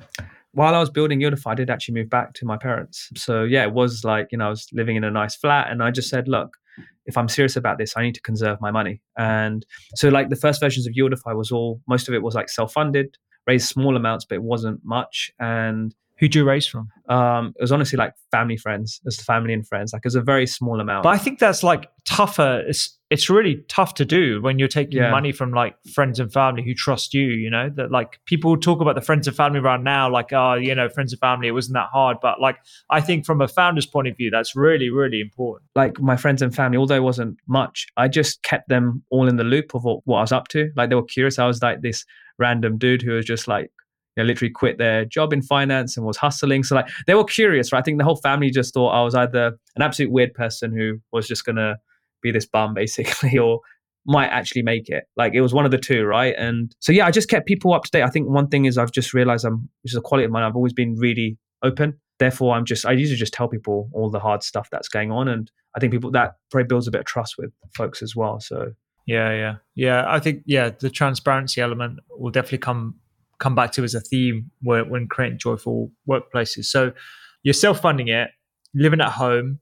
while 0.52 0.74
I 0.74 0.80
was 0.80 0.90
building 0.90 1.20
Yieldify, 1.20 1.52
I 1.52 1.54
did 1.54 1.70
actually 1.70 1.94
move 1.94 2.10
back 2.10 2.34
to 2.34 2.44
my 2.44 2.56
parents. 2.56 3.08
So 3.16 3.44
yeah, 3.44 3.62
it 3.62 3.72
was 3.72 4.04
like, 4.04 4.28
you 4.32 4.38
know, 4.38 4.46
I 4.46 4.50
was 4.50 4.66
living 4.72 4.96
in 4.96 5.04
a 5.04 5.10
nice 5.10 5.36
flat 5.36 5.70
and 5.70 5.82
I 5.82 5.90
just 5.90 6.08
said, 6.08 6.26
look, 6.26 6.56
if 7.06 7.16
I'm 7.16 7.28
serious 7.28 7.56
about 7.56 7.78
this, 7.78 7.96
I 7.96 8.02
need 8.02 8.14
to 8.14 8.20
conserve 8.22 8.60
my 8.60 8.70
money. 8.70 9.00
And 9.16 9.64
so 9.94 10.08
like 10.08 10.28
the 10.28 10.36
first 10.36 10.60
versions 10.60 10.86
of 10.86 10.94
Yieldify 10.94 11.36
was 11.36 11.52
all 11.52 11.80
most 11.86 12.08
of 12.08 12.14
it 12.14 12.22
was 12.22 12.34
like 12.34 12.48
self-funded, 12.48 13.16
raised 13.46 13.68
small 13.68 13.96
amounts, 13.96 14.24
but 14.24 14.36
it 14.36 14.42
wasn't 14.42 14.80
much. 14.84 15.30
And 15.38 15.94
Who'd 16.20 16.35
you 16.35 16.44
raise 16.44 16.66
from? 16.66 16.88
um, 17.09 17.54
it 17.59 17.62
was 17.62 17.72
honestly 17.72 17.96
like 17.96 18.12
family 18.30 18.56
friends, 18.56 19.00
just 19.02 19.22
family 19.24 19.52
and 19.52 19.66
friends. 19.66 19.92
Like 19.92 20.00
it 20.00 20.06
was 20.06 20.14
a 20.14 20.20
very 20.20 20.46
small 20.46 20.78
amount. 20.80 21.02
But 21.02 21.09
I 21.14 21.18
think 21.18 21.40
that's 21.40 21.62
like 21.64 21.90
tougher. 22.04 22.62
It's 22.68 22.96
it's 23.11 23.28
really 23.28 23.64
tough 23.68 23.94
to 23.94 24.04
do 24.04 24.40
when 24.40 24.61
you're 24.61 24.68
taking 24.68 24.98
Yeah. 25.00 25.11
money 25.11 25.33
from 25.33 25.50
like 25.52 25.74
friends 25.92 26.20
and 26.20 26.33
family 26.33 26.62
who 26.62 26.72
trust 26.74 27.12
you. 27.14 27.24
You 27.24 27.50
know 27.50 27.68
that 27.74 27.90
like 27.90 28.20
people 28.26 28.56
talk 28.56 28.80
about 28.80 28.94
the 28.94 29.00
friends 29.00 29.26
and 29.26 29.37
family 29.37 29.59
around 29.59 29.83
now, 29.83 30.09
like 30.09 30.33
oh, 30.33 30.54
you 30.54 30.72
know, 30.74 30.88
friends 30.88 31.12
and 31.12 31.18
family. 31.20 31.48
It 31.48 31.52
wasn't 31.52 31.74
that 31.74 31.88
hard, 31.92 32.18
but 32.22 32.40
like 32.40 32.59
I 32.90 33.00
think 33.00 33.26
from 33.26 33.40
a 33.40 33.48
founder's 33.48 33.87
point 33.87 34.06
of 34.06 34.16
view, 34.16 34.30
that's 34.30 34.54
really 34.54 34.90
really 34.90 35.20
important. 35.20 35.68
like 35.74 35.98
my 36.00 36.16
friends 36.16 36.42
and 36.42 36.54
family, 36.54 36.76
although 36.78 36.96
it 36.96 37.02
wasn't 37.02 37.38
much, 37.48 37.87
I 37.96 38.06
just 38.06 38.42
kept 38.44 38.68
them 38.68 39.02
all 39.11 39.26
in 39.26 39.37
the 39.37 39.44
loop 39.44 39.74
of 39.74 39.83
what, 39.85 40.00
what 40.04 40.18
I 40.18 40.20
was 40.20 40.33
up 40.33 40.48
to. 40.48 40.70
Like 40.76 40.90
they 40.90 40.94
were 40.96 41.02
curious. 41.02 41.38
I 41.40 41.46
was 41.46 41.61
like 41.62 41.80
this 41.80 42.04
random 42.38 42.78
dude 42.78 43.02
who 43.02 43.12
was 43.12 43.24
just 43.26 43.48
like, 43.48 43.70
you 44.16 44.23
know, 44.23 44.27
literally 44.27 44.51
quit 44.51 44.79
their 44.79 45.05
job 45.05 45.33
in 45.33 45.42
finance 45.42 45.96
and 45.96 46.05
was 46.05 46.16
hustling. 46.16 46.62
So 46.62 46.75
like 46.75 46.88
they 47.07 47.14
were 47.14 47.25
curious, 47.25 47.73
right? 47.73 47.79
I 47.79 47.83
think 47.83 47.99
the 47.99 48.05
whole 48.05 48.16
family 48.16 48.51
just 48.51 48.75
thought 48.75 48.90
I 48.90 49.03
was 49.03 49.14
either 49.14 49.57
an 49.77 49.83
absolute 49.83 50.11
weird 50.11 50.35
person 50.35 50.77
who 50.77 50.99
was 51.12 51.29
just 51.29 51.44
gonna 51.44 51.77
be 52.23 52.31
this 52.31 52.46
bum 52.46 52.75
basically, 52.75 53.38
or 53.38 53.61
might 54.07 54.29
actually 54.29 54.62
make 54.62 54.88
it. 54.88 55.05
Like 55.16 55.35
it 55.35 55.40
was 55.40 55.55
one 55.55 55.64
of 55.64 55.70
the 55.70 55.79
two, 55.79 56.05
right? 56.05 56.35
And 56.37 56.75
so 56.81 56.92
yeah, 56.92 57.07
I 57.07 57.11
just 57.11 57.29
kept 57.29 57.46
people 57.46 57.73
up 57.73 57.85
to 57.85 57.90
date. 57.90 58.03
I 58.03 58.11
think 58.11 58.29
one 58.29 58.49
thing 58.49 58.64
is 58.64 58.79
I've 58.79 58.92
just 58.92 59.14
realized 59.14 59.44
I'm, 59.44 59.68
which 59.83 59.92
is 59.92 59.96
a 59.96 60.01
quality 60.01 60.25
of 60.25 60.31
mine. 60.31 60.42
I've 60.42 60.57
always 60.57 60.73
been 60.73 60.96
really 60.96 61.38
open. 61.62 61.99
therefore, 62.18 62.55
I'm 62.55 62.64
just 62.64 62.87
I 62.87 62.92
usually 62.92 63.18
just 63.18 63.33
tell 63.33 63.49
people 63.49 63.90
all 63.92 64.11
the 64.11 64.20
hard 64.20 64.42
stuff 64.42 64.68
that's 64.70 64.88
going 64.88 65.11
on, 65.11 65.29
and 65.29 65.51
I 65.77 65.81
think 65.81 65.92
people 65.92 66.11
that 66.12 66.35
probably 66.51 66.66
builds 66.66 66.88
a 66.88 66.90
bit 66.90 67.01
of 67.01 67.07
trust 67.07 67.37
with 67.38 67.53
folks 67.75 68.03
as 68.03 68.16
well. 68.16 68.40
So 68.40 68.73
yeah, 69.07 69.33
yeah, 69.33 69.55
yeah. 69.75 70.05
I 70.07 70.20
think 70.20 70.42
yeah, 70.46 70.70
the 70.70 70.90
transparency 70.90 71.61
element 71.61 72.01
will 72.11 72.31
definitely 72.31 72.59
come 72.59 72.96
come 73.40 73.55
back 73.55 73.72
to 73.72 73.85
as 73.85 73.94
a 73.94 74.00
theme 74.00 74.50
when, 74.62 74.88
when 74.88 75.09
creating 75.09 75.38
joyful 75.38 75.90
workplaces. 76.09 76.66
So 76.66 76.92
you're 77.42 77.55
self 77.55 77.81
funding 77.81 78.09
it, 78.09 78.31
living 78.74 79.00
at 79.00 79.11
home. 79.11 79.59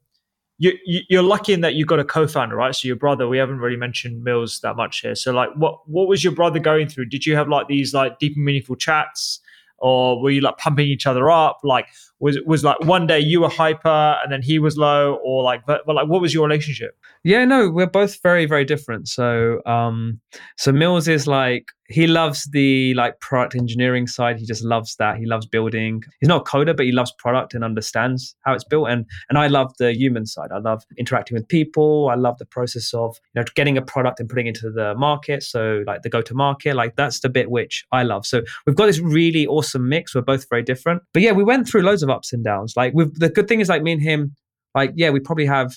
You, 0.61 0.73
you, 0.85 1.21
are 1.21 1.23
lucky 1.23 1.53
in 1.53 1.61
that 1.61 1.75
you 1.75 1.87
got 1.87 2.01
a 2.01 2.05
co-founder, 2.05 2.57
right? 2.57 2.75
So 2.75 2.88
your 2.88 2.97
brother. 2.97 3.29
We 3.29 3.38
haven't 3.38 3.61
really 3.61 3.77
mentioned 3.77 4.25
Mills 4.25 4.59
that 4.64 4.75
much 4.75 5.01
here. 5.01 5.14
So 5.14 5.33
like, 5.33 5.51
what 5.55 5.88
what 5.88 6.09
was 6.09 6.25
your 6.25 6.33
brother 6.33 6.59
going 6.59 6.88
through? 6.88 7.07
Did 7.07 7.25
you 7.25 7.37
have 7.37 7.49
like 7.49 7.69
these 7.69 7.95
like 7.95 8.19
deep 8.19 8.35
and 8.35 8.45
meaningful 8.45 8.75
chats? 8.75 9.41
or 9.79 10.21
were 10.21 10.31
you 10.31 10.41
like 10.41 10.57
pumping 10.59 10.88
each 10.88 11.07
other 11.07 11.31
up? 11.31 11.61
Like 11.62 11.87
was 12.20 12.38
was 12.46 12.64
like 12.64 12.81
one 12.81 13.07
day 13.07 13.20
you 13.20 13.40
were 13.40 13.48
hyper 13.48 14.16
and 14.22 14.33
then 14.33 14.42
he 14.42 14.59
was 14.59 14.76
low, 14.76 15.18
or 15.22 15.42
like 15.42 15.64
but, 15.66 15.83
but 15.87 15.94
like 15.94 16.09
what 16.09 16.20
was 16.20 16.35
your 16.35 16.46
relationship? 16.46 16.96
Yeah, 17.24 17.44
no, 17.44 17.70
we're 17.70 17.87
both 17.87 18.20
very 18.22 18.46
very 18.46 18.64
different. 18.64 19.09
So 19.09 19.61
um, 19.66 20.20
so 20.57 20.72
Mills 20.72 21.09
is 21.09 21.26
like 21.26 21.66
he 21.88 22.07
loves 22.07 22.44
the 22.52 22.92
like 22.94 23.18
product 23.20 23.54
engineering 23.54 24.07
side. 24.07 24.38
He 24.38 24.44
just 24.44 24.62
loves 24.62 24.96
that. 24.96 25.16
He 25.16 25.24
loves 25.24 25.46
building. 25.46 26.02
He's 26.20 26.28
not 26.28 26.42
a 26.42 26.44
coder, 26.44 26.76
but 26.76 26.85
he 26.85 26.92
loves 26.92 27.12
product 27.18 27.54
and 27.54 27.64
understands 27.64 28.37
how 28.44 28.52
it's 28.52 28.64
built. 28.64 28.88
And 28.88 29.07
and 29.28 29.38
I 29.38 29.46
love 29.46 29.72
the 29.78 29.94
human 29.94 30.26
side. 30.26 30.50
I 30.52 30.59
love 30.59 30.85
interacting 30.98 31.35
with 31.35 31.48
people. 31.48 32.09
I 32.11 32.14
love 32.14 32.38
the 32.38 32.46
process 32.46 32.92
of 32.92 33.16
you 33.35 33.40
know 33.40 33.44
getting 33.54 33.78
a 33.78 33.83
product 33.83 34.20
and 34.20 34.28
putting 34.28 34.46
it 34.46 34.57
into 34.57 34.70
the 34.70 34.94
market. 34.96 35.42
So 35.42 35.83
like 35.87 36.02
the 36.02 36.11
go 36.11 36.20
to 36.22 36.35
market, 36.35 36.76
like 36.76 36.96
that's 36.96 37.20
the 37.20 37.28
bit 37.28 37.50
which 37.50 37.85
I 37.90 38.02
love. 38.02 38.26
So 38.26 38.42
we've 38.66 38.76
got 38.76 38.87
this 38.87 39.00
really 39.00 39.46
awesome 39.46 39.88
mix. 39.88 40.14
We're 40.14 40.20
both 40.20 40.46
very 40.48 40.62
different. 40.62 41.02
But 41.14 41.22
yeah, 41.22 41.33
we 41.33 41.42
went 41.42 41.68
through 41.68 41.83
loads 41.83 42.02
of 42.02 42.08
ups 42.09 42.33
and 42.33 42.44
downs. 42.44 42.75
Like 42.77 42.94
with 42.94 43.18
the 43.18 43.29
good 43.29 43.49
thing 43.49 43.61
is 43.61 43.68
like 43.68 43.83
me 43.83 43.92
and 43.92 44.03
him, 44.03 44.35
like 44.75 44.92
yeah, 44.97 45.11
we 45.11 45.21
probably 45.21 45.47
have 45.47 45.77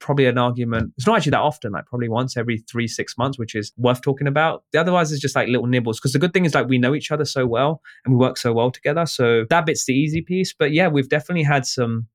probably 0.00 0.26
an 0.26 0.38
argument. 0.38 0.92
It's 0.96 1.06
not 1.06 1.16
actually 1.16 1.30
that 1.30 1.40
often, 1.40 1.72
like 1.72 1.86
probably 1.86 2.08
once 2.08 2.36
every 2.36 2.58
three, 2.70 2.86
six 2.86 3.18
months, 3.18 3.38
which 3.38 3.54
is 3.54 3.72
worth 3.76 4.00
talking 4.00 4.26
about. 4.26 4.64
The 4.72 4.80
otherwise 4.80 5.12
is 5.12 5.20
just 5.20 5.34
like 5.34 5.48
little 5.48 5.66
nibbles. 5.66 5.98
Because 5.98 6.12
the 6.12 6.18
good 6.18 6.32
thing 6.32 6.44
is 6.44 6.54
like 6.54 6.68
we 6.68 6.78
know 6.78 6.94
each 6.94 7.10
other 7.10 7.24
so 7.24 7.46
well 7.46 7.80
and 8.04 8.14
we 8.14 8.18
work 8.18 8.36
so 8.36 8.52
well 8.52 8.70
together. 8.70 9.06
So 9.06 9.44
that 9.50 9.66
bit's 9.66 9.86
the 9.86 9.94
easy 9.94 10.22
piece. 10.22 10.54
But 10.56 10.72
yeah, 10.72 10.88
we've 10.88 11.08
definitely 11.08 11.44
had 11.44 11.66
some 11.66 12.06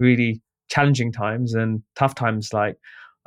really 0.00 0.42
challenging 0.68 1.12
times 1.12 1.54
and 1.54 1.82
tough 1.96 2.14
times. 2.14 2.52
Like 2.52 2.76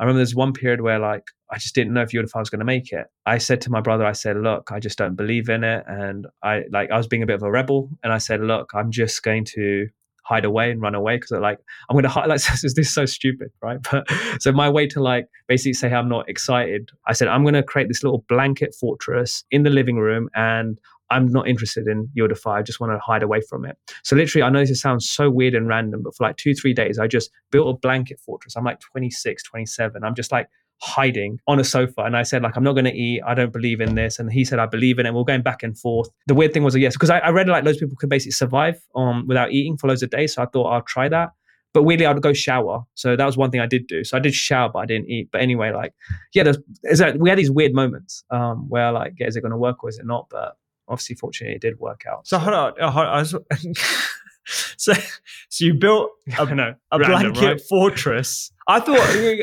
I 0.02 0.04
remember 0.04 0.18
there's 0.18 0.34
one 0.34 0.52
period 0.52 0.82
where 0.82 0.98
like 0.98 1.24
I 1.52 1.60
just 1.60 1.76
didn't 1.76 1.94
know 1.94 2.02
if 2.02 2.10
Yieldify 2.10 2.40
was 2.40 2.50
going 2.50 2.60
to 2.60 2.66
make 2.66 2.92
it. 2.92 3.06
I 3.28 3.38
said 3.38 3.62
to 3.62 3.70
my 3.70 3.82
brother, 3.82 4.04
I 4.04 4.14
said, 4.14 4.36
look, 4.36 4.72
I 4.72 4.80
just 4.80 4.98
don't 4.98 5.16
believe 5.16 5.48
in 5.48 5.64
it. 5.64 5.84
And 5.88 6.26
I 6.42 6.64
like 6.72 6.90
I 6.90 6.98
was 6.98 7.06
being 7.06 7.22
a 7.22 7.28
bit 7.28 7.36
of 7.36 7.44
a 7.44 7.52
rebel. 7.52 7.88
And 8.04 8.12
I 8.12 8.18
said, 8.18 8.42
look, 8.42 8.72
I'm 8.74 8.90
just 8.90 9.22
going 9.22 9.46
to 9.54 9.88
hide 10.24 10.44
away 10.44 10.72
and 10.72 10.82
run 10.82 10.96
away 10.96 11.18
because 11.18 11.32
like 11.32 11.60
I'm 11.88 11.94
going 11.94 12.04
to 12.04 12.10
hide. 12.10 12.30
Like 12.30 12.42
this 12.64 12.64
is 12.64 12.94
so 12.94 13.06
stupid, 13.06 13.52
right? 13.62 13.78
But 13.92 14.12
so 14.40 14.52
my 14.52 14.70
way 14.70 14.88
to 14.88 15.04
like 15.04 15.28
basically 15.48 15.74
say 15.74 15.94
I'm 15.94 16.10
not 16.10 16.28
excited. 16.28 16.90
I 17.06 17.14
said 17.14 17.28
I'm 17.28 17.44
going 17.44 17.54
to 17.54 17.62
create 17.62 17.88
this 17.88 18.04
little 18.04 18.26
blanket 18.28 18.74
fortress 18.74 19.44
in 19.52 19.62
the 19.62 19.70
living 19.70 19.98
room, 19.98 20.30
and 20.34 20.80
I'm 21.12 21.28
not 21.28 21.47
interested 21.47 21.88
in 21.88 22.10
Yieldify. 22.17 22.60
I 22.60 22.62
just 22.62 22.80
want 22.80 22.93
to 22.93 23.00
hide 23.00 23.21
away 23.21 23.41
from 23.41 23.65
it. 23.65 23.78
So 24.04 24.15
literally, 24.15 24.43
I 24.43 24.50
know 24.50 24.65
this 24.65 24.82
sounds 24.82 25.10
so 25.10 25.30
weird 25.30 25.54
and 25.54 25.67
random, 25.67 26.02
but 26.04 26.15
for 26.15 26.24
like 26.24 26.38
two, 26.38 26.54
three 26.54 26.74
days, 26.74 26.97
I 26.97 27.08
just 27.08 27.30
built 27.52 27.76
a 27.76 27.78
blanket 27.78 28.19
fortress. 28.19 28.56
I'm 28.56 28.63
like 28.63 28.80
26, 28.80 29.43
27. 29.43 30.04
I'm 30.04 30.15
just 30.15 30.32
like 30.32 30.47
hiding 30.82 31.39
on 31.47 31.60
a 31.60 31.63
sofa 31.63 32.02
and 32.02 32.17
I 32.17 32.24
said 32.24 32.41
like 32.41 32.58
I'm 32.58 32.63
not 32.63 32.74
going 32.74 32.86
to 32.86 32.93
eat 32.93 33.21
I 33.26 33.36
don't 33.36 33.54
believe 33.54 33.82
in 33.82 33.93
this 33.93 34.17
and 34.17 34.32
he 34.32 34.43
said 34.43 34.58
I 34.58 34.65
believe 34.65 34.97
in 34.97 35.06
it 35.06 35.10
and 35.10 35.15
we're 35.15 35.24
going 35.24 35.43
back 35.43 35.62
and 35.62 35.78
forth 35.78 36.10
the 36.26 36.34
weird 36.34 36.54
thing 36.54 36.63
was 36.63 36.76
yes 36.76 36.95
because 36.95 37.12
I, 37.12 37.19
I, 37.19 37.30
read 37.30 37.47
like 37.47 37.63
of 37.63 37.78
people 37.78 37.95
can 37.95 38.10
basically 38.10 38.32
survive 38.32 38.82
um 38.95 39.28
without 39.28 39.52
eating 39.52 39.78
for 39.78 39.88
loads 39.88 40.02
of 40.02 40.10
days 40.10 40.34
so 40.34 40.41
I 40.41 40.47
thought 40.47 40.65
I'll 40.65 40.82
try 40.82 41.08
that 41.08 41.34
but 41.76 41.84
weirdly 41.84 42.08
I'd 42.08 42.19
go 42.24 42.34
shower 42.34 42.82
so 42.95 43.15
that 43.15 43.26
was 43.26 43.38
one 43.38 43.52
thing 43.52 43.60
I 43.62 43.67
did 43.67 43.86
do 43.86 44.04
so 44.04 44.17
I 44.17 44.19
did 44.19 44.34
shower 44.34 44.69
but 44.74 44.80
I 44.80 44.86
didn't 44.88 45.08
eat 45.08 45.30
but 45.32 45.41
anyway 45.41 45.71
like 45.71 45.93
yeah 46.34 46.41
there's, 46.41 46.58
there's 46.82 47.13
we 47.19 47.30
had 47.30 47.38
these 47.38 47.52
weird 47.52 47.76
moments 47.76 48.24
um 48.32 48.67
where 48.67 48.91
like 48.91 49.13
yeah, 49.19 49.28
is 49.28 49.36
it 49.36 49.41
going 49.41 49.52
to 49.52 49.58
work 49.58 49.84
or 49.84 49.89
is 49.89 50.00
it 50.00 50.08
not 50.08 50.30
but 50.32 50.58
obviously 50.91 51.15
fortunately 51.15 51.56
it 51.56 51.62
did 51.62 51.80
work 51.80 52.01
out 52.10 52.27
so, 52.27 52.38
so. 52.38 52.39
hold 52.39 52.56
on, 52.56 52.73
hold 52.91 53.06
on. 53.06 53.13
I 53.13 53.19
was, 53.19 53.36
so, 54.77 54.93
so 55.49 55.65
you 55.65 55.73
built 55.73 56.12
a, 56.39 56.56
know, 56.56 56.73
a 56.91 56.99
random, 56.99 57.34
blanket 57.34 57.45
right? 57.45 57.62
fortress. 57.62 58.51
I 58.67 58.80
thought 58.80 58.99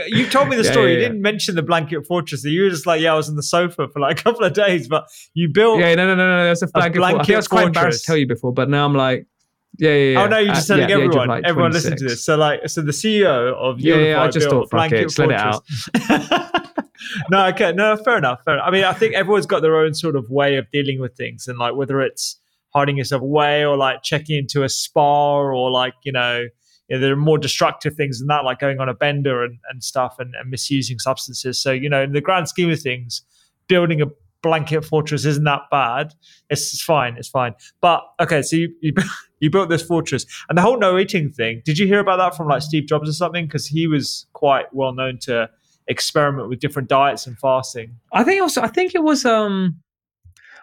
you 0.09 0.29
told 0.29 0.49
me 0.49 0.57
the 0.57 0.65
story. 0.73 0.93
Yeah, 0.93 0.99
yeah, 0.99 1.03
you 1.03 1.09
didn't 1.09 1.23
mention 1.23 1.55
the 1.55 1.63
blanket 1.63 2.07
fortress. 2.07 2.45
You 2.45 2.63
were 2.63 2.71
just 2.71 2.87
like, 2.87 3.01
yeah, 3.01 3.13
I 3.13 3.17
was 3.17 3.29
on 3.29 3.37
the 3.37 3.43
sofa 3.43 3.89
for 3.89 4.01
like 4.01 4.21
a 4.21 4.23
couple 4.23 4.45
of 4.45 4.53
days, 4.53 4.89
but 4.89 5.07
you 5.35 5.49
built. 5.49 5.81
Yeah, 5.81 5.95
no, 5.95 6.07
no, 6.07 6.15
no, 6.15 6.37
no. 6.39 6.45
That's 6.47 6.63
a 6.63 6.67
blanket. 6.69 6.99
A 6.99 7.01
blanket 7.01 7.27
for- 7.27 7.33
I, 7.33 7.35
I 7.35 7.39
was 7.39 7.49
quite 7.49 7.67
embarrassed 7.67 8.05
to 8.05 8.07
tell 8.07 8.17
you 8.17 8.27
before, 8.27 8.53
but 8.53 8.69
now 8.69 8.85
I'm 8.85 8.95
like, 8.95 9.27
yeah, 9.79 9.91
yeah, 9.91 10.13
yeah. 10.13 10.23
Oh 10.23 10.27
no, 10.27 10.39
you're 10.39 10.55
just 10.55 10.71
uh, 10.71 10.77
telling 10.77 10.91
uh, 10.91 10.95
everyone. 11.05 11.29
Like 11.29 11.45
everyone 11.45 11.73
listen 11.73 11.97
to 11.97 12.05
this. 12.05 12.25
So 12.25 12.37
like, 12.37 12.69
so 12.69 12.83
the 12.83 12.93
CEO 12.93 13.55
of 13.55 13.81
yeah, 13.81 13.97
yeah, 13.97 14.23
I 14.23 14.29
just 14.29 14.49
thought, 14.49 14.71
fuck 14.71 14.91
it, 14.93 15.19
let 15.19 15.31
it 15.31 15.37
out. 15.37 15.65
No, 17.31 17.47
okay, 17.47 17.73
no, 17.73 17.97
fair 17.97 18.19
enough, 18.19 18.41
fair 18.45 18.55
enough. 18.55 18.67
I 18.67 18.71
mean, 18.71 18.85
I 18.85 18.93
think 18.93 19.15
everyone's 19.15 19.47
got 19.47 19.61
their 19.61 19.77
own 19.77 19.95
sort 19.95 20.17
of 20.17 20.31
way 20.31 20.57
of 20.57 20.71
dealing 20.71 21.01
with 21.01 21.17
things, 21.17 21.47
and 21.49 21.59
like 21.59 21.75
whether 21.75 22.01
it's 22.01 22.39
hiding 22.75 22.97
yourself 22.97 23.23
away 23.23 23.65
or 23.65 23.77
like 23.77 24.03
checking 24.03 24.37
into 24.37 24.63
a 24.63 24.69
spa 24.69 25.39
or 25.39 25.71
like 25.71 25.95
you 26.05 26.13
know, 26.13 26.47
you 26.89 26.97
know 26.97 27.01
there 27.01 27.13
are 27.13 27.17
more 27.17 27.39
destructive 27.39 27.95
things 27.95 28.19
than 28.19 28.29
that 28.29 28.45
like 28.45 28.59
going 28.59 28.81
on 28.81 28.89
a 28.89 28.95
bender 28.95 29.45
and, 29.45 29.59
and 29.71 29.83
stuff 29.83 30.17
and, 30.19 30.35
and 30.35 30.51
misusing 30.51 30.99
substances. 30.99 31.61
So 31.61 31.73
you 31.73 31.89
know 31.89 32.03
in 32.03 32.13
the 32.13 32.21
grand 32.21 32.49
scheme 32.49 32.71
of 32.71 32.81
things 32.81 33.23
building 33.69 34.01
a 34.01 34.07
blanket 34.43 34.85
fortress 34.85 35.25
isn't 35.25 35.45
that 35.45 35.63
bad. 35.71 36.15
It's, 36.51 36.73
it's 36.73 36.83
fine 36.83 37.17
it's 37.17 37.29
fine. 37.29 37.55
But 37.81 38.03
okay 38.21 38.43
so 38.43 38.57
you, 38.57 38.75
you 38.81 38.93
you 39.41 39.51
built 39.51 39.69
this 39.69 39.83
fortress. 39.83 40.27
And 40.49 40.59
the 40.59 40.63
whole 40.63 40.79
no 40.79 40.99
eating 40.99 41.31
thing 41.31 41.63
did 41.65 41.79
you 41.79 41.87
hear 41.87 42.01
about 42.01 42.17
that 42.19 42.37
from 42.37 42.49
like 42.49 42.63
steve 42.63 42.87
jobs 42.87 43.09
or 43.09 43.13
something? 43.13 43.47
Because 43.47 43.67
he 43.67 43.87
was 43.87 44.27
quite 44.33 44.73
well 44.75 44.93
known 44.93 45.19
to 45.23 45.49
experiment 45.89 46.49
with 46.49 46.61
different 46.61 46.89
diets 46.89 47.27
and 47.27 47.39
fasting 47.39 47.97
i 48.13 48.23
think 48.23 48.41
also 48.41 48.63
i 48.63 48.69
think 48.69 48.95
it 48.95 49.03
was 49.03 49.25
um 49.25 49.81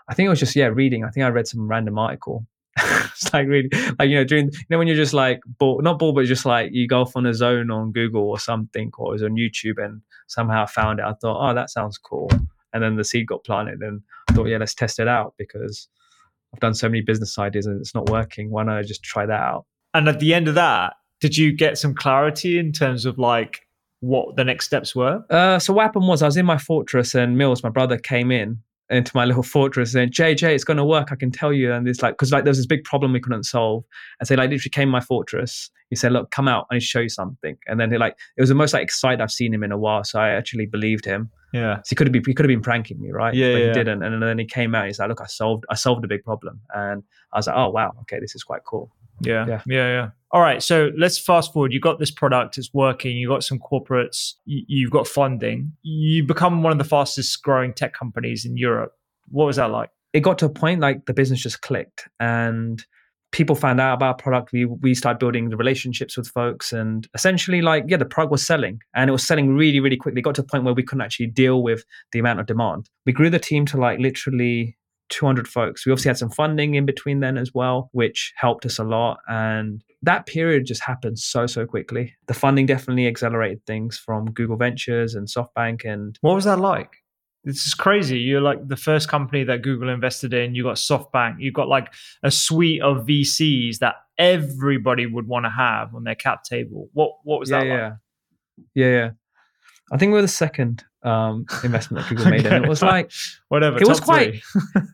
I 0.08 0.14
think 0.14 0.28
it 0.28 0.30
was 0.30 0.40
just 0.40 0.56
yeah 0.56 0.68
reading. 0.68 1.04
I 1.04 1.10
think 1.10 1.26
I 1.26 1.30
read 1.30 1.48
some 1.48 1.68
random 1.68 1.98
article. 1.98 2.46
it's 2.78 3.34
like 3.34 3.48
really 3.48 3.70
like 3.98 4.10
you 4.10 4.16
know 4.16 4.24
during 4.24 4.48
you 4.52 4.66
know 4.70 4.78
when 4.78 4.88
you're 4.88 4.98
just 4.98 5.14
like 5.14 5.40
bored, 5.60 5.84
not 5.84 5.98
bored, 5.98 6.16
but 6.16 6.26
just 6.26 6.46
like 6.46 6.72
you 6.74 6.88
go 6.88 7.02
off 7.02 7.16
on 7.16 7.26
a 7.26 7.34
zone 7.34 7.72
on 7.72 7.92
Google 7.92 8.24
or 8.24 8.40
something, 8.40 8.92
or 8.98 9.10
it 9.10 9.14
was 9.14 9.24
on 9.24 9.36
YouTube, 9.36 9.84
and 9.84 10.02
somehow 10.28 10.64
I 10.64 10.66
found 10.68 11.00
it. 11.00 11.06
I 11.06 11.14
thought, 11.14 11.50
oh, 11.50 11.54
that 11.54 11.70
sounds 11.70 11.98
cool, 11.98 12.30
and 12.74 12.84
then 12.84 12.98
the 12.98 13.04
seed 13.04 13.28
got 13.28 13.44
planted, 13.44 13.82
and 13.82 14.02
I 14.30 14.34
thought, 14.34 14.48
yeah, 14.48 14.58
let's 14.58 14.76
test 14.76 15.00
it 15.00 15.08
out 15.08 15.34
because 15.38 15.88
I've 16.54 16.60
done 16.60 16.74
so 16.74 16.90
many 16.90 17.02
business 17.02 17.40
ideas 17.40 17.66
and 17.66 17.80
it's 17.80 17.96
not 17.96 18.10
working. 18.10 18.52
Why 18.52 18.64
not 18.64 18.78
I 18.78 18.84
just 18.84 19.04
try 19.04 19.26
that 19.26 19.40
out? 19.40 19.66
And 19.94 20.08
at 20.08 20.20
the 20.20 20.34
end 20.34 20.48
of 20.48 20.56
that, 20.56 20.94
did 21.22 21.38
you 21.38 21.54
get 21.54 21.78
some 21.78 21.96
clarity 21.96 22.60
in 22.60 22.72
terms 22.74 23.06
of 23.06 23.18
like 23.18 23.65
what 24.06 24.36
the 24.36 24.44
next 24.44 24.66
steps 24.66 24.96
were? 24.96 25.24
Uh, 25.30 25.58
so 25.58 25.74
what 25.74 25.84
happened 25.84 26.08
was 26.08 26.22
I 26.22 26.28
was 26.28 26.38
in 26.38 26.46
my 26.46 26.58
fortress 26.58 27.16
and 27.16 27.38
Mills, 27.38 27.64
my 27.64 27.70
brother, 27.70 27.98
came 27.98 28.32
in 28.32 28.60
into 28.92 29.12
my 29.16 29.26
little 29.26 29.42
fortress 29.42 29.96
and 29.96 30.12
JJ, 30.12 30.54
it's 30.54 30.64
going 30.64 30.78
to 30.78 30.86
work. 30.86 31.08
I 31.12 31.16
can 31.16 31.32
tell 31.32 31.52
you. 31.52 31.74
And 31.74 31.88
it's 31.88 32.04
like, 32.04 32.14
because 32.14 32.32
like 32.32 32.44
there 32.44 32.52
was 32.52 32.58
this 32.58 32.68
big 32.68 32.84
problem 32.84 33.14
we 33.14 33.20
couldn't 33.20 33.46
solve. 33.46 33.84
And 34.20 34.28
so 34.28 34.36
like 34.36 34.52
literally 34.52 34.70
came 34.70 34.90
my 34.90 35.00
fortress. 35.00 35.72
He 35.90 35.96
said, 35.96 36.12
look, 36.12 36.30
come 36.30 36.48
out. 36.48 36.68
I 36.70 36.76
need 36.76 36.82
to 36.82 36.86
show 36.86 37.00
you 37.00 37.10
something. 37.10 37.58
And 37.66 37.80
then 37.80 37.92
he 37.92 37.98
like, 37.98 38.16
it 38.38 38.42
was 38.42 38.50
the 38.50 38.56
most 38.56 38.74
like 38.74 38.84
excited 38.84 39.22
I've 39.22 39.32
seen 39.32 39.52
him 39.52 39.64
in 39.64 39.72
a 39.72 39.78
while. 39.78 40.04
So 40.04 40.20
I 40.20 40.30
actually 40.30 40.68
believed 40.68 41.04
him. 41.04 41.32
Yeah. 41.52 41.78
So 41.78 41.90
he 41.90 41.96
could 41.96 42.06
have 42.06 42.12
been, 42.12 42.24
he 42.28 42.36
could 42.36 42.46
have 42.46 42.50
been 42.50 42.62
pranking 42.62 43.02
me, 43.02 43.12
right? 43.12 43.34
Yeah. 43.34 43.54
But 43.54 43.58
yeah. 43.58 43.68
he 43.68 43.74
didn't. 43.74 44.04
And 44.04 44.22
then 44.22 44.38
he 44.38 44.46
came 44.46 44.76
out. 44.76 44.82
And 44.82 44.88
he's 44.90 45.00
like, 45.00 45.10
look, 45.10 45.22
I 45.22 45.26
solved, 45.26 45.66
I 45.72 45.76
solved 45.76 46.06
a 46.06 46.08
big 46.08 46.24
problem. 46.24 46.60
And 46.76 47.02
I 47.34 47.40
was 47.40 47.48
like, 47.48 47.56
oh 47.58 47.70
wow, 47.72 47.94
okay, 48.02 48.20
this 48.20 48.36
is 48.36 48.44
quite 48.44 48.66
cool. 48.68 48.92
Yeah. 49.22 49.48
Yeah. 49.48 49.62
Yeah. 49.66 49.88
Yeah. 49.88 50.10
All 50.36 50.42
right. 50.42 50.62
So 50.62 50.92
let's 50.98 51.18
fast 51.18 51.54
forward. 51.54 51.72
You 51.72 51.80
got 51.80 51.98
this 51.98 52.12
product, 52.12 52.58
it's 52.58 52.74
working. 52.74 53.16
You 53.16 53.30
got 53.30 53.46
some 53.46 53.58
corporates, 53.58 54.34
you, 54.44 54.86
have 54.86 54.92
got 54.92 55.08
funding. 55.08 55.72
You 55.82 56.26
become 56.26 56.62
one 56.62 56.74
of 56.74 56.78
the 56.78 56.84
fastest 56.84 57.42
growing 57.42 57.74
tech 57.74 57.94
companies 57.94 58.44
in 58.44 58.58
Europe. 58.58 58.92
What 59.30 59.46
was 59.46 59.56
that 59.56 59.72
like? 59.72 59.92
It 60.12 60.20
got 60.20 60.38
to 60.40 60.46
a 60.48 60.50
point 60.50 60.82
like 60.82 61.06
the 61.06 61.14
business 61.14 61.42
just 61.42 61.62
clicked 61.62 62.10
and 62.20 62.86
people 63.32 63.56
found 63.56 63.80
out 63.80 63.94
about 63.94 64.08
our 64.08 64.16
product. 64.16 64.52
We 64.52 64.66
we 64.66 64.94
started 64.94 65.20
building 65.20 65.52
the 65.52 65.58
relationships 65.58 66.18
with 66.18 66.28
folks 66.28 66.74
and 66.74 67.08
essentially 67.14 67.62
like, 67.62 67.86
yeah, 67.88 67.96
the 67.96 68.04
product 68.04 68.34
was 68.34 68.46
selling 68.46 68.82
and 68.94 69.10
it 69.10 69.14
was 69.14 69.26
selling 69.26 69.56
really, 69.56 69.80
really 69.80 69.96
quickly. 69.96 70.20
It 70.20 70.24
got 70.24 70.36
to 70.36 70.42
a 70.42 70.46
point 70.46 70.66
where 70.66 70.74
we 70.74 70.84
couldn't 70.84 71.06
actually 71.06 71.28
deal 71.28 71.64
with 71.64 71.86
the 72.12 72.20
amount 72.20 72.42
of 72.42 72.46
demand. 72.46 72.90
We 73.06 73.14
grew 73.14 73.30
the 73.30 73.40
team 73.40 73.66
to 73.68 73.78
like 73.78 74.00
literally 74.00 74.76
200 75.10 75.48
folks. 75.48 75.86
We 75.86 75.92
obviously 75.92 76.10
had 76.10 76.18
some 76.18 76.30
funding 76.30 76.76
in 76.76 76.86
between 76.86 77.20
then 77.20 77.38
as 77.38 77.54
well, 77.54 77.90
which 77.94 78.34
helped 78.36 78.66
us 78.66 78.80
a 78.80 78.84
lot. 78.84 79.20
And 79.28 79.84
that 80.06 80.26
period 80.26 80.66
just 80.66 80.84
happened 80.84 81.20
so, 81.20 81.48
so 81.48 81.66
quickly. 81.66 82.16
The 82.28 82.34
funding 82.34 82.66
definitely 82.66 83.08
accelerated 83.08 83.66
things 83.66 83.98
from 83.98 84.32
Google 84.32 84.58
Ventures 84.58 85.16
and 85.16 85.28
SoftBank. 85.28 85.86
And 85.86 86.18
what 86.22 86.36
was 86.36 86.46
that 86.46 86.60
like? 86.60 86.98
this 87.46 87.68
is 87.68 87.76
crazy. 87.76 88.20
You're 88.20 88.42
like 88.42 88.68
the 88.68 88.76
first 88.76 89.08
company 89.08 89.44
that 89.44 89.62
Google 89.62 89.90
invested 89.90 90.34
in. 90.34 90.56
You 90.56 90.64
got 90.64 90.78
SoftBank. 90.78 91.36
You 91.40 91.52
got 91.52 91.68
like 91.68 91.94
a 92.24 92.32
suite 92.32 92.82
of 92.82 93.06
VCs 93.06 93.78
that 93.80 93.96
everybody 94.18 95.06
would 95.06 95.28
want 95.28 95.46
to 95.46 95.52
have 95.52 95.94
on 95.94 96.04
their 96.04 96.16
cap 96.16 96.44
table. 96.44 96.90
What 96.94 97.12
what 97.24 97.40
was 97.40 97.52
yeah, 97.52 97.60
that? 97.60 97.68
Yeah, 97.68 97.84
like? 97.84 97.94
yeah, 98.74 98.88
yeah. 98.88 99.10
I 99.92 99.98
think 99.98 100.12
we 100.12 100.18
are 100.18 100.24
the 100.24 100.28
second 100.28 100.84
um, 101.04 101.46
investment 101.64 102.04
that 102.04 102.10
Google 102.10 102.26
made, 102.32 102.48
and 102.48 102.66
it 102.66 102.68
was 102.68 102.82
like 102.82 103.12
whatever. 103.50 103.78
It 103.78 103.88
was 103.88 104.00
quite. 104.00 104.42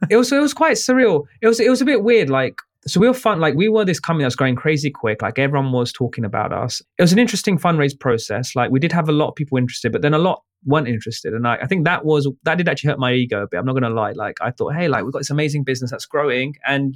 it 0.10 0.18
was 0.18 0.32
it 0.32 0.42
was 0.42 0.54
quite 0.54 0.76
surreal. 0.76 1.24
It 1.42 1.48
was 1.48 1.62
it 1.62 1.70
was 1.70 1.82
a 1.82 1.86
bit 1.86 2.04
weird. 2.04 2.30
Like 2.30 2.56
so 2.88 3.00
we 3.00 3.08
were 3.08 3.14
fun. 3.14 3.40
Like 3.40 3.56
we 3.56 3.70
were 3.70 3.86
this 3.86 4.00
company 4.00 4.24
that's 4.26 4.36
growing 4.36 4.56
crazy 4.56 4.90
quick. 4.90 5.22
Like 5.22 5.38
everyone 5.38 5.72
was 5.72 5.92
talking 5.92 6.26
about 6.26 6.52
us. 6.52 6.82
It 6.98 7.02
was 7.02 7.14
an 7.14 7.20
interesting 7.20 7.60
fundraise 7.60 7.98
process. 7.98 8.56
Like 8.56 8.72
we 8.72 8.80
did 8.80 8.92
have 8.92 9.08
a 9.08 9.12
lot 9.12 9.30
of 9.30 9.36
people 9.36 9.58
interested, 9.58 9.92
but 9.92 10.02
then 10.02 10.14
a 10.14 10.20
lot 10.20 10.44
weren't 10.66 10.88
interested. 10.88 11.34
And 11.34 11.48
I, 11.48 11.58
I 11.58 11.68
think 11.68 11.86
that 11.86 12.06
was 12.06 12.28
that 12.44 12.58
did 12.58 12.68
actually 12.68 12.90
hurt 12.90 13.00
my 13.00 13.14
ego 13.14 13.44
a 13.44 13.48
bit. 13.48 13.58
I'm 13.58 13.66
not 13.66 13.74
gonna 13.74 13.90
lie. 13.90 14.12
Like 14.12 14.38
I 14.42 14.52
thought, 14.52 14.74
hey, 14.74 14.88
like 14.88 15.04
we've 15.04 15.14
got 15.14 15.20
this 15.20 15.30
amazing 15.30 15.64
business 15.64 15.92
that's 15.92 16.06
growing, 16.06 16.56
and 16.66 16.96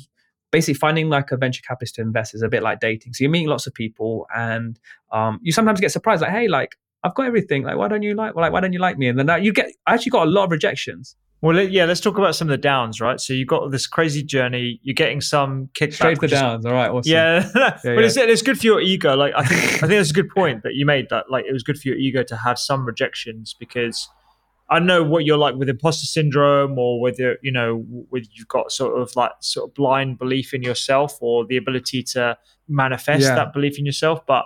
basically 0.52 0.74
finding 0.74 1.10
like 1.10 1.32
a 1.32 1.38
venture 1.38 1.62
capitalist 1.62 1.96
to 1.96 2.02
invest 2.02 2.34
is 2.34 2.42
a 2.42 2.50
bit 2.50 2.64
like 2.64 2.80
dating. 2.80 3.14
So 3.14 3.24
you're 3.24 3.32
meeting 3.32 3.50
lots 3.50 3.68
of 3.68 3.74
people, 3.74 4.26
and 4.36 4.80
um, 5.12 5.40
you 5.44 5.52
sometimes 5.52 5.80
get 5.80 5.92
surprised, 5.92 6.22
like, 6.22 6.32
hey, 6.32 6.48
like 6.48 6.76
I've 7.04 7.14
got 7.14 7.28
everything. 7.28 7.64
Like, 7.64 7.78
why 7.78 7.88
don't 7.88 8.02
you 8.02 8.16
like? 8.16 8.36
Well, 8.36 8.44
like, 8.44 8.52
why 8.52 8.60
don't 8.60 8.74
you 8.74 8.80
like 8.80 8.98
me? 8.98 9.08
And 9.08 9.20
then 9.20 9.28
that, 9.28 9.44
you 9.44 9.54
get. 9.54 9.72
I 9.86 9.94
actually 9.94 10.10
got 10.12 10.28
a 10.28 10.32
lot 10.32 10.46
of 10.46 10.52
rejections. 10.52 11.16
Well, 11.46 11.62
yeah, 11.62 11.86
let's 11.86 12.00
talk 12.00 12.18
about 12.18 12.34
some 12.34 12.48
of 12.48 12.54
the 12.54 12.58
downs, 12.58 13.00
right? 13.00 13.22
So 13.22 13.32
you've 13.32 13.48
got 13.48 13.70
this 13.70 13.86
crazy 13.86 14.24
journey. 14.24 14.80
You're 14.82 14.96
getting 14.96 15.22
some 15.22 15.70
kickback. 15.80 15.94
Straight 15.94 16.20
the 16.20 16.28
downs. 16.28 16.66
All 16.66 16.74
right. 16.74 16.90
Awesome. 16.90 17.12
Yeah, 17.12 17.48
yeah 17.56 17.78
but 17.84 17.86
yeah. 17.86 18.00
It's, 18.00 18.18
it's 18.18 18.42
good 18.42 18.58
for 18.58 18.66
your 18.66 18.82
ego. 18.82 19.16
Like 19.16 19.36
I 19.38 19.44
think 19.44 19.62
I 19.62 19.78
think 19.86 19.92
that's 19.92 20.10
a 20.10 20.14
good 20.14 20.30
point 20.36 20.64
that 20.64 20.74
you 20.74 20.88
made. 20.88 21.06
That 21.12 21.30
like 21.30 21.46
it 21.48 21.54
was 21.54 21.62
good 21.62 21.78
for 21.78 21.88
your 21.90 21.98
ego 21.98 22.24
to 22.24 22.36
have 22.36 22.58
some 22.58 22.84
rejections 22.84 23.56
because 23.60 24.10
I 24.72 24.80
know 24.80 25.04
what 25.04 25.24
you're 25.26 25.38
like 25.38 25.54
with 25.54 25.70
imposter 25.70 26.08
syndrome 26.08 26.80
or 26.80 27.00
whether 27.00 27.38
you 27.44 27.52
know 27.52 27.86
with 28.10 28.28
you've 28.34 28.48
got 28.48 28.72
sort 28.72 29.00
of 29.00 29.16
like 29.16 29.34
sort 29.42 29.70
of 29.70 29.76
blind 29.76 30.18
belief 30.18 30.52
in 30.52 30.64
yourself 30.64 31.16
or 31.22 31.46
the 31.46 31.58
ability 31.58 32.02
to 32.14 32.40
manifest 32.68 33.22
yeah. 33.22 33.36
that 33.36 33.54
belief 33.54 33.78
in 33.78 33.86
yourself. 33.86 34.26
But 34.26 34.46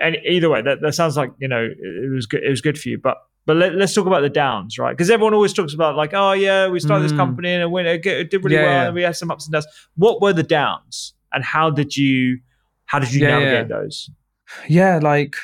and 0.00 0.16
either 0.26 0.48
way, 0.48 0.62
that, 0.62 0.80
that 0.80 0.94
sounds 0.94 1.18
like 1.18 1.32
you 1.38 1.48
know 1.48 1.68
it 1.68 2.14
was 2.14 2.24
good. 2.24 2.42
It 2.42 2.48
was 2.48 2.62
good 2.62 2.78
for 2.78 2.88
you, 2.88 2.96
but 2.96 3.18
but 3.46 3.56
let, 3.56 3.74
us 3.80 3.94
talk 3.94 4.06
about 4.06 4.22
the 4.22 4.30
downs, 4.30 4.78
right? 4.78 4.92
Because 4.92 5.10
everyone 5.10 5.34
always 5.34 5.52
talks 5.52 5.74
about 5.74 5.96
like, 5.96 6.14
oh 6.14 6.32
yeah, 6.32 6.68
we 6.68 6.80
started 6.80 7.04
mm. 7.04 7.08
this 7.08 7.16
company 7.16 7.52
and 7.52 7.86
it, 7.86 8.06
it 8.06 8.30
did 8.30 8.42
really 8.42 8.56
yeah, 8.56 8.62
well, 8.62 8.72
yeah. 8.72 8.86
and 8.86 8.94
we 8.94 9.02
had 9.02 9.16
some 9.16 9.30
ups 9.30 9.46
and 9.46 9.52
downs. 9.52 9.66
What 9.96 10.22
were 10.22 10.32
the 10.32 10.42
downs, 10.42 11.14
and 11.32 11.44
how 11.44 11.70
did 11.70 11.96
you 11.96 12.38
how 12.86 12.98
did 12.98 13.12
you 13.12 13.22
yeah, 13.22 13.38
navigate 13.38 13.68
those? 13.68 14.10
Yeah, 14.68 14.98
like 15.02 15.36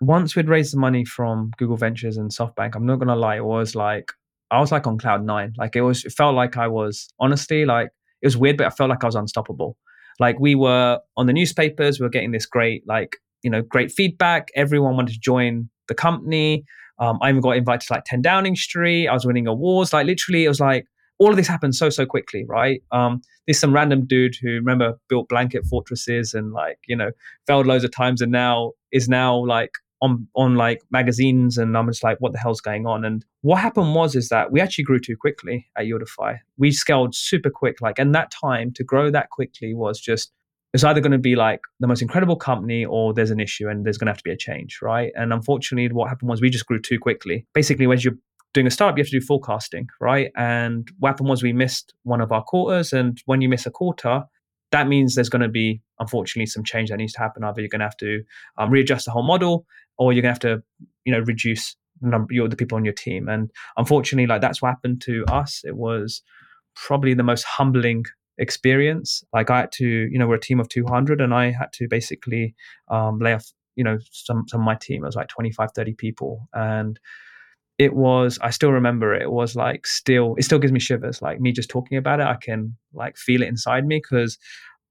once 0.00 0.36
we'd 0.36 0.48
raised 0.48 0.72
the 0.72 0.78
money 0.78 1.04
from 1.04 1.50
Google 1.58 1.76
Ventures 1.76 2.16
and 2.16 2.30
SoftBank, 2.30 2.74
I'm 2.74 2.86
not 2.86 2.98
gonna 2.98 3.16
lie, 3.16 3.36
it 3.36 3.44
was 3.44 3.74
like 3.74 4.12
I 4.50 4.60
was 4.60 4.72
like 4.72 4.86
on 4.86 4.98
cloud 4.98 5.24
nine. 5.24 5.54
Like 5.58 5.76
it 5.76 5.82
was, 5.82 6.04
it 6.04 6.12
felt 6.12 6.34
like 6.34 6.56
I 6.56 6.68
was 6.68 7.08
honestly 7.18 7.64
like 7.64 7.90
it 8.22 8.26
was 8.26 8.36
weird, 8.36 8.56
but 8.56 8.66
I 8.66 8.70
felt 8.70 8.90
like 8.90 9.04
I 9.04 9.06
was 9.06 9.14
unstoppable. 9.14 9.76
Like 10.20 10.38
we 10.40 10.54
were 10.54 11.00
on 11.16 11.26
the 11.26 11.32
newspapers, 11.32 12.00
we 12.00 12.04
were 12.04 12.10
getting 12.10 12.32
this 12.32 12.46
great 12.46 12.86
like 12.86 13.16
you 13.42 13.50
know 13.50 13.62
great 13.62 13.92
feedback. 13.92 14.48
Everyone 14.54 14.96
wanted 14.96 15.12
to 15.14 15.20
join 15.20 15.68
the 15.88 15.94
company. 15.94 16.64
Um, 17.00 17.18
I 17.22 17.30
even 17.30 17.40
got 17.40 17.56
invited 17.56 17.86
to 17.86 17.92
like 17.94 18.04
10 18.04 18.22
Downing 18.22 18.56
Street. 18.56 19.08
I 19.08 19.14
was 19.14 19.24
winning 19.24 19.46
awards. 19.46 19.92
Like 19.92 20.06
literally, 20.06 20.44
it 20.44 20.48
was 20.48 20.60
like 20.60 20.86
all 21.18 21.30
of 21.30 21.36
this 21.36 21.46
happened 21.46 21.74
so 21.74 21.90
so 21.90 22.06
quickly, 22.06 22.44
right? 22.48 22.82
Um, 22.92 23.20
there's 23.46 23.58
some 23.58 23.74
random 23.74 24.06
dude 24.06 24.36
who 24.40 24.50
remember 24.50 24.98
built 25.08 25.28
blanket 25.28 25.64
fortresses 25.66 26.34
and 26.34 26.52
like 26.52 26.78
you 26.86 26.96
know 26.96 27.10
failed 27.46 27.66
loads 27.66 27.84
of 27.84 27.90
times 27.90 28.20
and 28.20 28.32
now 28.32 28.72
is 28.92 29.08
now 29.08 29.44
like 29.44 29.72
on 30.00 30.28
on 30.36 30.54
like 30.54 30.80
magazines 30.90 31.58
and 31.58 31.76
I'm 31.76 31.88
just 31.88 32.04
like, 32.04 32.18
what 32.20 32.32
the 32.32 32.38
hell's 32.38 32.60
going 32.60 32.86
on? 32.86 33.04
And 33.04 33.24
what 33.42 33.56
happened 33.56 33.94
was 33.94 34.14
is 34.14 34.28
that 34.28 34.52
we 34.52 34.60
actually 34.60 34.84
grew 34.84 35.00
too 35.00 35.16
quickly 35.16 35.66
at 35.76 35.86
Yieldify. 35.86 36.38
We 36.56 36.70
scaled 36.70 37.14
super 37.14 37.50
quick, 37.50 37.80
like, 37.80 37.98
and 37.98 38.14
that 38.14 38.30
time 38.30 38.72
to 38.74 38.84
grow 38.84 39.10
that 39.10 39.30
quickly 39.30 39.74
was 39.74 40.00
just 40.00 40.32
it's 40.78 40.84
either 40.84 41.00
going 41.00 41.10
to 41.10 41.18
be 41.18 41.34
like 41.34 41.60
the 41.80 41.88
most 41.88 42.02
incredible 42.02 42.36
company 42.36 42.84
or 42.84 43.12
there's 43.12 43.32
an 43.32 43.40
issue 43.40 43.68
and 43.68 43.84
there's 43.84 43.98
going 43.98 44.06
to 44.06 44.12
have 44.12 44.18
to 44.18 44.22
be 44.22 44.30
a 44.30 44.36
change, 44.36 44.78
right? 44.80 45.10
And 45.16 45.32
unfortunately, 45.32 45.92
what 45.92 46.08
happened 46.08 46.30
was 46.30 46.40
we 46.40 46.50
just 46.50 46.66
grew 46.66 46.80
too 46.80 47.00
quickly. 47.00 47.46
Basically, 47.52 47.88
when 47.88 47.98
you're 47.98 48.14
doing 48.54 48.68
a 48.68 48.70
startup, 48.70 48.96
you 48.96 49.02
have 49.02 49.10
to 49.10 49.18
do 49.18 49.26
forecasting, 49.26 49.88
right? 50.00 50.30
And 50.36 50.88
what 51.00 51.08
happened 51.08 51.30
was 51.30 51.42
we 51.42 51.52
missed 51.52 51.94
one 52.04 52.20
of 52.20 52.30
our 52.30 52.44
quarters, 52.44 52.92
and 52.92 53.20
when 53.26 53.40
you 53.40 53.48
miss 53.48 53.66
a 53.66 53.72
quarter, 53.72 54.22
that 54.70 54.86
means 54.86 55.16
there's 55.16 55.28
going 55.28 55.42
to 55.42 55.48
be 55.48 55.80
unfortunately 55.98 56.46
some 56.46 56.62
change 56.62 56.90
that 56.90 56.98
needs 56.98 57.14
to 57.14 57.18
happen. 57.18 57.42
Either 57.42 57.60
you're 57.60 57.68
going 57.68 57.80
to 57.80 57.86
have 57.86 57.96
to 57.96 58.22
um, 58.56 58.70
readjust 58.70 59.06
the 59.06 59.10
whole 59.10 59.26
model, 59.26 59.66
or 59.98 60.12
you're 60.12 60.22
going 60.22 60.34
to 60.34 60.48
have 60.48 60.58
to, 60.58 60.62
you 61.04 61.12
know, 61.12 61.20
reduce 61.20 61.74
the 62.00 62.08
number 62.08 62.46
the 62.46 62.54
people 62.54 62.76
on 62.76 62.84
your 62.84 62.94
team. 62.94 63.28
And 63.28 63.50
unfortunately, 63.76 64.28
like 64.28 64.42
that's 64.42 64.62
what 64.62 64.68
happened 64.68 65.02
to 65.06 65.24
us. 65.26 65.62
It 65.64 65.76
was 65.76 66.22
probably 66.76 67.14
the 67.14 67.24
most 67.24 67.42
humbling 67.42 68.04
experience. 68.38 69.22
Like 69.32 69.50
I 69.50 69.60
had 69.60 69.72
to, 69.72 69.86
you 69.86 70.18
know, 70.18 70.26
we're 70.26 70.36
a 70.36 70.40
team 70.40 70.60
of 70.60 70.68
200, 70.68 71.20
and 71.20 71.34
I 71.34 71.50
had 71.50 71.72
to 71.74 71.88
basically 71.88 72.54
um, 72.88 73.18
lay 73.18 73.34
off, 73.34 73.46
you 73.76 73.84
know, 73.84 73.98
some 74.10 74.44
some 74.48 74.60
of 74.60 74.64
my 74.64 74.74
team. 74.74 75.02
It 75.02 75.06
was 75.06 75.16
like 75.16 75.28
25, 75.28 75.70
30 75.74 75.94
people, 75.94 76.48
and 76.52 76.98
it 77.78 77.94
was 77.94 78.40
i 78.42 78.50
still 78.50 78.72
remember 78.72 79.14
it 79.14 79.22
it 79.22 79.30
was 79.30 79.54
like 79.54 79.86
still 79.86 80.34
it 80.36 80.42
still 80.42 80.58
gives 80.58 80.72
me 80.72 80.80
shivers 80.80 81.22
like 81.22 81.40
me 81.40 81.52
just 81.52 81.70
talking 81.70 81.96
about 81.96 82.18
it 82.18 82.26
i 82.26 82.34
can 82.34 82.76
like 82.92 83.16
feel 83.16 83.40
it 83.40 83.46
inside 83.46 83.86
me 83.86 84.00
because 84.02 84.36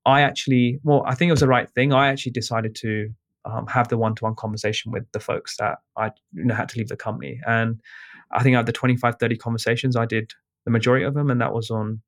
i 0.05 0.21
actually 0.21 0.79
well 0.83 1.03
i 1.05 1.13
think 1.13 1.27
it 1.27 1.33
was 1.33 1.41
the 1.41 1.47
right 1.49 1.69
thing 1.71 1.91
i 1.91 2.07
actually 2.07 2.31
decided 2.31 2.73
to 2.73 3.09
um, 3.47 3.65
have 3.67 3.87
the 3.87 3.97
one-to-one 3.97 4.35
conversation 4.35 4.91
with 4.91 5.05
the 5.13 5.19
folks 5.19 5.57
that 5.57 5.79
I 5.95 6.11
you 6.33 6.45
know, 6.45 6.55
had 6.55 6.69
to 6.69 6.77
leave 6.77 6.89
the 6.89 6.97
company. 6.97 7.39
And 7.47 7.79
I 8.31 8.43
think 8.43 8.55
out 8.55 8.61
of 8.61 8.65
the 8.65 8.71
25, 8.73 9.15
30 9.19 9.37
conversations, 9.37 9.95
I 9.95 10.05
did 10.05 10.31
the 10.65 10.71
majority 10.71 11.05
of 11.05 11.13
them. 11.13 11.29
And 11.29 11.39
that 11.41 11.53
was 11.53 11.69
on, 11.69 12.01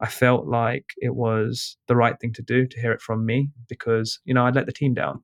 I 0.00 0.06
felt 0.06 0.46
like 0.46 0.84
it 0.98 1.14
was 1.14 1.76
the 1.88 1.96
right 1.96 2.18
thing 2.20 2.32
to 2.34 2.42
do 2.42 2.66
to 2.66 2.80
hear 2.80 2.92
it 2.92 3.00
from 3.00 3.24
me 3.24 3.48
because, 3.68 4.20
you 4.24 4.34
know, 4.34 4.44
I'd 4.44 4.54
let 4.54 4.66
the 4.66 4.72
team 4.72 4.92
down. 4.92 5.22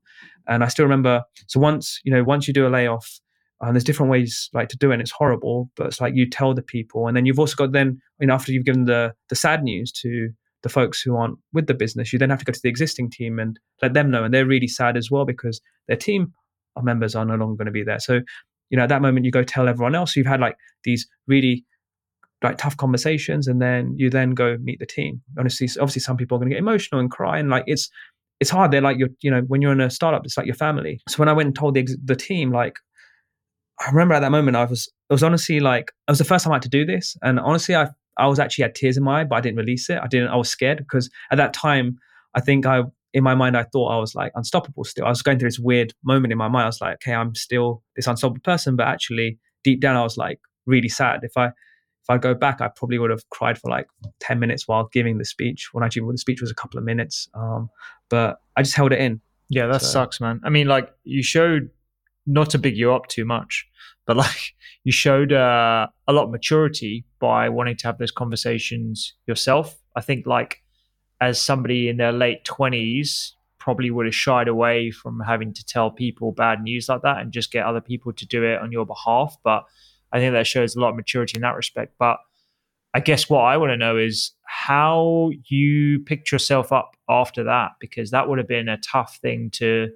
And 0.49 0.65
I 0.65 0.69
still 0.69 0.85
remember, 0.85 1.23
so 1.47 1.61
once, 1.61 2.01
you 2.05 2.13
know, 2.13 2.25
once 2.25 2.49
you 2.49 2.55
do 2.55 2.67
a 2.67 2.71
layoff, 2.71 3.21
and 3.61 3.69
uh, 3.69 3.73
there's 3.73 3.85
different 3.85 4.11
ways 4.11 4.51
like 4.53 4.69
to 4.71 4.77
do 4.77 4.91
it 4.91 4.95
and 4.95 5.01
it's 5.01 5.13
horrible 5.13 5.71
but 5.77 5.87
it's 5.87 6.01
like 6.01 6.17
you 6.17 6.29
tell 6.29 6.53
the 6.53 6.63
people 6.63 7.07
and 7.07 7.17
then 7.17 7.27
you've 7.27 7.39
also 7.39 7.55
got 7.55 7.71
then 7.71 7.97
you 8.19 8.27
know 8.27 8.35
after 8.35 8.51
you've 8.51 8.65
given 8.65 8.87
the 8.87 9.15
the 9.29 9.37
sad 9.37 9.63
news 9.63 9.93
to 9.93 10.31
the 10.63 10.69
folks 10.69 11.03
who 11.03 11.17
aren't 11.17 11.39
with 11.53 11.67
the 11.67 11.75
business, 11.75 12.13
you 12.13 12.19
then 12.19 12.31
have 12.31 12.39
to 12.39 12.45
go 12.45 12.53
to 12.53 12.61
the 12.63 12.69
existing 12.69 13.11
team 13.11 13.39
and 13.39 13.59
let 13.83 13.95
them 13.95 14.11
know. 14.11 14.25
And 14.25 14.33
they're 14.33 14.47
really 14.47 14.69
sad 14.69 14.97
as 14.97 15.11
well 15.11 15.25
because 15.25 15.61
their 15.89 15.97
team 15.97 16.33
members 16.81 17.15
are 17.15 17.25
no 17.25 17.35
longer 17.35 17.57
going 17.57 17.67
to 17.67 17.73
be 17.73 17.85
there. 17.85 17.99
So, 17.99 18.21
you 18.71 18.77
know, 18.77 18.85
at 18.85 18.89
that 18.89 19.03
moment, 19.03 19.27
you 19.27 19.31
go 19.31 19.43
tell 19.43 19.69
everyone 19.69 19.95
else. 19.95 20.17
You've 20.17 20.27
had 20.27 20.41
like 20.41 20.57
these 20.85 21.07
really 21.27 21.65
like 22.43 22.59
tough 22.59 22.77
conversations, 22.77 23.47
and 23.47 23.61
then 23.61 23.95
you 23.97 24.11
then 24.11 24.31
go 24.31 24.57
meet 24.63 24.79
the 24.79 24.87
team. 24.87 25.21
Honestly, 25.39 25.69
obviously, 25.81 26.01
some 26.01 26.17
people 26.17 26.37
are 26.37 26.41
going 26.41 26.51
to 26.51 26.55
get 26.55 26.61
emotional 26.61 27.01
and 27.01 27.11
cry, 27.11 27.39
and 27.39 27.51
like 27.51 27.65
it's 27.67 27.91
it's 28.41 28.51
hard. 28.51 28.71
They're 28.71 28.81
like 28.81 28.99
your, 28.99 29.09
you 29.21 29.31
know, 29.31 29.43
when 29.43 29.63
you're 29.63 29.73
in 29.73 29.81
a 29.81 29.91
startup, 29.91 30.25
it's 30.25 30.37
like 30.37 30.47
your 30.47 30.57
family. 30.57 31.01
So 31.09 31.19
when 31.19 31.29
I 31.29 31.33
went 31.33 31.47
and 31.47 31.57
told 31.57 31.75
the 31.75 31.87
the 32.05 32.17
team, 32.17 32.53
like, 32.53 32.77
I 33.81 33.89
remember 33.91 34.15
at 34.15 34.21
that 34.21 34.33
moment, 34.33 34.57
I 34.57 34.65
was 34.65 34.89
it 35.09 35.13
was 35.13 35.23
honestly 35.23 35.61
like 35.61 35.93
it 36.09 36.11
was 36.11 36.19
the 36.19 36.25
first 36.25 36.45
time 36.45 36.53
I 36.53 36.57
had 36.57 36.63
to 36.63 36.69
do 36.69 36.85
this, 36.85 37.17
and 37.23 37.39
honestly, 37.39 37.77
I 37.77 37.89
I 38.19 38.27
was 38.27 38.39
actually 38.39 38.63
had 38.63 38.75
tears 38.75 38.97
in 38.97 39.05
my 39.05 39.21
eye, 39.21 39.25
but 39.25 39.37
I 39.37 39.41
didn't 39.41 39.59
release 39.59 39.89
it. 39.89 39.99
I 40.03 40.07
didn't. 40.07 40.29
I 40.29 40.37
was 40.37 40.49
scared 40.49 40.79
because 40.79 41.11
at 41.31 41.39
that 41.39 41.55
time, 41.55 41.99
I 42.35 42.41
think 42.41 42.67
I 42.67 42.83
in 43.15 43.23
my 43.23 43.35
mind 43.35 43.57
I 43.57 43.65
thought 43.65 43.89
I 43.89 43.99
was 43.99 44.15
like 44.15 44.33
unstoppable. 44.35 44.85
Still, 44.85 45.07
I 45.07 45.11
was 45.11 45.23
going 45.23 45.39
through 45.39 45.49
this 45.49 45.59
weird 45.59 45.95
moment 46.05 46.33
in 46.33 46.39
my 46.39 46.49
mind. 46.49 46.65
I 46.65 46.67
was 46.67 46.81
like, 46.81 46.95
okay, 46.95 47.15
I'm 47.15 47.35
still 47.35 47.83
this 47.97 48.07
unstoppable 48.07 48.43
person, 48.43 48.77
but 48.77 48.87
actually 48.87 49.39
deep 49.65 49.81
down, 49.81 49.97
I 49.97 50.03
was 50.03 50.17
like 50.17 50.41
really 50.67 50.89
sad. 50.89 51.21
If 51.23 51.37
I 51.37 51.51
if 52.03 52.11
I 52.11 52.19
go 52.19 52.35
back, 52.35 52.61
I 52.61 52.69
probably 52.69 52.99
would 52.99 53.11
have 53.11 53.29
cried 53.31 53.59
for 53.59 53.71
like 53.71 53.87
ten 54.21 54.41
minutes 54.41 54.67
while 54.67 54.89
giving 54.93 55.19
the 55.19 55.25
speech. 55.25 55.69
When 55.73 55.85
actually 55.85 56.11
the 56.11 56.19
speech 56.19 56.41
was 56.41 56.51
a 56.51 56.55
couple 56.55 56.79
of 56.79 56.85
minutes, 56.85 57.29
um, 57.35 57.71
but 58.09 58.39
I 58.57 58.63
just 58.63 58.75
held 58.75 58.93
it 58.93 59.01
in. 59.01 59.21
Yeah, 59.49 59.67
that 59.67 59.83
so. 59.83 59.89
sucks, 59.89 60.21
man. 60.21 60.41
I 60.45 60.51
mean, 60.51 60.67
like 60.67 60.91
you 61.05 61.23
showed 61.23 61.71
not 62.27 62.51
to 62.51 62.59
big 62.59 62.77
you 62.77 62.93
up 62.93 63.07
too 63.07 63.25
much, 63.25 63.67
but 64.07 64.17
like 64.25 64.55
you 64.85 64.93
showed 64.93 65.33
uh, 65.33 65.87
a 66.09 66.13
lot 66.13 66.25
of 66.25 66.31
maturity 66.31 67.05
by 67.21 67.49
wanting 67.49 67.77
to 67.77 67.87
have 67.87 67.99
those 67.99 68.11
conversations 68.11 69.15
yourself. 69.27 69.79
I 69.95 70.01
think 70.01 70.27
like 70.27 70.63
as 71.21 71.41
somebody 71.41 71.89
in 71.89 71.99
their 71.99 72.13
late 72.13 72.45
twenties 72.45 73.37
probably 73.59 73.93
would 73.93 74.07
have 74.07 74.15
shied 74.15 74.49
away 74.49 74.91
from 74.91 75.21
having 75.21 75.55
to 75.55 75.65
tell 75.65 75.89
people 75.89 76.33
bad 76.33 76.61
news 76.61 76.89
like 76.89 77.03
that 77.03 77.19
and 77.19 77.31
just 77.31 77.53
get 77.53 77.65
other 77.65 77.81
people 77.81 78.13
to 78.13 78.27
do 78.27 78.43
it 78.43 78.59
on 78.61 78.73
your 78.73 78.85
behalf. 78.85 79.37
But 79.45 79.63
I 80.13 80.19
think 80.19 80.33
that 80.35 80.47
shows 80.47 80.77
a 80.77 80.81
lot 80.81 80.91
of 80.91 80.97
maturity 80.97 81.37
in 81.37 81.43
that 81.43 81.57
respect. 81.57 81.95
But 81.99 82.19
I 82.95 83.01
guess 83.01 83.31
what 83.31 83.41
I 83.41 83.57
want 83.57 83.71
to 83.71 83.77
know 83.77 83.97
is 83.97 84.33
how 84.45 85.31
you 85.49 86.01
picked 86.01 86.31
yourself 86.31 86.73
up 86.73 86.97
after 87.09 87.45
that, 87.45 87.73
because 87.81 88.11
that 88.11 88.29
would 88.29 88.39
have 88.39 88.49
been 88.49 88.69
a 88.69 88.79
tough 88.79 89.19
thing 89.23 89.51
to 89.55 89.89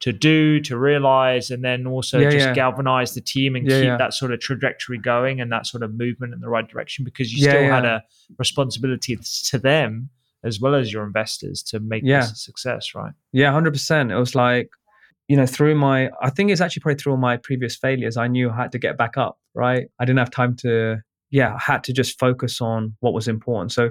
to 0.00 0.12
do, 0.12 0.60
to 0.60 0.76
realize, 0.76 1.50
and 1.50 1.64
then 1.64 1.86
also 1.86 2.18
yeah, 2.18 2.30
just 2.30 2.46
yeah. 2.48 2.54
galvanize 2.54 3.14
the 3.14 3.20
team 3.20 3.56
and 3.56 3.66
yeah, 3.66 3.80
keep 3.80 3.98
that 3.98 4.12
sort 4.12 4.32
of 4.32 4.40
trajectory 4.40 4.98
going 4.98 5.40
and 5.40 5.50
that 5.50 5.66
sort 5.66 5.82
of 5.82 5.94
movement 5.94 6.34
in 6.34 6.40
the 6.40 6.48
right 6.48 6.68
direction 6.68 7.04
because 7.04 7.32
you 7.32 7.42
still 7.42 7.62
had 7.62 7.84
a 7.84 8.02
responsibility 8.38 9.16
to 9.44 9.58
them 9.58 10.10
as 10.44 10.60
well 10.60 10.74
as 10.74 10.92
your 10.92 11.04
investors 11.04 11.62
to 11.62 11.80
make 11.80 12.04
this 12.04 12.32
a 12.32 12.36
success, 12.36 12.94
right? 12.94 13.12
Yeah, 13.32 13.50
100%. 13.52 14.12
It 14.12 14.16
was 14.16 14.34
like, 14.34 14.68
you 15.26 15.36
know, 15.38 15.46
through 15.46 15.74
my, 15.74 16.10
I 16.20 16.28
think 16.28 16.50
it's 16.50 16.60
actually 16.60 16.80
probably 16.80 16.96
through 16.96 17.12
all 17.12 17.18
my 17.18 17.38
previous 17.38 17.74
failures, 17.74 18.18
I 18.18 18.28
knew 18.28 18.50
I 18.50 18.56
had 18.56 18.72
to 18.72 18.78
get 18.78 18.98
back 18.98 19.16
up, 19.16 19.38
right? 19.54 19.86
I 19.98 20.04
didn't 20.04 20.18
have 20.18 20.30
time 20.30 20.56
to, 20.56 20.98
yeah, 21.30 21.54
I 21.54 21.58
had 21.60 21.84
to 21.84 21.92
just 21.92 22.18
focus 22.18 22.60
on 22.60 22.96
what 23.00 23.14
was 23.14 23.28
important. 23.28 23.72
So, 23.72 23.90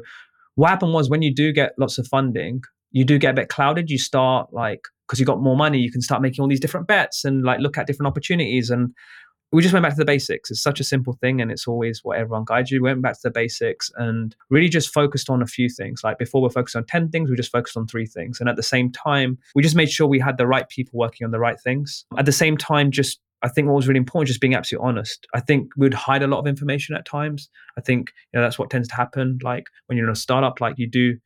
what 0.56 0.70
happened 0.70 0.94
was 0.94 1.10
when 1.10 1.24
you 1.24 1.34
do 1.34 1.52
get 1.52 1.74
lots 1.80 1.98
of 1.98 2.08
funding, 2.08 2.62
you 2.92 3.04
do 3.04 3.18
get 3.18 3.32
a 3.32 3.34
bit 3.34 3.50
clouded. 3.50 3.90
You 3.90 3.98
start 3.98 4.54
like 4.54 4.82
because 5.08 5.20
you 5.20 5.26
got 5.26 5.42
more 5.42 5.58
money, 5.58 5.80
you 5.80 5.92
can 5.92 6.02
start 6.02 6.22
making 6.22 6.42
all 6.42 6.48
these 6.48 6.60
different 6.60 6.88
bets 6.88 7.26
and 7.26 7.44
like 7.44 7.60
look 7.60 7.78
at 7.78 7.88
different 7.88 8.08
opportunities. 8.08 8.70
And 8.70 8.94
we 9.54 9.62
just 9.62 9.72
went 9.72 9.84
back 9.84 9.94
to 9.94 10.00
the 10.00 10.06
basics. 10.06 10.50
It's 10.50 10.64
such 10.64 10.80
a 10.80 10.84
simple 10.84 11.14
thing, 11.22 11.40
and 11.40 11.52
it's 11.52 11.68
always 11.68 12.00
what 12.04 12.18
everyone 12.18 12.44
guides 12.44 12.72
you. 12.72 12.82
We 12.82 12.90
went 12.90 13.04
back 13.04 13.14
to 13.14 13.20
the 13.24 13.32
basics 13.32 13.92
and 13.98 14.36
really 14.50 14.68
just 14.68 14.92
focused 14.92 15.30
on 15.30 15.44
a 15.44 15.46
few 15.46 15.70
things. 15.70 16.02
Like 16.04 16.18
before, 16.18 16.42
we're 16.42 16.50
focused 16.50 16.76
on 16.76 16.86
10 16.86 17.10
things, 17.10 17.30
we 17.30 17.36
just 17.36 17.52
focused 17.52 17.78
on 17.78 17.86
three 17.86 18.08
things. 18.08 18.40
And 18.40 18.50
at 18.50 18.56
the 18.56 18.64
same 18.64 18.92
time, 18.92 19.38
we 19.54 19.62
just 19.62 19.76
made 19.76 19.92
sure 19.92 20.08
we 20.08 20.20
had 20.20 20.40
the 20.40 20.48
right 20.48 20.68
people 20.70 20.98
working 20.98 21.24
on 21.24 21.32
the 21.32 21.40
right 21.40 21.60
things. 21.60 22.06
At 22.18 22.26
the 22.26 22.32
same 22.32 22.58
time, 22.58 22.90
just 22.90 23.20
I 23.44 23.50
think 23.50 23.68
what 23.68 23.76
was 23.76 23.88
really 23.88 23.98
important, 23.98 24.30
just 24.30 24.42
being 24.42 24.56
absolutely 24.56 24.88
honest. 24.88 25.28
I 25.34 25.42
think 25.42 25.70
we'd 25.76 25.94
hide 25.94 26.24
a 26.24 26.28
lot 26.28 26.40
of 26.40 26.48
information 26.48 26.96
at 26.96 27.06
times. 27.06 27.50
I 27.78 27.82
think 27.82 28.12
you 28.34 28.40
know 28.40 28.46
that's 28.46 28.58
what 28.58 28.70
tends 28.70 28.88
to 28.88 28.96
happen. 28.96 29.38
Like 29.44 29.66
when 29.88 29.98
you're 29.98 30.08
in 30.08 30.14
a 30.14 30.16
startup, 30.16 30.62
like 30.62 30.76
you 30.78 30.88
do 30.90 31.18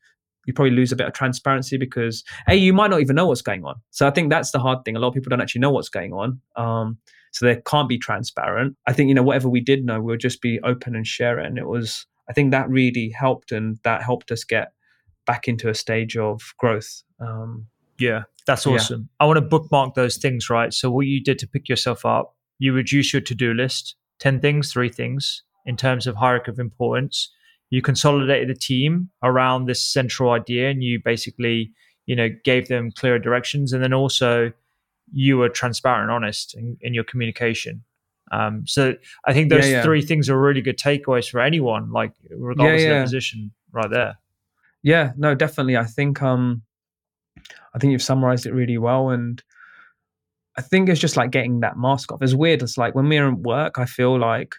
you 0.45 0.53
probably 0.53 0.71
lose 0.71 0.91
a 0.91 0.95
bit 0.95 1.07
of 1.07 1.13
transparency 1.13 1.77
because 1.77 2.23
hey, 2.47 2.55
you 2.55 2.73
might 2.73 2.89
not 2.89 3.01
even 3.01 3.15
know 3.15 3.27
what's 3.27 3.41
going 3.41 3.63
on. 3.65 3.75
So 3.91 4.07
I 4.07 4.11
think 4.11 4.29
that's 4.29 4.51
the 4.51 4.59
hard 4.59 4.83
thing. 4.83 4.95
A 4.95 4.99
lot 4.99 5.09
of 5.09 5.13
people 5.13 5.29
don't 5.29 5.41
actually 5.41 5.61
know 5.61 5.71
what's 5.71 5.89
going 5.89 6.13
on, 6.13 6.41
um, 6.55 6.97
so 7.31 7.45
they 7.45 7.61
can't 7.67 7.89
be 7.89 7.99
transparent. 7.99 8.75
I 8.87 8.93
think 8.93 9.09
you 9.09 9.15
know 9.15 9.23
whatever 9.23 9.47
we 9.47 9.61
did 9.61 9.85
know, 9.85 10.01
we'll 10.01 10.17
just 10.17 10.41
be 10.41 10.59
open 10.63 10.95
and 10.95 11.05
share 11.05 11.39
it. 11.39 11.45
And 11.45 11.57
it 11.57 11.67
was 11.67 12.07
I 12.29 12.33
think 12.33 12.51
that 12.51 12.69
really 12.69 13.09
helped, 13.09 13.51
and 13.51 13.77
that 13.83 14.01
helped 14.01 14.31
us 14.31 14.43
get 14.43 14.71
back 15.27 15.47
into 15.47 15.69
a 15.69 15.75
stage 15.75 16.17
of 16.17 16.41
growth. 16.57 17.03
Um, 17.19 17.67
yeah, 17.99 18.23
that's 18.47 18.65
awesome. 18.65 19.01
Yeah. 19.01 19.23
I 19.23 19.27
want 19.27 19.37
to 19.37 19.41
bookmark 19.41 19.93
those 19.93 20.17
things, 20.17 20.49
right? 20.49 20.73
So 20.73 20.89
what 20.89 21.05
you 21.05 21.21
did 21.21 21.37
to 21.39 21.47
pick 21.47 21.69
yourself 21.69 22.05
up, 22.05 22.35
you 22.57 22.73
reduce 22.73 23.13
your 23.13 23.21
to-do 23.21 23.53
list, 23.53 23.95
10 24.19 24.39
things, 24.39 24.71
three 24.71 24.89
things 24.89 25.43
in 25.65 25.77
terms 25.77 26.07
of 26.07 26.15
hierarchy 26.15 26.51
of 26.51 26.59
importance 26.59 27.29
you 27.69 27.81
consolidated 27.81 28.49
the 28.49 28.59
team 28.59 29.09
around 29.23 29.65
this 29.65 29.81
central 29.81 30.31
idea 30.31 30.69
and 30.69 30.83
you 30.83 30.99
basically 31.03 31.71
you 32.05 32.15
know 32.15 32.29
gave 32.43 32.67
them 32.67 32.91
clearer 32.91 33.19
directions 33.19 33.73
and 33.73 33.83
then 33.83 33.93
also 33.93 34.51
you 35.11 35.37
were 35.37 35.49
transparent 35.49 36.03
and 36.03 36.11
honest 36.11 36.55
in, 36.55 36.77
in 36.81 36.93
your 36.93 37.03
communication 37.03 37.83
um, 38.31 38.63
so 38.65 38.93
i 39.25 39.33
think 39.33 39.49
those 39.49 39.65
yeah, 39.65 39.77
yeah. 39.77 39.83
three 39.83 40.01
things 40.01 40.29
are 40.29 40.39
really 40.39 40.61
good 40.61 40.77
takeaways 40.77 41.29
for 41.29 41.39
anyone 41.39 41.91
like 41.91 42.13
regardless 42.31 42.81
yeah, 42.81 42.87
of 42.87 42.93
their 42.95 43.03
position 43.03 43.51
right 43.71 43.89
there 43.89 44.17
yeah 44.83 45.11
no 45.17 45.35
definitely 45.35 45.77
i 45.77 45.85
think 45.85 46.21
um 46.21 46.61
i 47.77 47.79
think 47.79 47.91
you've 47.91 48.01
summarized 48.01 48.45
it 48.45 48.53
really 48.53 48.77
well 48.77 49.09
and 49.09 49.43
i 50.57 50.61
think 50.61 50.89
it's 50.89 50.99
just 50.99 51.17
like 51.17 51.31
getting 51.31 51.59
that 51.59 51.77
mask 51.77 52.11
off 52.11 52.21
it's 52.21 52.33
weird 52.33 52.61
it's 52.61 52.77
like 52.77 52.95
when 52.95 53.07
we're 53.07 53.27
at 53.27 53.39
work 53.39 53.77
i 53.77 53.85
feel 53.85 54.19
like 54.19 54.55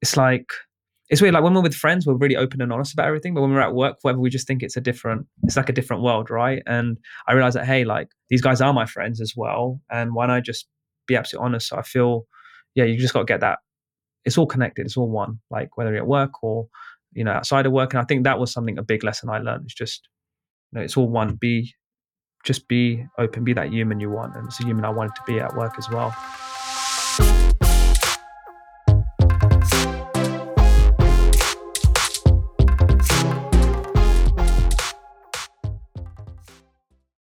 it's 0.00 0.16
like 0.16 0.50
it's 1.12 1.20
weird. 1.20 1.34
Like 1.34 1.44
when 1.44 1.52
we're 1.52 1.60
with 1.60 1.74
friends, 1.74 2.06
we're 2.06 2.14
really 2.14 2.36
open 2.36 2.62
and 2.62 2.72
honest 2.72 2.94
about 2.94 3.06
everything. 3.06 3.34
But 3.34 3.42
when 3.42 3.52
we're 3.52 3.60
at 3.60 3.74
work, 3.74 3.98
whatever, 4.00 4.20
we 4.20 4.30
just 4.30 4.46
think 4.46 4.62
it's 4.62 4.78
a 4.78 4.80
different, 4.80 5.26
it's 5.42 5.58
like 5.58 5.68
a 5.68 5.72
different 5.74 6.02
world, 6.02 6.30
right? 6.30 6.62
And 6.66 6.96
I 7.28 7.34
realize 7.34 7.52
that, 7.52 7.66
hey, 7.66 7.84
like 7.84 8.08
these 8.30 8.40
guys 8.40 8.62
are 8.62 8.72
my 8.72 8.86
friends 8.86 9.20
as 9.20 9.34
well. 9.36 9.78
And 9.90 10.14
why 10.14 10.26
don't 10.26 10.36
I 10.36 10.40
just 10.40 10.66
be 11.06 11.14
absolutely 11.14 11.44
honest? 11.44 11.68
So 11.68 11.76
I 11.76 11.82
feel, 11.82 12.26
yeah, 12.74 12.84
you 12.84 12.98
just 12.98 13.12
got 13.12 13.20
to 13.20 13.24
get 13.26 13.40
that. 13.40 13.58
It's 14.24 14.38
all 14.38 14.46
connected. 14.46 14.86
It's 14.86 14.96
all 14.96 15.10
one, 15.10 15.38
like 15.50 15.76
whether 15.76 15.90
you're 15.90 16.00
at 16.00 16.06
work 16.06 16.42
or, 16.42 16.68
you 17.12 17.24
know, 17.24 17.32
outside 17.32 17.66
of 17.66 17.72
work. 17.72 17.92
And 17.92 18.00
I 18.00 18.06
think 18.06 18.24
that 18.24 18.38
was 18.38 18.50
something, 18.50 18.78
a 18.78 18.82
big 18.82 19.04
lesson 19.04 19.28
I 19.28 19.36
learned. 19.36 19.64
It's 19.64 19.74
just, 19.74 20.08
you 20.72 20.78
know, 20.78 20.82
it's 20.82 20.96
all 20.96 21.10
one. 21.10 21.34
Be, 21.34 21.74
just 22.42 22.68
be 22.68 23.06
open, 23.18 23.44
be 23.44 23.52
that 23.52 23.72
human 23.72 24.00
you 24.00 24.10
want. 24.10 24.36
And 24.36 24.46
it's 24.46 24.60
a 24.60 24.64
human 24.64 24.84
I 24.84 24.90
wanted 24.90 25.14
to 25.16 25.22
be 25.26 25.40
at 25.40 25.54
work 25.54 25.74
as 25.78 25.88
well. 25.90 26.14